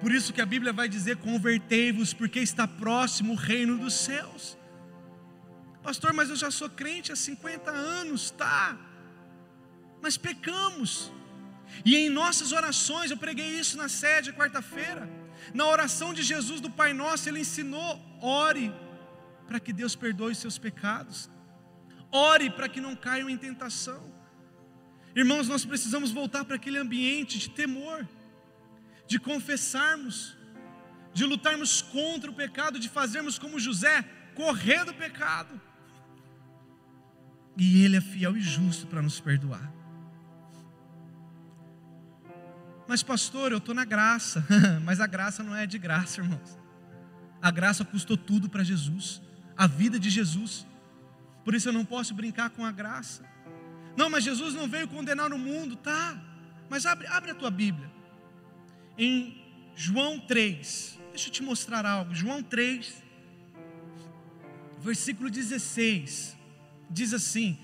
Por 0.00 0.12
isso 0.12 0.32
que 0.32 0.40
a 0.40 0.46
Bíblia 0.46 0.72
vai 0.72 0.88
dizer: 0.88 1.16
convertei-vos, 1.16 2.14
porque 2.14 2.40
está 2.40 2.66
próximo 2.66 3.32
o 3.32 3.36
reino 3.36 3.76
dos 3.76 3.94
céus. 3.94 4.56
Pastor, 5.82 6.12
mas 6.12 6.28
eu 6.30 6.36
já 6.36 6.50
sou 6.50 6.68
crente 6.68 7.10
há 7.12 7.16
50 7.16 7.70
anos, 7.70 8.30
tá? 8.30 8.78
Mas 10.00 10.16
pecamos. 10.16 11.12
E 11.84 11.96
em 11.96 12.10
nossas 12.10 12.52
orações, 12.52 13.10
eu 13.10 13.16
preguei 13.16 13.58
isso 13.58 13.76
na 13.76 13.88
sede 13.88 14.32
quarta-feira. 14.32 15.08
Na 15.54 15.66
oração 15.66 16.12
de 16.12 16.22
Jesus 16.22 16.60
do 16.60 16.70
Pai 16.70 16.92
Nosso, 16.92 17.28
ele 17.28 17.40
ensinou: 17.40 18.00
ore 18.20 18.72
para 19.46 19.58
que 19.58 19.72
Deus 19.72 19.94
perdoe 19.96 20.32
os 20.32 20.38
seus 20.38 20.58
pecados. 20.58 21.30
Ore 22.12 22.50
para 22.50 22.68
que 22.68 22.80
não 22.80 22.96
caiam 22.96 23.28
em 23.30 23.36
tentação. 23.36 24.12
Irmãos, 25.14 25.48
nós 25.48 25.64
precisamos 25.64 26.10
voltar 26.10 26.44
para 26.44 26.56
aquele 26.56 26.78
ambiente 26.78 27.38
de 27.38 27.50
temor, 27.50 28.06
de 29.06 29.18
confessarmos, 29.18 30.36
de 31.12 31.24
lutarmos 31.24 31.82
contra 31.82 32.30
o 32.30 32.34
pecado, 32.34 32.78
de 32.78 32.88
fazermos 32.88 33.38
como 33.38 33.58
José, 33.58 34.02
correr 34.34 34.84
do 34.84 34.94
pecado. 34.94 35.60
E 37.56 37.82
Ele 37.84 37.96
é 37.96 38.00
fiel 38.00 38.36
e 38.36 38.40
justo 38.40 38.86
para 38.86 39.02
nos 39.02 39.20
perdoar. 39.20 39.72
Mas, 42.86 43.02
pastor, 43.02 43.52
eu 43.52 43.58
estou 43.58 43.74
na 43.74 43.84
graça. 43.84 44.44
Mas 44.84 45.00
a 45.00 45.06
graça 45.06 45.42
não 45.42 45.54
é 45.54 45.66
de 45.66 45.78
graça, 45.78 46.20
irmãos. 46.20 46.58
A 47.40 47.50
graça 47.50 47.84
custou 47.84 48.16
tudo 48.16 48.48
para 48.48 48.64
Jesus, 48.64 49.22
a 49.56 49.66
vida 49.66 49.98
de 49.98 50.10
Jesus. 50.10 50.66
Por 51.44 51.54
isso 51.54 51.68
eu 51.68 51.72
não 51.72 51.84
posso 51.84 52.14
brincar 52.14 52.50
com 52.50 52.64
a 52.64 52.72
graça. 52.72 53.24
Não, 53.96 54.08
mas 54.08 54.24
Jesus 54.24 54.54
não 54.54 54.68
veio 54.68 54.88
condenar 54.88 55.32
o 55.32 55.38
mundo, 55.38 55.76
tá? 55.76 56.20
Mas 56.68 56.86
abre, 56.86 57.06
abre 57.06 57.30
a 57.32 57.34
tua 57.34 57.50
Bíblia. 57.50 57.90
Em 58.96 59.42
João 59.74 60.18
3, 60.18 60.98
deixa 61.10 61.28
eu 61.28 61.32
te 61.32 61.42
mostrar 61.42 61.84
algo. 61.86 62.14
João 62.14 62.42
3, 62.42 63.02
versículo 64.78 65.30
16 65.30 66.36
diz 66.90 67.14
assim: 67.14 67.58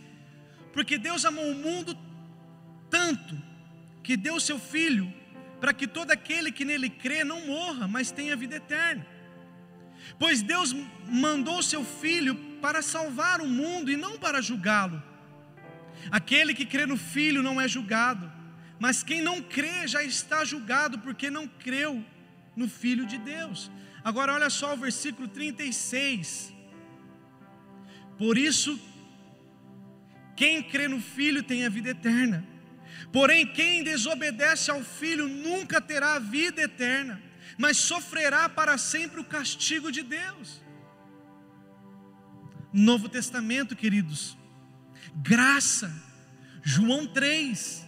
Porque 0.73 0.99
Deus 0.99 1.25
amou 1.25 1.51
o 1.51 1.55
mundo 1.55 1.97
tanto 2.89 3.41
que 4.03 4.17
deu 4.17 4.39
seu 4.39 4.59
filho 4.59 5.13
para 5.61 5.73
que 5.73 5.87
todo 5.87 6.11
aquele 6.11 6.53
que 6.53 6.65
nele 6.65 6.89
crê 6.89 7.25
não 7.25 7.47
morra, 7.47 7.89
mas 7.89 8.11
tenha 8.11 8.37
vida 8.37 8.57
eterna. 8.57 9.07
Pois 10.19 10.43
Deus 10.43 10.75
mandou 11.09 11.63
seu 11.63 11.85
filho 11.85 12.35
para 12.57 12.83
salvar 12.83 13.41
o 13.41 13.49
mundo 13.49 13.91
e 13.91 13.97
não 13.97 14.19
para 14.19 14.41
julgá-lo. 14.41 15.03
Aquele 16.11 16.55
que 16.55 16.67
crê 16.67 16.87
no 16.87 16.97
filho 16.97 17.43
não 17.43 17.61
é 17.61 17.69
julgado, 17.69 18.31
mas 18.79 19.03
quem 19.03 19.21
não 19.21 19.43
crê 19.43 19.87
já 19.87 20.03
está 20.03 20.45
julgado 20.45 20.99
porque 20.99 21.31
não 21.31 21.47
creu 21.47 22.05
no 22.55 22.69
filho 22.69 23.07
de 23.07 23.19
Deus. 23.19 23.71
Agora 24.05 24.33
olha 24.33 24.51
só 24.51 24.75
o 24.75 24.77
versículo 24.77 25.29
36. 25.29 26.55
Por 28.19 28.39
isso 28.39 28.79
quem 30.37 30.63
crê 30.63 30.87
no 30.87 31.01
Filho 31.01 31.43
tem 31.43 31.65
a 31.65 31.69
vida 31.69 31.91
eterna. 31.91 32.47
Porém, 33.13 33.47
quem 33.47 33.83
desobedece 33.83 34.71
ao 34.71 34.83
Filho 34.83 35.27
nunca 35.27 35.81
terá 35.81 36.15
a 36.15 36.19
vida 36.19 36.63
eterna, 36.63 37.21
mas 37.57 37.79
sofrerá 37.79 38.49
para 38.49 38.77
sempre 38.77 39.21
o 39.21 39.25
castigo 39.25 39.91
de 39.91 40.03
Deus. 40.03 40.63
Novo 42.79 43.09
Testamento, 43.09 43.75
queridos, 43.75 44.37
graça, 45.15 45.91
João 46.63 47.07
3, 47.07 47.87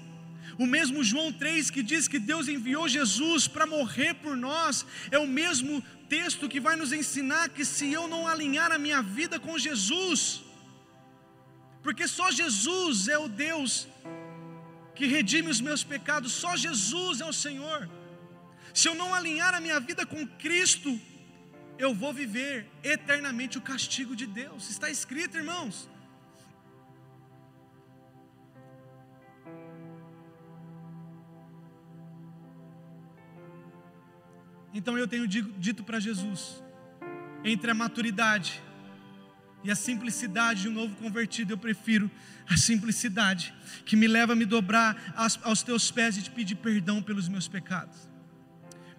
o 0.58 0.66
mesmo 0.66 1.04
João 1.04 1.30
3 1.30 1.68
que 1.70 1.82
diz 1.82 2.08
que 2.08 2.18
Deus 2.18 2.48
enviou 2.48 2.88
Jesus 2.88 3.46
para 3.46 3.66
morrer 3.66 4.14
por 4.14 4.34
nós, 4.34 4.86
é 5.10 5.18
o 5.18 5.26
mesmo 5.26 5.82
texto 6.08 6.48
que 6.48 6.58
vai 6.58 6.74
nos 6.74 6.90
ensinar 6.90 7.50
que 7.50 7.66
se 7.66 7.92
eu 7.92 8.08
não 8.08 8.26
alinhar 8.26 8.72
a 8.72 8.78
minha 8.78 9.02
vida 9.02 9.38
com 9.38 9.58
Jesus, 9.58 10.42
porque 11.82 12.08
só 12.08 12.30
Jesus 12.30 13.08
é 13.08 13.18
o 13.18 13.28
Deus 13.28 13.86
que 14.94 15.06
redime 15.06 15.50
os 15.50 15.60
meus 15.60 15.84
pecados, 15.84 16.32
só 16.32 16.56
Jesus 16.56 17.20
é 17.20 17.26
o 17.26 17.32
Senhor. 17.32 17.90
Se 18.72 18.88
eu 18.88 18.94
não 18.94 19.14
alinhar 19.14 19.54
a 19.54 19.60
minha 19.60 19.78
vida 19.78 20.06
com 20.06 20.26
Cristo, 20.26 20.98
eu 21.78 21.94
vou 21.94 22.12
viver 22.12 22.68
eternamente 22.82 23.56
o 23.56 23.60
castigo 23.60 24.16
de 24.16 24.26
Deus. 24.26 24.68
Está 24.68 24.90
escrito, 24.90 25.36
irmãos. 25.36 25.88
Então 34.74 34.98
eu 34.98 35.08
tenho 35.08 35.26
dito 35.26 35.82
para 35.84 36.00
Jesus: 36.00 36.62
entre 37.44 37.70
a 37.70 37.74
maturidade 37.74 38.62
e 39.64 39.70
a 39.70 39.76
simplicidade 39.76 40.62
de 40.62 40.68
um 40.68 40.72
novo 40.72 40.94
convertido, 40.96 41.52
eu 41.52 41.58
prefiro 41.58 42.10
a 42.48 42.56
simplicidade 42.56 43.52
que 43.84 43.96
me 43.96 44.06
leva 44.06 44.32
a 44.32 44.36
me 44.36 44.44
dobrar 44.44 45.14
aos, 45.42 45.62
teus 45.62 45.90
pés 45.90 46.16
e 46.16 46.22
te 46.22 46.30
pedir 46.30 46.56
perdão 46.56 47.02
pelos 47.02 47.28
meus 47.28 47.48
pecados. 47.48 48.08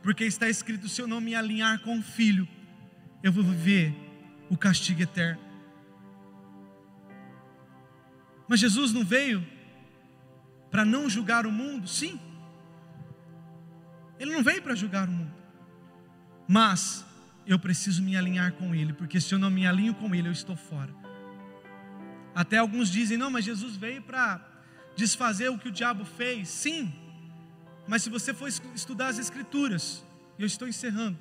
Porque 0.01 0.23
está 0.23 0.49
escrito: 0.49 0.87
se 0.89 1.01
eu 1.01 1.07
não 1.07 1.21
me 1.21 1.35
alinhar 1.35 1.79
com 1.79 1.99
o 1.99 2.01
filho, 2.01 2.47
eu 3.21 3.31
vou 3.31 3.43
viver 3.43 3.95
o 4.49 4.57
castigo 4.57 5.01
eterno. 5.01 5.41
Mas 8.47 8.59
Jesus 8.59 8.91
não 8.91 9.03
veio 9.05 9.45
para 10.71 10.83
não 10.83 11.09
julgar 11.09 11.45
o 11.45 11.51
mundo? 11.51 11.87
Sim. 11.87 12.19
Ele 14.19 14.31
não 14.31 14.43
veio 14.43 14.61
para 14.61 14.75
julgar 14.75 15.07
o 15.07 15.11
mundo. 15.11 15.33
Mas 16.47 17.05
eu 17.45 17.59
preciso 17.59 18.01
me 18.01 18.17
alinhar 18.17 18.53
com 18.53 18.73
Ele, 18.73 18.93
porque 18.93 19.21
se 19.21 19.33
eu 19.33 19.39
não 19.39 19.49
me 19.49 19.65
alinho 19.67 19.93
com 19.93 20.13
Ele, 20.13 20.27
eu 20.27 20.31
estou 20.31 20.55
fora. 20.55 20.93
Até 22.33 22.57
alguns 22.57 22.89
dizem: 22.89 23.17
não, 23.17 23.29
mas 23.29 23.45
Jesus 23.45 23.75
veio 23.75 24.01
para 24.01 24.45
desfazer 24.95 25.49
o 25.49 25.57
que 25.57 25.69
o 25.69 25.71
diabo 25.71 26.03
fez. 26.05 26.49
Sim, 26.49 26.93
mas 27.87 28.03
se 28.03 28.09
você 28.09 28.33
for 28.33 28.47
estudar 28.47 29.07
as 29.07 29.19
Escrituras, 29.19 30.05
eu 30.37 30.45
estou 30.45 30.67
encerrando, 30.67 31.17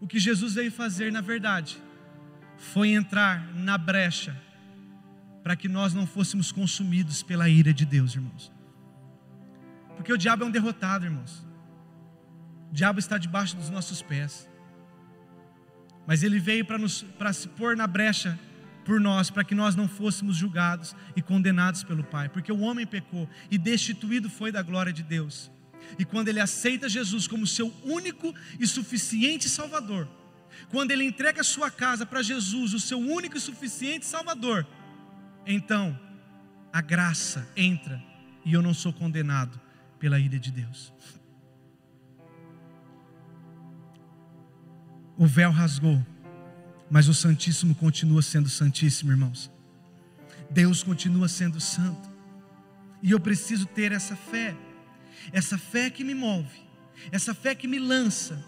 o 0.00 0.06
que 0.06 0.18
Jesus 0.18 0.54
veio 0.54 0.70
fazer, 0.70 1.10
na 1.10 1.20
verdade, 1.20 1.82
foi 2.56 2.90
entrar 2.90 3.54
na 3.54 3.76
brecha 3.78 4.36
para 5.42 5.56
que 5.56 5.68
nós 5.68 5.94
não 5.94 6.06
fôssemos 6.06 6.50
consumidos 6.50 7.22
pela 7.22 7.48
ira 7.48 7.72
de 7.72 7.84
Deus, 7.84 8.14
irmãos. 8.14 8.52
Porque 9.96 10.12
o 10.12 10.18
diabo 10.18 10.44
é 10.44 10.46
um 10.46 10.50
derrotado, 10.50 11.04
irmãos. 11.04 11.46
O 12.70 12.74
diabo 12.74 12.98
está 12.98 13.16
debaixo 13.16 13.56
dos 13.56 13.70
nossos 13.70 14.02
pés. 14.02 14.48
Mas 16.06 16.22
ele 16.22 16.38
veio 16.38 16.64
para 16.64 17.32
se 17.32 17.48
pôr 17.48 17.76
na 17.76 17.86
brecha 17.86 18.38
por 18.84 19.00
nós, 19.00 19.30
para 19.30 19.42
que 19.42 19.54
nós 19.54 19.74
não 19.74 19.88
fôssemos 19.88 20.36
julgados 20.36 20.94
e 21.16 21.22
condenados 21.22 21.82
pelo 21.82 22.04
Pai, 22.04 22.28
porque 22.28 22.52
o 22.52 22.60
homem 22.60 22.86
pecou 22.86 23.28
e 23.50 23.58
destituído 23.58 24.30
foi 24.30 24.52
da 24.52 24.62
glória 24.62 24.92
de 24.92 25.02
Deus. 25.02 25.50
E 25.98 26.04
quando 26.04 26.28
ele 26.28 26.40
aceita 26.40 26.88
Jesus 26.88 27.26
como 27.26 27.46
seu 27.46 27.72
único 27.84 28.34
e 28.58 28.66
suficiente 28.66 29.48
Salvador, 29.48 30.08
quando 30.70 30.90
ele 30.90 31.04
entrega 31.04 31.42
sua 31.42 31.70
casa 31.70 32.04
para 32.04 32.22
Jesus, 32.22 32.74
o 32.74 32.80
seu 32.80 32.98
único 32.98 33.36
e 33.36 33.40
suficiente 33.40 34.06
Salvador, 34.06 34.66
então 35.46 35.98
a 36.72 36.80
graça 36.80 37.48
entra 37.56 38.02
e 38.44 38.52
eu 38.52 38.62
não 38.62 38.74
sou 38.74 38.92
condenado 38.92 39.60
pela 39.98 40.18
ira 40.18 40.38
de 40.38 40.50
Deus. 40.50 40.92
O 45.16 45.26
véu 45.26 45.50
rasgou, 45.50 46.04
mas 46.90 47.08
o 47.08 47.14
Santíssimo 47.14 47.74
continua 47.74 48.20
sendo 48.20 48.50
Santíssimo, 48.50 49.10
irmãos. 49.10 49.50
Deus 50.50 50.82
continua 50.82 51.28
sendo 51.28 51.60
santo. 51.60 52.10
E 53.02 53.10
eu 53.10 53.20
preciso 53.20 53.66
ter 53.66 53.92
essa 53.92 54.14
fé, 54.14 54.54
essa 55.32 55.58
fé 55.58 55.90
que 55.90 56.04
me 56.04 56.14
move, 56.14 56.60
essa 57.10 57.34
fé 57.34 57.54
que 57.54 57.68
me 57.68 57.78
lança. 57.78 58.42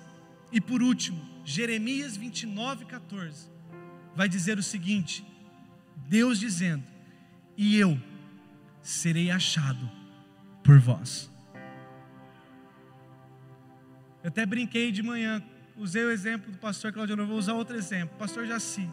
E 0.50 0.60
por 0.60 0.82
último, 0.82 1.20
Jeremias 1.44 2.16
29, 2.16 2.84
14, 2.86 3.50
vai 4.14 4.28
dizer 4.28 4.58
o 4.58 4.62
seguinte: 4.62 5.24
Deus 6.08 6.38
dizendo, 6.38 6.84
e 7.56 7.76
eu 7.76 8.00
serei 8.82 9.30
achado 9.30 9.90
por 10.62 10.78
vós. 10.78 11.30
Eu 14.22 14.28
até 14.28 14.44
brinquei 14.44 14.90
de 14.90 15.02
manhã 15.02 15.42
usei 15.78 16.04
o 16.04 16.10
exemplo 16.10 16.50
do 16.50 16.58
pastor 16.58 16.92
Claudio, 16.92 17.16
eu 17.16 17.26
vou 17.26 17.38
usar 17.38 17.54
outro 17.54 17.76
exemplo, 17.76 18.16
pastor 18.18 18.44
Jaci. 18.46 18.88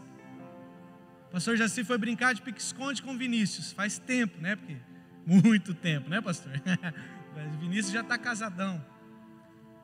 pastor 1.30 1.56
Jaci 1.56 1.82
foi 1.84 1.98
brincar 1.98 2.32
de 2.32 2.42
pique-esconde 2.42 3.02
com 3.02 3.18
Vinícius, 3.18 3.72
faz 3.72 3.98
tempo, 3.98 4.40
né? 4.40 4.56
Porque 4.56 4.76
muito 5.26 5.74
tempo, 5.74 6.08
né, 6.08 6.20
pastor? 6.20 6.52
Vinícius 7.60 7.92
já 7.92 8.00
está 8.00 8.16
casadão. 8.18 8.84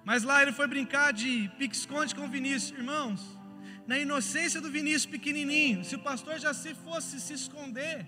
Mas 0.04 0.22
lá 0.22 0.42
ele 0.42 0.52
foi 0.52 0.66
brincar 0.66 1.12
de 1.12 1.50
pique-esconde 1.58 2.14
com 2.14 2.28
Vinícius, 2.28 2.78
irmãos. 2.78 3.38
Na 3.86 3.98
inocência 3.98 4.60
do 4.60 4.70
Vinícius 4.70 5.06
pequenininho, 5.06 5.84
se 5.84 5.94
o 5.94 5.98
pastor 5.98 6.38
Jaci 6.38 6.74
fosse 6.74 7.20
se 7.20 7.34
esconder, 7.34 8.06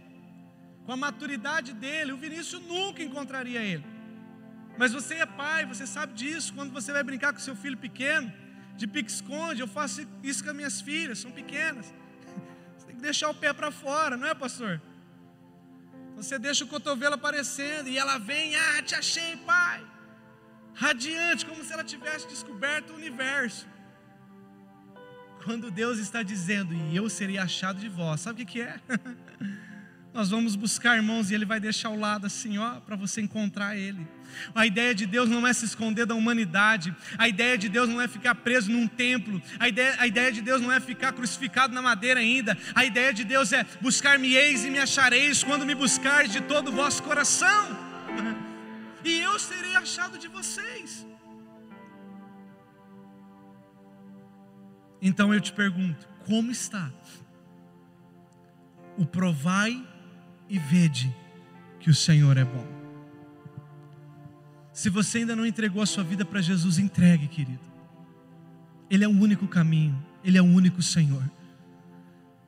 com 0.84 0.92
a 0.92 0.96
maturidade 0.96 1.72
dele, 1.72 2.12
o 2.12 2.16
Vinícius 2.16 2.62
nunca 2.62 3.02
encontraria 3.02 3.60
ele. 3.62 3.84
Mas 4.76 4.92
você 4.92 5.14
é 5.14 5.26
pai, 5.26 5.64
você 5.64 5.86
sabe 5.86 6.14
disso. 6.14 6.52
Quando 6.52 6.72
você 6.72 6.92
vai 6.92 7.02
brincar 7.02 7.32
com 7.32 7.38
seu 7.38 7.56
filho 7.56 7.76
pequeno, 7.76 8.32
de 8.76 8.86
pique-esconde, 8.86 9.60
eu 9.60 9.68
faço 9.68 10.06
isso 10.22 10.42
com 10.42 10.50
as 10.50 10.56
minhas 10.56 10.80
filhas, 10.80 11.18
são 11.20 11.30
pequenas. 11.30 11.94
Você 12.76 12.86
tem 12.86 12.96
que 12.96 13.02
deixar 13.02 13.30
o 13.30 13.34
pé 13.34 13.52
para 13.52 13.70
fora, 13.70 14.16
não 14.16 14.26
é, 14.26 14.34
pastor? 14.34 14.82
Você 16.24 16.38
deixa 16.38 16.64
o 16.64 16.68
cotovelo 16.68 17.16
aparecendo 17.16 17.86
e 17.88 17.98
ela 17.98 18.16
vem, 18.16 18.56
ah, 18.56 18.82
te 18.82 18.94
achei, 18.94 19.36
pai. 19.36 19.84
Radiante, 20.72 21.44
como 21.44 21.62
se 21.62 21.70
ela 21.70 21.84
tivesse 21.84 22.26
descoberto 22.26 22.90
o 22.90 22.96
universo. 22.96 23.68
Quando 25.44 25.70
Deus 25.70 25.98
está 25.98 26.22
dizendo, 26.22 26.72
e 26.72 26.96
eu 26.96 27.10
serei 27.10 27.36
achado 27.36 27.78
de 27.78 27.90
vós, 27.90 28.22
sabe 28.22 28.42
o 28.42 28.46
que, 28.46 28.52
que 28.52 28.62
é? 28.62 28.80
Nós 30.14 30.30
vamos 30.30 30.54
buscar 30.54 30.94
irmãos 30.94 31.28
e 31.28 31.34
Ele 31.34 31.44
vai 31.44 31.58
deixar 31.58 31.88
ao 31.88 31.98
lado 31.98 32.24
assim, 32.24 32.56
ó, 32.56 32.78
para 32.78 32.94
você 32.94 33.20
encontrar 33.20 33.76
Ele. 33.76 34.06
A 34.54 34.64
ideia 34.64 34.94
de 34.94 35.06
Deus 35.06 35.28
não 35.28 35.44
é 35.44 35.52
se 35.52 35.64
esconder 35.64 36.06
da 36.06 36.14
humanidade. 36.14 36.94
A 37.18 37.26
ideia 37.26 37.58
de 37.58 37.68
Deus 37.68 37.88
não 37.88 38.00
é 38.00 38.06
ficar 38.06 38.36
preso 38.36 38.70
num 38.70 38.86
templo. 38.86 39.42
A 39.58 39.68
ideia, 39.68 39.96
a 39.98 40.06
ideia 40.06 40.30
de 40.30 40.40
Deus 40.40 40.60
não 40.60 40.70
é 40.70 40.78
ficar 40.78 41.12
crucificado 41.12 41.74
na 41.74 41.82
madeira 41.82 42.20
ainda. 42.20 42.56
A 42.76 42.84
ideia 42.84 43.12
de 43.12 43.24
Deus 43.24 43.52
é 43.52 43.66
buscar-me-eis 43.80 44.64
e 44.64 44.70
me 44.70 44.78
achareis 44.78 45.42
quando 45.42 45.66
me 45.66 45.74
buscar 45.74 46.28
de 46.28 46.40
todo 46.42 46.68
o 46.68 46.72
vosso 46.72 47.02
coração. 47.02 47.76
E 49.06 49.20
eu 49.20 49.38
serei 49.38 49.76
achado 49.76 50.16
de 50.16 50.28
vocês. 50.28 51.06
Então 55.02 55.34
eu 55.34 55.42
te 55.42 55.52
pergunto: 55.52 56.08
como 56.26 56.50
está 56.50 56.90
o 58.96 59.04
provai 59.04 59.86
e 60.48 60.58
vede 60.58 61.14
que 61.80 61.90
o 61.90 61.94
Senhor 61.94 62.36
é 62.36 62.44
bom. 62.44 62.66
Se 64.72 64.90
você 64.90 65.18
ainda 65.18 65.36
não 65.36 65.46
entregou 65.46 65.82
a 65.82 65.86
sua 65.86 66.02
vida 66.02 66.24
para 66.24 66.40
Jesus, 66.40 66.78
entregue, 66.78 67.28
querido. 67.28 67.62
Ele 68.90 69.04
é 69.04 69.08
o 69.08 69.10
único 69.10 69.46
caminho, 69.46 69.96
Ele 70.22 70.36
é 70.36 70.42
o 70.42 70.44
único 70.44 70.82
Senhor. 70.82 71.22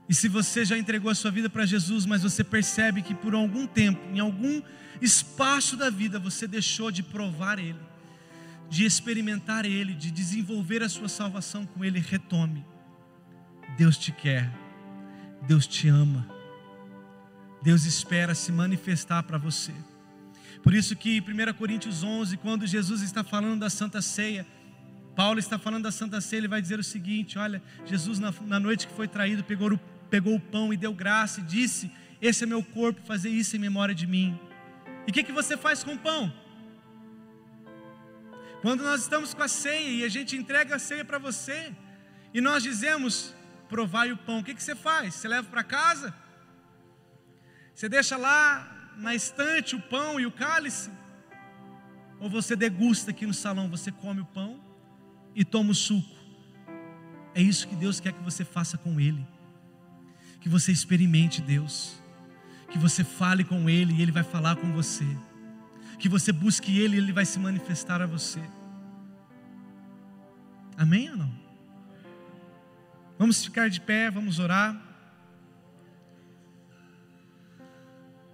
E 0.09 0.15
se 0.15 0.29
você 0.29 0.65
já 0.65 0.77
entregou 0.77 1.11
a 1.11 1.15
sua 1.15 1.31
vida 1.31 1.49
para 1.49 1.67
Jesus, 1.67 2.07
mas 2.07 2.23
você 2.23 2.45
percebe 2.45 3.03
que 3.03 3.15
por 3.15 3.35
algum 3.35 3.67
tempo, 3.67 4.01
em 4.13 4.21
algum 4.21 4.63
espaço 5.01 5.77
da 5.77 5.91
vida, 5.91 6.19
você 6.19 6.47
deixou 6.47 6.91
de 6.91 7.03
provar 7.03 7.59
Ele, 7.59 7.81
de 8.69 8.85
experimentar 8.85 9.65
Ele, 9.65 9.95
de 9.95 10.11
desenvolver 10.11 10.83
a 10.83 10.89
sua 10.89 11.09
salvação 11.09 11.67
com 11.67 11.85
Ele, 11.85 12.01
retome. 12.01 12.65
Deus 13.77 13.99
te 13.99 14.13
quer, 14.13 14.53
Deus 15.47 15.67
te 15.67 15.89
ama, 15.89 16.27
Deus 17.63 17.85
espera 17.85 18.35
se 18.35 18.53
manifestar 18.53 19.23
para 19.23 19.39
você. 19.39 19.73
Por 20.63 20.75
isso 20.75 20.97
que 20.97 21.21
1 21.21 21.55
Coríntios 21.55 22.03
11, 22.03 22.37
quando 22.39 22.67
Jesus 22.67 23.03
está 23.03 23.23
falando 23.23 23.61
da 23.61 23.71
Santa 23.71 24.03
Ceia, 24.03 24.47
Paulo 25.15 25.39
está 25.39 25.59
falando 25.59 25.85
da 25.85 25.93
Santa 25.93 26.21
Ceia, 26.21 26.41
ele 26.41 26.49
vai 26.49 26.61
dizer 26.61 26.79
o 26.79 26.85
seguinte: 26.85 27.39
olha, 27.39 27.63
Jesus 27.85 28.19
na, 28.19 28.33
na 28.43 28.61
noite 28.61 28.87
que 28.87 28.93
foi 28.93 29.09
traído 29.09 29.43
pegou 29.45 29.73
o, 29.73 29.79
pegou 30.11 30.35
o 30.35 30.41
pão 30.41 30.73
e 30.73 30.77
deu 30.77 30.93
graça 30.93 31.41
e 31.41 31.45
disse: 31.45 31.91
Esse 32.21 32.45
é 32.45 32.47
meu 32.47 32.63
corpo, 32.63 33.01
fazer 33.07 33.31
isso 33.31 33.57
em 33.57 33.59
memória 33.59 33.95
de 33.95 34.07
mim. 34.07 34.39
E 35.07 35.11
o 35.11 35.15
que, 35.15 35.23
que 35.23 35.33
você 35.33 35.57
faz 35.57 35.83
com 35.83 35.95
o 35.95 35.99
pão? 35.99 36.33
Quando 38.61 38.83
nós 38.83 39.03
estamos 39.03 39.33
com 39.33 39.43
a 39.43 39.49
ceia 39.49 39.89
e 39.89 40.05
a 40.05 40.09
gente 40.09 40.37
entrega 40.37 40.75
a 40.75 40.79
ceia 40.79 41.05
para 41.05 41.19
você, 41.19 41.73
e 42.35 42.41
nós 42.41 42.63
dizemos: 42.63 43.35
provai 43.69 44.13
o 44.13 44.17
pão, 44.17 44.41
o 44.41 44.45
que, 44.45 44.55
que 44.55 44.63
você 44.63 44.75
faz? 44.75 45.15
Você 45.15 45.29
leva 45.29 45.49
para 45.49 45.63
casa? 45.63 46.13
Você 47.77 47.91
deixa 47.91 48.17
lá 48.17 48.95
na 48.97 49.15
estante 49.15 49.77
o 49.77 49.81
pão 49.83 50.19
e 50.19 50.25
o 50.25 50.33
cálice? 50.33 50.91
Ou 52.19 52.31
você 52.31 52.57
degusta 52.57 53.11
aqui 53.11 53.27
no 53.27 53.35
salão, 53.35 53.69
você 53.69 53.93
come 53.93 54.23
o 54.23 54.25
pão 54.25 54.59
e 55.35 55.45
toma 55.45 55.73
o 55.73 55.75
suco? 55.75 56.17
É 57.35 57.43
isso 57.43 57.69
que 57.69 57.77
Deus 57.77 58.01
quer 58.01 58.15
que 58.15 58.23
você 58.23 58.47
faça 58.47 58.79
com 58.79 58.99
Ele. 58.99 59.29
Que 60.41 60.49
você 60.49 60.73
experimente 60.73 61.43
Deus. 61.43 62.03
Que 62.71 62.79
você 62.79 63.05
fale 63.05 63.45
com 63.45 63.69
Ele 63.69 63.93
e 63.93 64.01
Ele 64.01 64.11
vai 64.11 64.25
falar 64.25 64.57
com 64.57 64.73
você. 64.73 65.05
Que 65.99 66.09
você 66.09 66.33
busque 66.33 66.81
Ele 66.81 66.97
e 66.97 66.99
Ele 66.99 67.13
vai 67.13 67.27
se 67.27 67.39
manifestar 67.39 68.01
a 68.01 68.07
você. 68.07 68.41
Amém 70.79 71.11
ou 71.11 71.17
não? 71.19 71.39
Vamos 73.19 73.45
ficar 73.45 73.69
de 73.69 73.83
pé, 73.83 74.11
vamos 74.11 74.39
orar. 74.39 74.96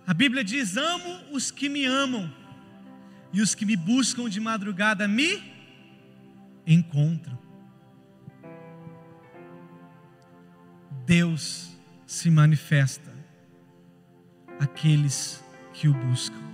A 0.06 0.12
Bíblia 0.12 0.42
diz: 0.42 0.76
Amo 0.76 1.32
os 1.32 1.50
que 1.50 1.68
me 1.68 1.84
amam, 1.84 2.32
e 3.32 3.40
os 3.40 3.54
que 3.54 3.64
me 3.64 3.76
buscam 3.76 4.28
de 4.28 4.40
madrugada 4.40 5.06
me 5.06 5.42
encontram. 6.66 7.38
Deus 11.04 11.76
se 12.06 12.30
manifesta 12.30 13.12
aqueles 14.58 15.42
que 15.72 15.88
o 15.88 15.94
buscam. 15.94 16.52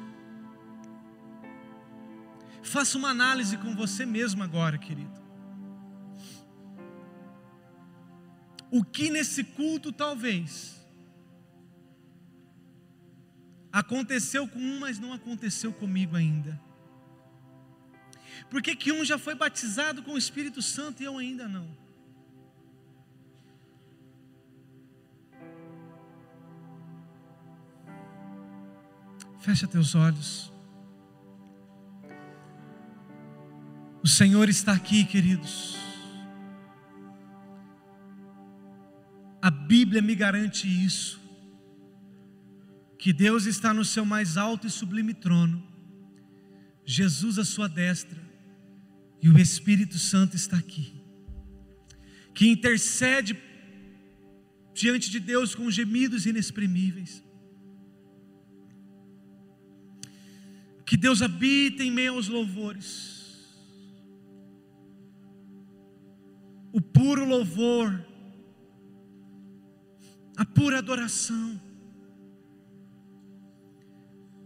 Faça 2.62 2.98
uma 2.98 3.08
análise 3.08 3.56
com 3.56 3.74
você 3.74 4.04
mesmo 4.04 4.42
agora, 4.42 4.76
querido. 4.76 5.18
O 8.70 8.84
que 8.84 9.08
nesse 9.10 9.42
culto 9.42 9.90
talvez 9.90 10.77
aconteceu 13.78 14.46
com 14.46 14.58
um, 14.58 14.80
mas 14.80 14.98
não 14.98 15.12
aconteceu 15.12 15.72
comigo 15.72 16.16
ainda? 16.16 16.60
Por 18.50 18.62
que, 18.62 18.74
que 18.74 18.92
um 18.92 19.04
já 19.04 19.18
foi 19.18 19.34
batizado 19.34 20.02
com 20.02 20.12
o 20.12 20.18
Espírito 20.18 20.62
Santo 20.62 21.02
e 21.02 21.06
eu 21.06 21.18
ainda 21.18 21.48
não? 21.48 21.68
Fecha 29.40 29.66
teus 29.66 29.94
olhos. 29.94 30.52
O 34.02 34.08
Senhor 34.08 34.48
está 34.48 34.72
aqui, 34.72 35.04
queridos. 35.04 35.76
A 39.40 39.50
Bíblia 39.50 40.02
me 40.02 40.14
garante 40.14 40.66
isso. 40.66 41.27
Que 42.98 43.12
Deus 43.12 43.46
está 43.46 43.72
no 43.72 43.84
seu 43.84 44.04
mais 44.04 44.36
alto 44.36 44.66
e 44.66 44.70
sublime 44.70 45.14
trono, 45.14 45.66
Jesus 46.84 47.38
à 47.38 47.44
sua 47.44 47.68
destra, 47.68 48.20
e 49.22 49.28
o 49.28 49.38
Espírito 49.38 49.98
Santo 49.98 50.34
está 50.36 50.56
aqui, 50.56 50.94
que 52.34 52.48
intercede 52.48 53.36
diante 54.74 55.10
de 55.10 55.20
Deus 55.20 55.54
com 55.54 55.70
gemidos 55.70 56.26
inexprimíveis. 56.26 57.22
Que 60.86 60.96
Deus 60.96 61.20
habita 61.20 61.82
em 61.82 61.90
meio 61.90 62.14
aos 62.14 62.28
louvores. 62.28 63.18
O 66.72 66.80
puro 66.80 67.24
louvor 67.26 68.08
a 70.38 70.44
pura 70.44 70.78
adoração. 70.78 71.60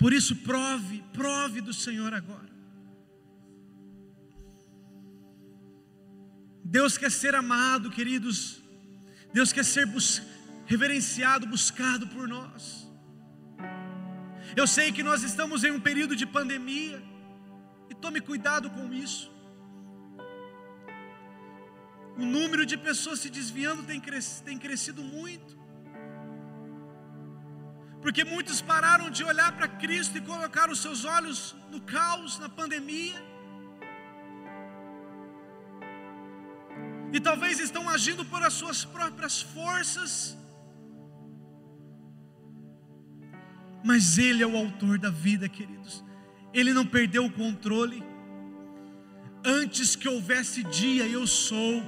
Por 0.03 0.13
isso, 0.13 0.35
prove, 0.35 1.01
prove 1.13 1.61
do 1.61 1.73
Senhor 1.73 2.13
agora. 2.13 2.51
Deus 6.65 6.99
quer 6.99 7.13
ser 7.13 7.37
amado, 7.37 7.89
queridos. 7.89 8.61
Deus 9.33 9.53
quer 9.53 9.65
ser 9.65 9.87
bus 9.87 10.21
reverenciado, 10.67 11.47
buscado 11.47 12.09
por 12.09 12.27
nós. 12.27 12.91
Eu 14.57 14.67
sei 14.67 14.91
que 14.91 15.05
nós 15.05 15.23
estamos 15.23 15.63
em 15.63 15.71
um 15.71 15.79
período 15.89 16.17
de 16.17 16.27
pandemia, 16.27 17.01
e 17.89 17.95
tome 17.95 18.21
cuidado 18.21 18.71
com 18.71 18.93
isso. 18.93 19.31
O 22.19 22.25
número 22.25 22.67
de 22.67 22.77
pessoas 22.77 23.21
se 23.21 23.31
desviando 23.31 23.85
tem, 23.85 24.01
cres 24.01 24.43
tem 24.45 24.59
crescido 24.59 25.01
muito 25.01 25.62
porque 28.03 28.25
muitos 28.25 28.61
pararam 28.61 29.09
de 29.09 29.23
olhar 29.23 29.53
para 29.57 29.69
Cristo 29.69 30.19
e 30.19 30.21
colocaram 30.21 30.73
os 30.73 30.81
seus 30.81 31.05
olhos 31.05 31.55
no 31.71 31.81
caos, 31.81 32.39
na 32.41 32.49
pandemia. 32.49 33.15
E 37.13 37.21
talvez 37.21 37.61
estão 37.61 37.89
agindo 37.89 38.25
por 38.25 38.43
as 38.43 38.55
suas 38.55 38.85
próprias 38.85 39.41
forças. 39.41 40.37
Mas 43.85 44.19
Ele 44.19 44.43
é 44.43 44.47
o 44.47 44.57
autor 44.57 44.99
da 44.99 45.11
vida, 45.11 45.49
queridos. 45.49 46.05
Ele 46.53 46.73
não 46.73 46.85
perdeu 46.85 47.25
o 47.27 47.33
controle. 47.33 48.03
Antes 49.45 49.95
que 49.95 50.09
houvesse 50.09 50.65
dia, 50.65 51.07
eu 51.07 51.25
sou 51.27 51.83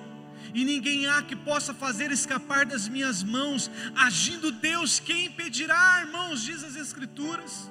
e 0.52 0.64
ninguém 0.64 1.06
há 1.06 1.22
que 1.22 1.36
possa 1.36 1.72
fazer 1.72 2.10
escapar 2.12 2.66
das 2.66 2.88
minhas 2.88 3.22
mãos. 3.22 3.70
Agindo 3.94 4.50
Deus, 4.52 5.00
quem 5.00 5.26
impedirá, 5.26 6.00
irmãos? 6.04 6.42
Diz 6.42 6.62
as 6.62 6.76
Escrituras. 6.76 7.70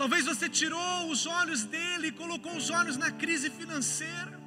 Talvez 0.00 0.24
você 0.24 0.48
tirou 0.48 1.10
os 1.10 1.26
olhos 1.26 1.64
dele 1.64 2.06
e 2.08 2.12
colocou 2.12 2.56
os 2.56 2.70
olhos 2.70 2.96
na 2.96 3.10
crise 3.10 3.50
financeira. 3.50 4.40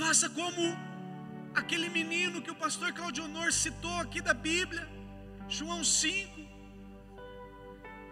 Faça 0.00 0.28
como 0.30 0.62
aquele 1.54 1.88
menino 1.88 2.42
que 2.42 2.50
o 2.50 2.54
pastor 2.54 2.92
Claudionor 2.92 3.52
citou 3.52 3.96
aqui 4.00 4.20
da 4.20 4.34
Bíblia, 4.34 4.88
João 5.48 5.82
5. 5.82 6.33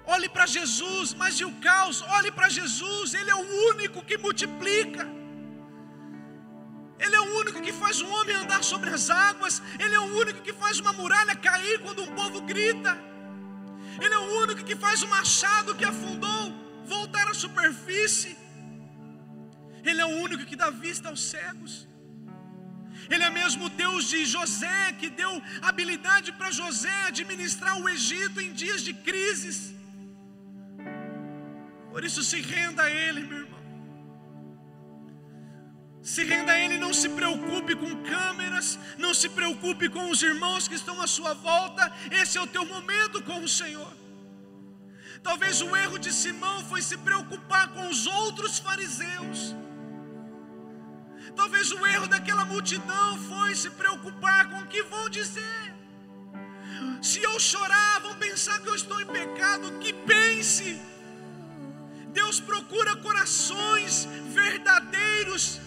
Olhe 0.04 0.28
para 0.28 0.46
Jesus, 0.46 1.14
mas 1.14 1.38
e 1.40 1.44
o 1.44 1.52
caos? 1.66 2.02
Olhe 2.16 2.30
para 2.30 2.48
Jesus, 2.48 3.14
Ele 3.14 3.30
é 3.30 3.34
o 3.34 3.46
único 3.70 4.04
que 4.04 4.18
multiplica. 4.18 5.06
Ele 6.98 7.16
é 7.16 7.20
o 7.20 7.30
único 7.40 7.60
que 7.60 7.72
faz 7.72 8.00
um 8.00 8.10
homem 8.16 8.34
andar 8.36 8.62
sobre 8.62 8.90
as 8.90 9.10
águas. 9.10 9.62
Ele 9.78 9.94
é 9.94 10.00
o 10.00 10.10
único 10.22 10.40
que 10.40 10.52
faz 10.52 10.78
uma 10.78 10.92
muralha 10.92 11.34
cair 11.34 11.78
quando 11.80 12.02
um 12.02 12.12
povo 12.20 12.40
grita. 12.42 12.92
Ele 14.00 14.14
é 14.14 14.18
o 14.18 14.28
único 14.42 14.62
que 14.64 14.76
faz 14.84 15.02
o 15.02 15.08
machado 15.08 15.74
que 15.74 15.84
afundou 15.84 16.44
voltar 16.84 17.26
à 17.28 17.34
superfície. 17.34 18.36
Ele 19.84 20.00
é 20.00 20.06
o 20.06 20.16
único 20.26 20.44
que 20.44 20.56
dá 20.62 20.70
vista 20.70 21.08
aos 21.08 21.22
cegos. 21.32 21.74
Ele 23.10 23.24
é 23.24 23.30
mesmo 23.30 23.68
Deus 23.68 24.04
de 24.12 24.24
José, 24.24 24.92
que 25.00 25.08
deu 25.10 25.32
habilidade 25.60 26.30
para 26.32 26.50
José 26.50 26.98
administrar 27.12 27.74
o 27.80 27.88
Egito 27.88 28.40
em 28.40 28.52
dias 28.52 28.82
de 28.82 28.94
crises. 28.94 29.58
Por 31.92 32.02
isso 32.08 32.22
se 32.22 32.40
renda 32.40 32.82
a 32.84 32.90
Ele, 32.90 33.20
meu 33.30 33.40
irmão. 33.44 33.62
Se 36.12 36.24
renda 36.24 36.52
a 36.52 36.58
Ele, 36.58 36.78
não 36.84 36.92
se 37.00 37.08
preocupe 37.18 37.74
com 37.82 37.90
câmeras, 38.02 38.78
não 38.98 39.12
se 39.12 39.28
preocupe 39.38 39.88
com 39.88 40.04
os 40.10 40.22
irmãos 40.30 40.66
que 40.66 40.74
estão 40.74 40.96
à 41.00 41.06
sua 41.06 41.34
volta. 41.34 41.92
Esse 42.20 42.38
é 42.38 42.40
o 42.40 42.46
teu 42.46 42.64
momento 42.64 43.22
com 43.22 43.38
o 43.40 43.48
Senhor. 43.60 43.92
Talvez 45.22 45.60
o 45.60 45.76
erro 45.76 45.98
de 46.04 46.12
Simão 46.20 46.64
foi 46.70 46.80
se 46.82 46.96
preocupar 46.96 47.68
com 47.74 47.86
os 47.88 48.06
outros 48.06 48.58
fariseus. 48.58 49.54
Talvez 51.36 51.70
o 51.72 51.86
erro 51.86 52.08
daquela 52.14 52.44
multidão 52.44 53.18
foi 53.28 53.54
se 53.54 53.70
preocupar 53.82 54.48
com 54.50 54.60
o 54.60 54.66
que 54.66 54.82
vão 54.94 55.08
dizer. 55.10 55.66
Se 57.00 57.22
eu 57.22 57.38
chorar, 57.38 58.00
vão 58.00 58.14
pensar 58.26 58.60
que 58.62 58.68
eu 58.72 58.74
estou 58.74 58.98
em 59.00 59.06
pecado. 59.06 59.78
Que 59.78 59.92
pense 59.92 60.80
Deus 62.12 62.38
procura 62.40 62.94
corações 62.96 64.06
verdadeiros. 64.40 65.60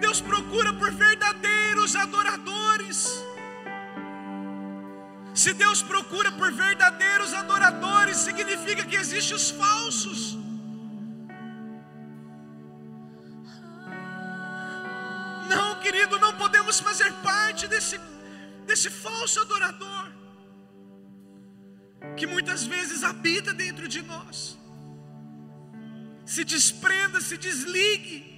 Deus 0.00 0.20
procura 0.20 0.72
por 0.72 0.90
verdadeiros 0.90 1.94
adoradores. 1.94 2.98
Se 5.34 5.52
Deus 5.52 5.82
procura 5.82 6.30
por 6.32 6.50
verdadeiros 6.50 7.32
adoradores, 7.42 8.16
significa 8.16 8.84
que 8.84 8.96
existem 8.96 9.36
os 9.36 9.50
falsos. 9.50 10.36
Não, 15.52 15.80
querido, 15.80 16.18
não 16.18 16.32
podemos 16.34 16.80
fazer 16.80 17.12
parte 17.30 17.66
desse, 17.66 17.98
desse 18.66 18.90
falso 18.90 19.40
adorador 19.40 20.06
que 22.16 22.26
muitas 22.26 22.64
vezes 22.64 23.02
habita 23.04 23.52
dentro 23.52 23.86
de 23.88 24.02
nós 24.02 24.58
se 26.32 26.44
desprenda, 26.44 27.18
se 27.22 27.36
desligue. 27.38 28.36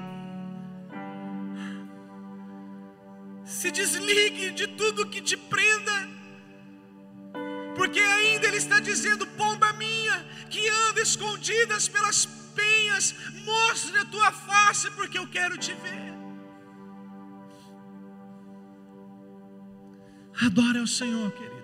Se 3.45 3.69
desligue 3.73 4.53
de 4.53 4.67
tudo 4.81 5.11
que 5.13 5.21
te 5.21 5.37
prenda, 5.37 5.97
porque 7.75 7.99
ainda 7.99 8.47
Ele 8.47 8.59
está 8.59 8.79
dizendo: 8.79 9.27
pomba 9.41 9.73
minha, 9.73 10.19
que 10.49 10.63
anda 10.87 11.01
escondidas 11.03 11.89
pelas 11.89 12.27
penhas, 12.61 13.13
mostre 13.45 13.99
a 13.99 14.05
tua 14.05 14.31
face, 14.31 14.89
porque 14.93 15.19
eu 15.19 15.27
quero 15.27 15.59
te 15.59 15.73
ver. 15.73 16.11
Adore 20.47 20.79
ao 20.79 20.87
Senhor, 20.87 21.31
querido. 21.33 21.61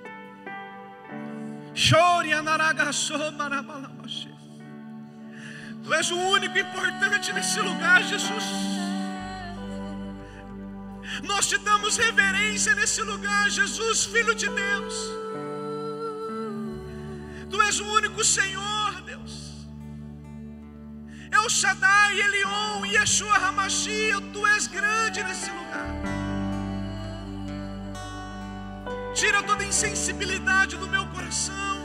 Chore 1.72 2.32
anaragaçô 2.32 3.30
marabalamaxê. 3.30 4.35
Tu 5.86 5.94
és 5.94 6.10
o 6.10 6.16
único 6.36 6.58
importante 6.58 7.32
nesse 7.32 7.60
lugar, 7.60 8.02
Jesus. 8.02 8.46
Nós 11.22 11.46
te 11.46 11.58
damos 11.58 11.96
reverência 11.96 12.74
nesse 12.74 13.02
lugar, 13.02 13.48
Jesus, 13.48 14.04
Filho 14.04 14.34
de 14.34 14.48
Deus. 14.48 14.94
Tu 17.48 17.62
és 17.62 17.78
o 17.78 17.86
único 17.98 18.24
Senhor, 18.24 19.00
Deus. 19.02 19.34
É 21.30 21.36
El 21.36 21.48
Shaddai, 21.48 22.20
Elion, 22.20 22.84
Yeshua 22.86 23.36
Hamashia, 23.36 24.20
tu 24.32 24.44
és 24.44 24.66
grande 24.66 25.22
nesse 25.22 25.50
lugar. 25.50 25.88
Tira 29.14 29.40
toda 29.44 29.64
insensibilidade 29.64 30.76
do 30.76 30.88
meu 30.88 31.06
coração. 31.14 31.75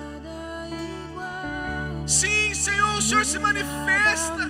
Sim, 2.06 2.54
Senhor, 2.54 2.98
o 2.98 3.02
Senhor 3.02 3.26
se 3.26 3.40
manifesta. 3.40 4.50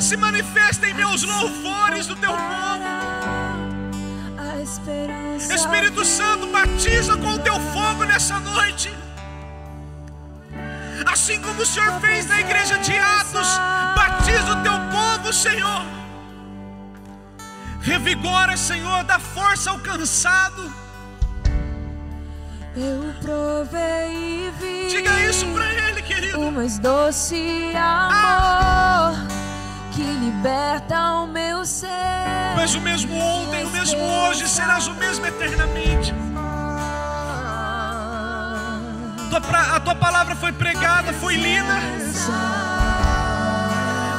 Se 0.00 0.16
manifesta 0.16 0.88
em 0.88 0.94
meus 0.94 1.22
louvores 1.22 2.06
do 2.06 2.16
teu 2.16 2.32
povo. 2.32 2.84
Espírito 5.54 6.04
Santo, 6.04 6.46
batiza 6.46 7.16
com 7.16 7.34
o 7.34 7.38
teu 7.38 7.58
fogo 7.72 8.04
nessa 8.04 8.38
noite. 8.40 8.94
Assim 11.06 11.40
como 11.40 11.62
o 11.62 11.66
Senhor 11.66 12.00
fez 12.00 12.26
na 12.26 12.40
igreja 12.40 12.78
de 12.78 12.96
Atos, 12.96 13.48
batiza 13.94 14.52
o 14.52 14.62
teu 14.62 14.72
povo, 14.90 15.32
Senhor. 15.32 15.84
Revigora, 17.80 18.56
Senhor, 18.56 19.04
dá 19.04 19.18
força 19.18 19.70
ao 19.70 19.78
cansado. 19.78 20.83
Eu 22.76 23.14
provei 23.22 24.48
e 24.48 24.52
vi. 24.60 24.88
Diga 24.90 25.20
isso 25.28 25.46
para 25.48 25.72
ele, 25.72 26.02
querido. 26.02 26.40
O 26.40 26.50
mais 26.52 26.78
doce 26.78 27.72
amor 27.76 29.16
que 29.92 30.02
liberta 30.02 30.98
o 31.22 31.26
meu 31.28 31.64
ser. 31.64 31.88
És 32.60 32.74
o 32.74 32.80
mesmo 32.80 33.14
ontem, 33.16 33.64
o 33.64 33.70
mesmo 33.70 34.00
hoje, 34.02 34.48
serás 34.48 34.86
o 34.88 34.94
mesmo 34.94 35.24
eternamente. 35.26 36.12
Pra- 39.48 39.76
A 39.76 39.80
tua 39.80 39.94
palavra 39.96 40.34
foi 40.36 40.52
pregada, 40.52 41.12
foi 41.14 41.34
lida. 41.36 41.74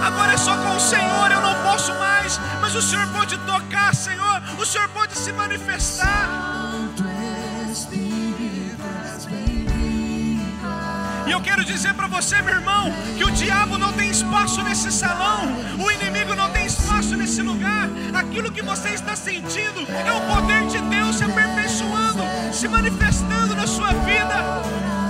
Agora 0.05 0.33
é 0.33 0.37
só 0.37 0.55
com 0.57 0.75
o 0.75 0.79
Senhor, 0.79 1.31
eu 1.31 1.41
não 1.41 1.55
posso 1.63 1.93
mais. 1.95 2.39
Mas 2.61 2.75
o 2.75 2.81
Senhor 2.81 3.07
pode 3.07 3.37
tocar, 3.39 3.95
Senhor. 3.95 4.41
O 4.59 4.65
Senhor 4.65 4.87
pode 4.89 5.17
se 5.17 5.31
manifestar. 5.33 6.54
Quero 11.45 11.63
dizer 11.63 11.93
para 11.93 12.07
você, 12.07 12.41
meu 12.41 12.55
irmão, 12.55 12.91
que 13.15 13.23
o 13.23 13.29
diabo 13.29 13.77
não 13.77 13.93
tem 13.93 14.09
espaço 14.09 14.63
nesse 14.63 14.91
salão, 14.91 15.43
o 15.77 15.91
inimigo 15.91 16.33
não 16.33 16.49
tem 16.49 16.65
espaço 16.65 17.15
nesse 17.15 17.43
lugar. 17.43 17.87
Aquilo 18.15 18.51
que 18.51 18.63
você 18.63 18.89
está 18.89 19.15
sentindo 19.15 19.81
é 20.07 20.11
o 20.11 20.21
poder 20.21 20.65
de 20.65 20.79
Deus 20.89 21.17
se 21.17 21.23
aperfeiçoando, 21.23 22.23
se 22.51 22.67
manifestando 22.67 23.55
na 23.55 23.67
sua 23.67 23.93
vida. 23.93 25.04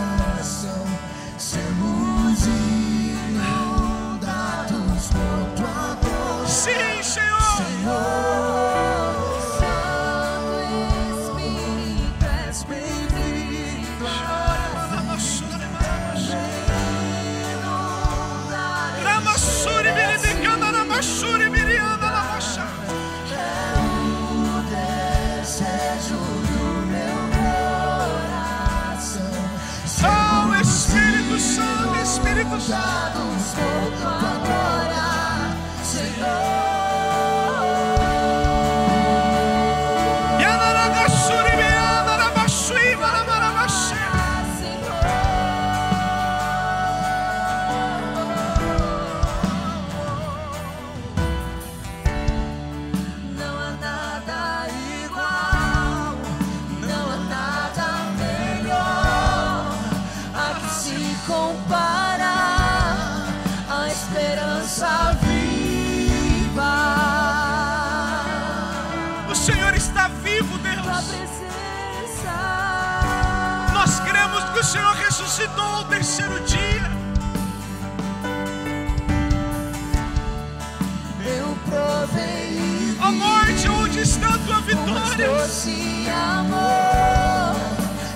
Doce 85.17 86.07
amor 86.09 87.55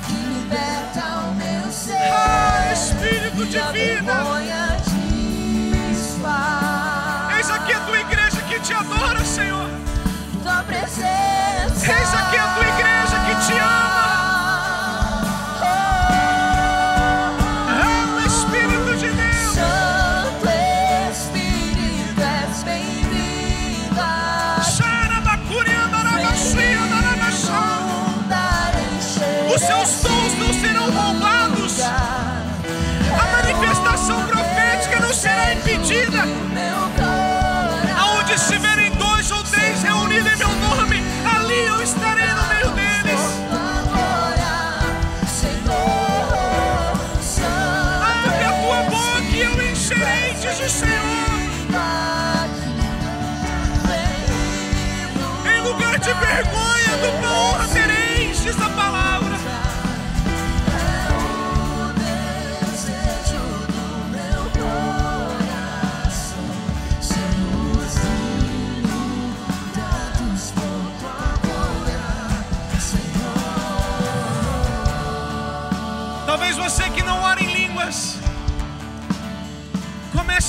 que 0.05 0.13
liberta 0.13 1.29
o 1.29 1.33
meu 1.35 1.71
ser. 1.71 1.93
Ah, 2.11 2.73
Espírito 2.73 3.45
desfaz. 5.71 7.37
Eis 7.37 7.49
aqui 7.49 7.73
a 7.73 7.79
tua 7.81 7.99
igreja 7.99 8.41
que 8.41 8.59
te 8.59 8.73
adora, 8.73 9.23
Senhor. 9.23 9.69
Tua 10.43 10.63
presença. 10.63 11.91
Eis 11.91 12.13
aqui 12.13 12.28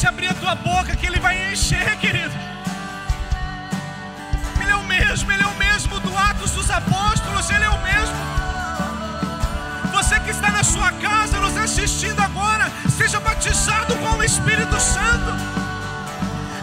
a 0.07 0.09
abrir 0.09 0.29
a 0.29 0.35
tua 0.35 0.55
boca 0.55 0.97
que 0.97 1.07
Ele 1.07 1.19
vai 1.19 1.53
encher, 1.53 1.97
querido. 1.99 2.35
Ele 4.61 4.71
é 4.71 4.77
o 4.77 4.85
mesmo, 4.85 5.31
Ele 5.33 5.43
é 5.43 5.47
o 5.47 5.55
mesmo 5.57 6.01
do 6.01 6.17
Atos 6.17 6.53
dos 6.53 6.71
Apóstolos, 6.71 7.51
Ele 7.51 7.65
é 7.65 7.69
o 7.69 7.83
mesmo. 7.83 8.17
Você 9.93 10.19
que 10.21 10.31
está 10.31 10.51
na 10.51 10.65
sua 10.65 10.93
casa, 10.93 11.39
nos 11.39 11.57
assistindo 11.57 12.21
agora, 12.21 12.71
seja 12.97 13.21
batizado 13.21 13.95
com 13.97 14.17
o 14.17 14.25
Espírito 14.25 14.79
Santo. 14.81 15.31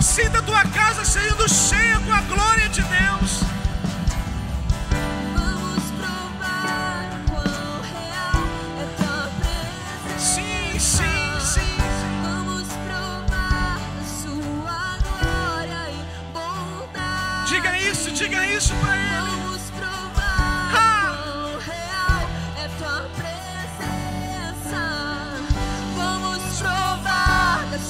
Sinta 0.01 0.39
a 0.39 0.41
tua 0.41 0.63
casa 0.65 1.05
sendo 1.05 1.47
cheia 1.49 1.99
com 1.99 2.11
a 2.11 2.21
glória 2.21 2.69
de 2.69 2.81
Deus. 2.81 3.46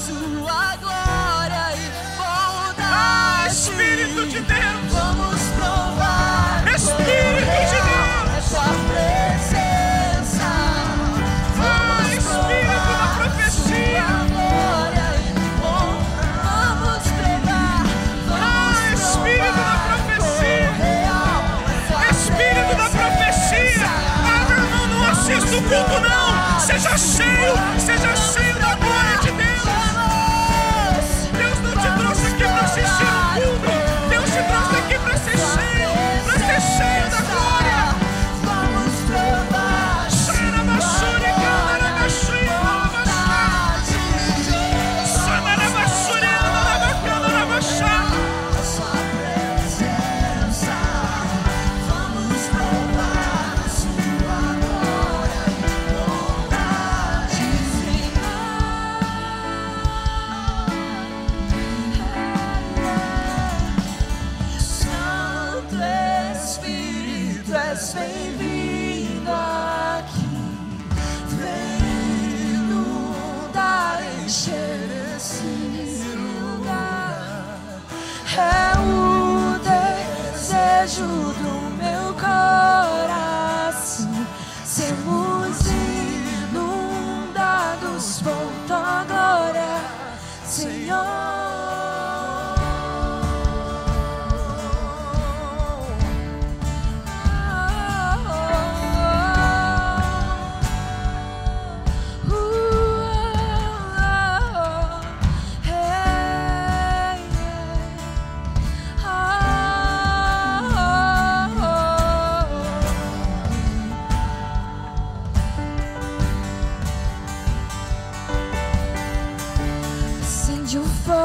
sua 0.08 0.76
glória 0.78 1.76
e 1.76 1.92
bondade. 2.16 2.80
Ah, 2.80 3.46
Espírito 3.50 4.26
de 4.28 4.40
Deus, 4.40 4.94
vamos 4.94 5.42
provar. 5.58 6.64
Espírito 6.74 7.58
de 7.68 7.80
Deus, 7.88 8.28
é 8.32 8.42
tua 8.50 8.72
presença. 8.88 10.50
Vamos 11.58 12.00
ah, 12.00 12.16
Espírito 12.16 12.88
da 12.88 13.08
profecia. 13.18 14.08
Glória 14.32 15.08
e 15.20 15.44
bondade. 15.60 16.48
Vamos 16.48 17.04
pregar. 17.20 17.84
Vamos 18.30 18.48
ah, 18.48 18.94
Espírito 18.94 19.60
da 19.60 19.76
profecia. 19.88 20.72
Real, 20.72 21.44
Espírito 22.12 22.74
da 22.78 22.88
profecia. 22.96 23.90
Abra 24.42 24.56
ah, 24.56 24.64
a 24.64 24.68
mão, 24.72 24.88
não 24.88 25.02
assista 25.12 25.54
o 25.58 25.62
culto, 25.64 26.00
não. 26.00 26.60
Seja 26.62 26.98
cheio, 26.98 27.54
seja 27.78 28.17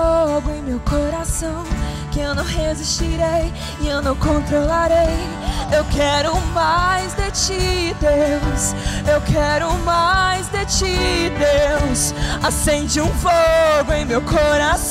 fogo 0.02 0.50
em 0.50 0.62
meu 0.62 0.80
coração 0.80 1.62
que 2.10 2.18
eu 2.18 2.34
não 2.34 2.44
resistirei 2.44 3.52
e 3.80 3.88
eu 3.88 4.02
não 4.02 4.16
controlarei. 4.16 5.16
Eu 5.74 5.84
quero 5.86 6.38
mais 6.48 7.14
de 7.14 7.30
ti, 7.30 7.96
Deus. 8.00 8.74
Eu 9.08 9.20
quero 9.22 9.72
mais 9.78 10.48
de 10.48 10.66
ti, 10.66 11.32
Deus. 11.38 12.12
Acende 12.42 13.00
um 13.00 13.08
fogo 13.14 13.92
em 13.92 14.04
meu 14.04 14.20
coração 14.22 14.81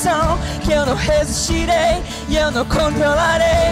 que 0.64 0.72
eu 0.72 0.84
não 0.84 0.96
resistirei 0.96 2.02
e 2.28 2.36
eu 2.36 2.50
não 2.50 2.66
controlarei. 2.66 3.72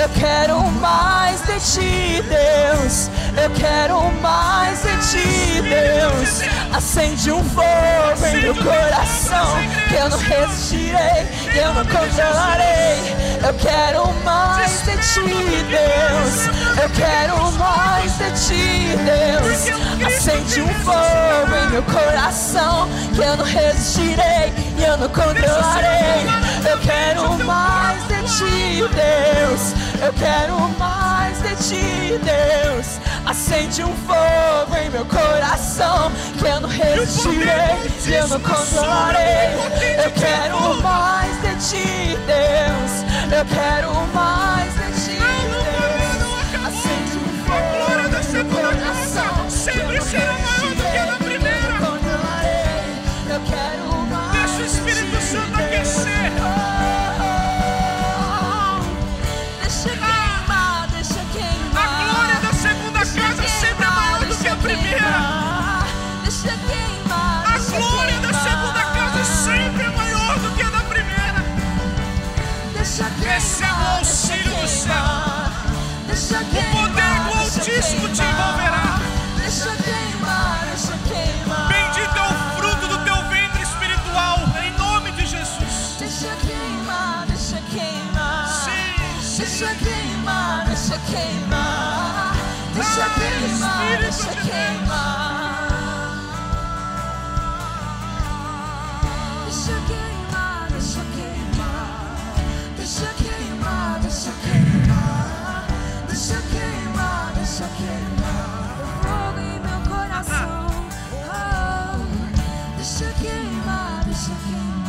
Eu 0.00 0.08
quero 0.18 0.60
mais 0.80 1.40
de 1.42 1.60
ti, 1.60 2.22
Deus. 2.22 3.08
Eu 3.40 3.50
quero 3.50 4.10
mais 4.20 4.82
de 4.82 4.88
ti, 5.08 5.62
Deus. 5.62 6.42
Acende 6.74 7.30
um 7.30 7.44
fogo 7.44 8.26
em 8.26 8.42
meu 8.42 8.54
coração 8.56 9.56
que 9.88 9.94
eu 9.94 10.08
não 10.08 10.18
resistirei 10.18 11.26
e 11.54 11.58
eu 11.58 11.72
não 11.72 11.84
controlarei. 11.84 13.27
Eu 13.46 13.54
quero 13.54 14.12
mais 14.24 14.82
de 14.82 14.96
ti, 14.98 15.64
Deus. 15.70 16.46
Eu 16.82 16.90
quero 16.90 17.52
mais 17.52 18.12
de 18.18 18.30
ti, 18.46 18.96
Deus. 19.04 20.06
Acende 20.06 20.60
um 20.62 20.74
fogo 20.84 21.54
em 21.56 21.70
meu 21.70 21.82
coração 21.84 22.88
que 23.14 23.20
eu 23.20 23.36
não 23.36 23.44
resistirei 23.44 24.52
e 24.76 24.84
eu 24.84 24.96
não 24.96 25.08
controlarei. 25.08 26.26
Eu 26.68 26.78
quero 26.78 27.44
mais 27.44 28.02
de 28.08 28.22
ti, 28.22 28.84
Deus. 28.94 29.74
Eu 30.02 30.12
quero 30.14 30.58
mais 30.78 31.17
de 31.60 32.18
Deus. 32.18 33.00
Acende 33.26 33.82
um 33.82 33.94
fogo 34.06 34.76
em 34.76 34.90
meu 34.90 35.04
coração 35.04 36.10
que 36.38 36.46
eu 36.46 36.60
não 36.60 36.68
resistirei 36.68 37.90
e 38.06 38.14
eu 38.14 38.28
não 38.28 38.40
controlarei. 38.40 39.54
Eu 40.04 40.10
quero 40.12 40.82
mais 40.82 41.40
de 41.42 41.68
ti, 41.68 42.18
Deus. 42.26 43.36
Eu 43.36 43.44
quero 43.44 43.92
mais 44.14 44.77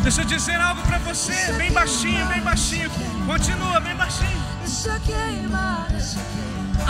Deixa 0.10 0.24
eu 0.24 0.26
dizer 0.26 0.60
algo 0.60 0.82
pra 0.82 0.98
você, 0.98 1.54
bem 1.54 1.72
baixinho, 1.72 2.26
bem 2.30 2.42
baixinho. 2.42 2.90
Continua, 3.28 3.80
bem 3.80 3.96
baixinho. 3.96 4.40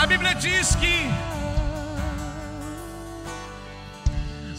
A 0.01 0.05
Bíblia 0.07 0.33
diz 0.35 0.73
que 0.75 0.93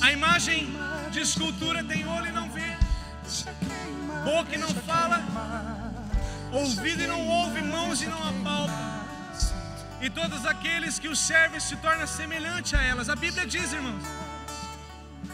a 0.03 0.13
imagem 0.13 0.77
de 1.11 1.21
escultura 1.21 1.83
tem 1.83 2.07
olho 2.07 2.27
e 2.27 2.33
não 2.33 2.51
vê, 2.51 2.77
boca 4.27 4.55
e 4.55 4.59
não 4.59 4.69
fala, 4.91 5.25
ouvido 6.53 7.03
e 7.03 7.07
não 7.07 7.27
ouve, 7.27 7.63
mãos 7.63 8.03
e 8.03 8.09
não 8.09 8.23
apalpa. 8.29 8.79
E 10.03 10.11
todos 10.11 10.45
aqueles 10.45 10.99
que 10.99 11.09
o 11.09 11.17
servem 11.17 11.61
se 11.61 11.77
tornam 11.77 12.07
semelhante 12.07 12.77
a 12.77 12.83
elas. 12.83 13.09
A 13.09 13.17
Bíblia 13.17 13.47
diz, 13.47 13.73
irmãos. 13.73 14.05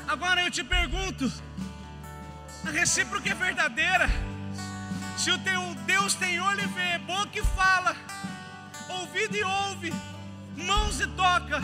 Agora 0.07 0.43
eu 0.43 0.51
te 0.51 0.63
pergunto, 0.63 1.33
a 2.67 2.71
recíproca 2.71 3.31
é 3.31 3.35
verdadeira. 3.35 4.11
Se 5.17 5.31
o 5.31 5.39
teu 5.39 5.75
Deus 5.87 6.15
tem 6.15 6.41
olho 6.41 6.63
e 6.63 6.67
vê, 6.67 6.99
boca 6.99 7.39
e 7.39 7.43
fala, 7.43 7.95
ouvido 8.89 9.37
e 9.37 9.43
ouve, 9.43 9.95
mãos 10.57 11.01
e 11.01 11.07
toca, 11.07 11.63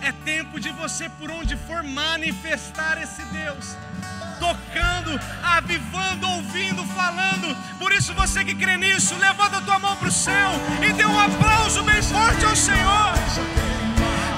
é 0.00 0.12
tempo 0.24 0.58
de 0.58 0.70
você, 0.70 1.08
por 1.08 1.30
onde 1.30 1.56
for, 1.56 1.82
manifestar 1.82 3.00
esse 3.00 3.22
Deus. 3.26 3.76
tocando, 4.40 5.18
avivando, 5.42 6.28
ouvindo, 6.28 6.84
falando. 6.88 7.56
Por 7.78 7.92
isso, 7.92 8.12
você 8.14 8.44
que 8.44 8.54
crê 8.54 8.76
nisso, 8.76 9.14
levanta 9.16 9.58
a 9.58 9.60
tua 9.62 9.78
mão 9.78 9.96
para 9.96 10.08
o 10.08 10.12
céu 10.12 10.50
e 10.86 10.92
dê 10.92 11.06
um 11.06 11.18
aplauso 11.18 11.82
bem 11.84 12.02
forte 12.02 12.44
ao 12.44 12.56
Senhor. 12.56 13.12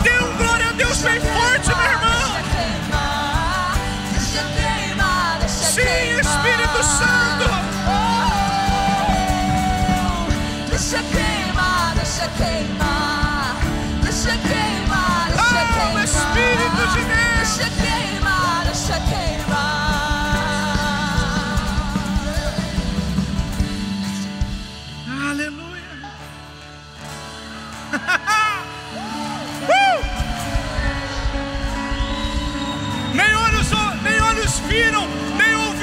Dê 0.02 0.22
um 0.22 0.36
glória 0.36 0.68
a 0.68 0.72
Deus 0.72 0.98
bem 0.98 1.18
forte, 1.18 1.68
meu 1.68 1.84
irmão. 1.84 1.95
Espírito 6.86 7.25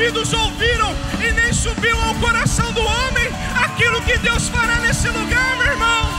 ouvidos 0.04 0.34
ouviram 0.34 0.94
e 1.26 1.32
nem 1.32 1.54
subiu 1.54 1.98
ao 2.02 2.14
coração 2.16 2.74
do 2.74 2.82
homem 2.82 3.26
aquilo 3.64 4.02
que 4.02 4.18
Deus 4.18 4.50
fará 4.50 4.76
nesse 4.82 5.08
lugar, 5.08 5.56
meu 5.56 5.68
irmão. 5.68 6.10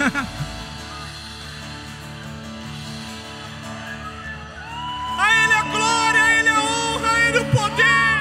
a 5.18 5.44
Ele 5.44 5.52
a 5.52 5.62
glória, 5.64 6.22
a 6.22 6.38
Ele 6.38 6.48
a 6.48 6.62
honra, 6.62 7.12
a 7.12 7.28
Ele 7.28 7.36
é 7.36 7.40
o 7.42 7.44
poder. 7.46 8.11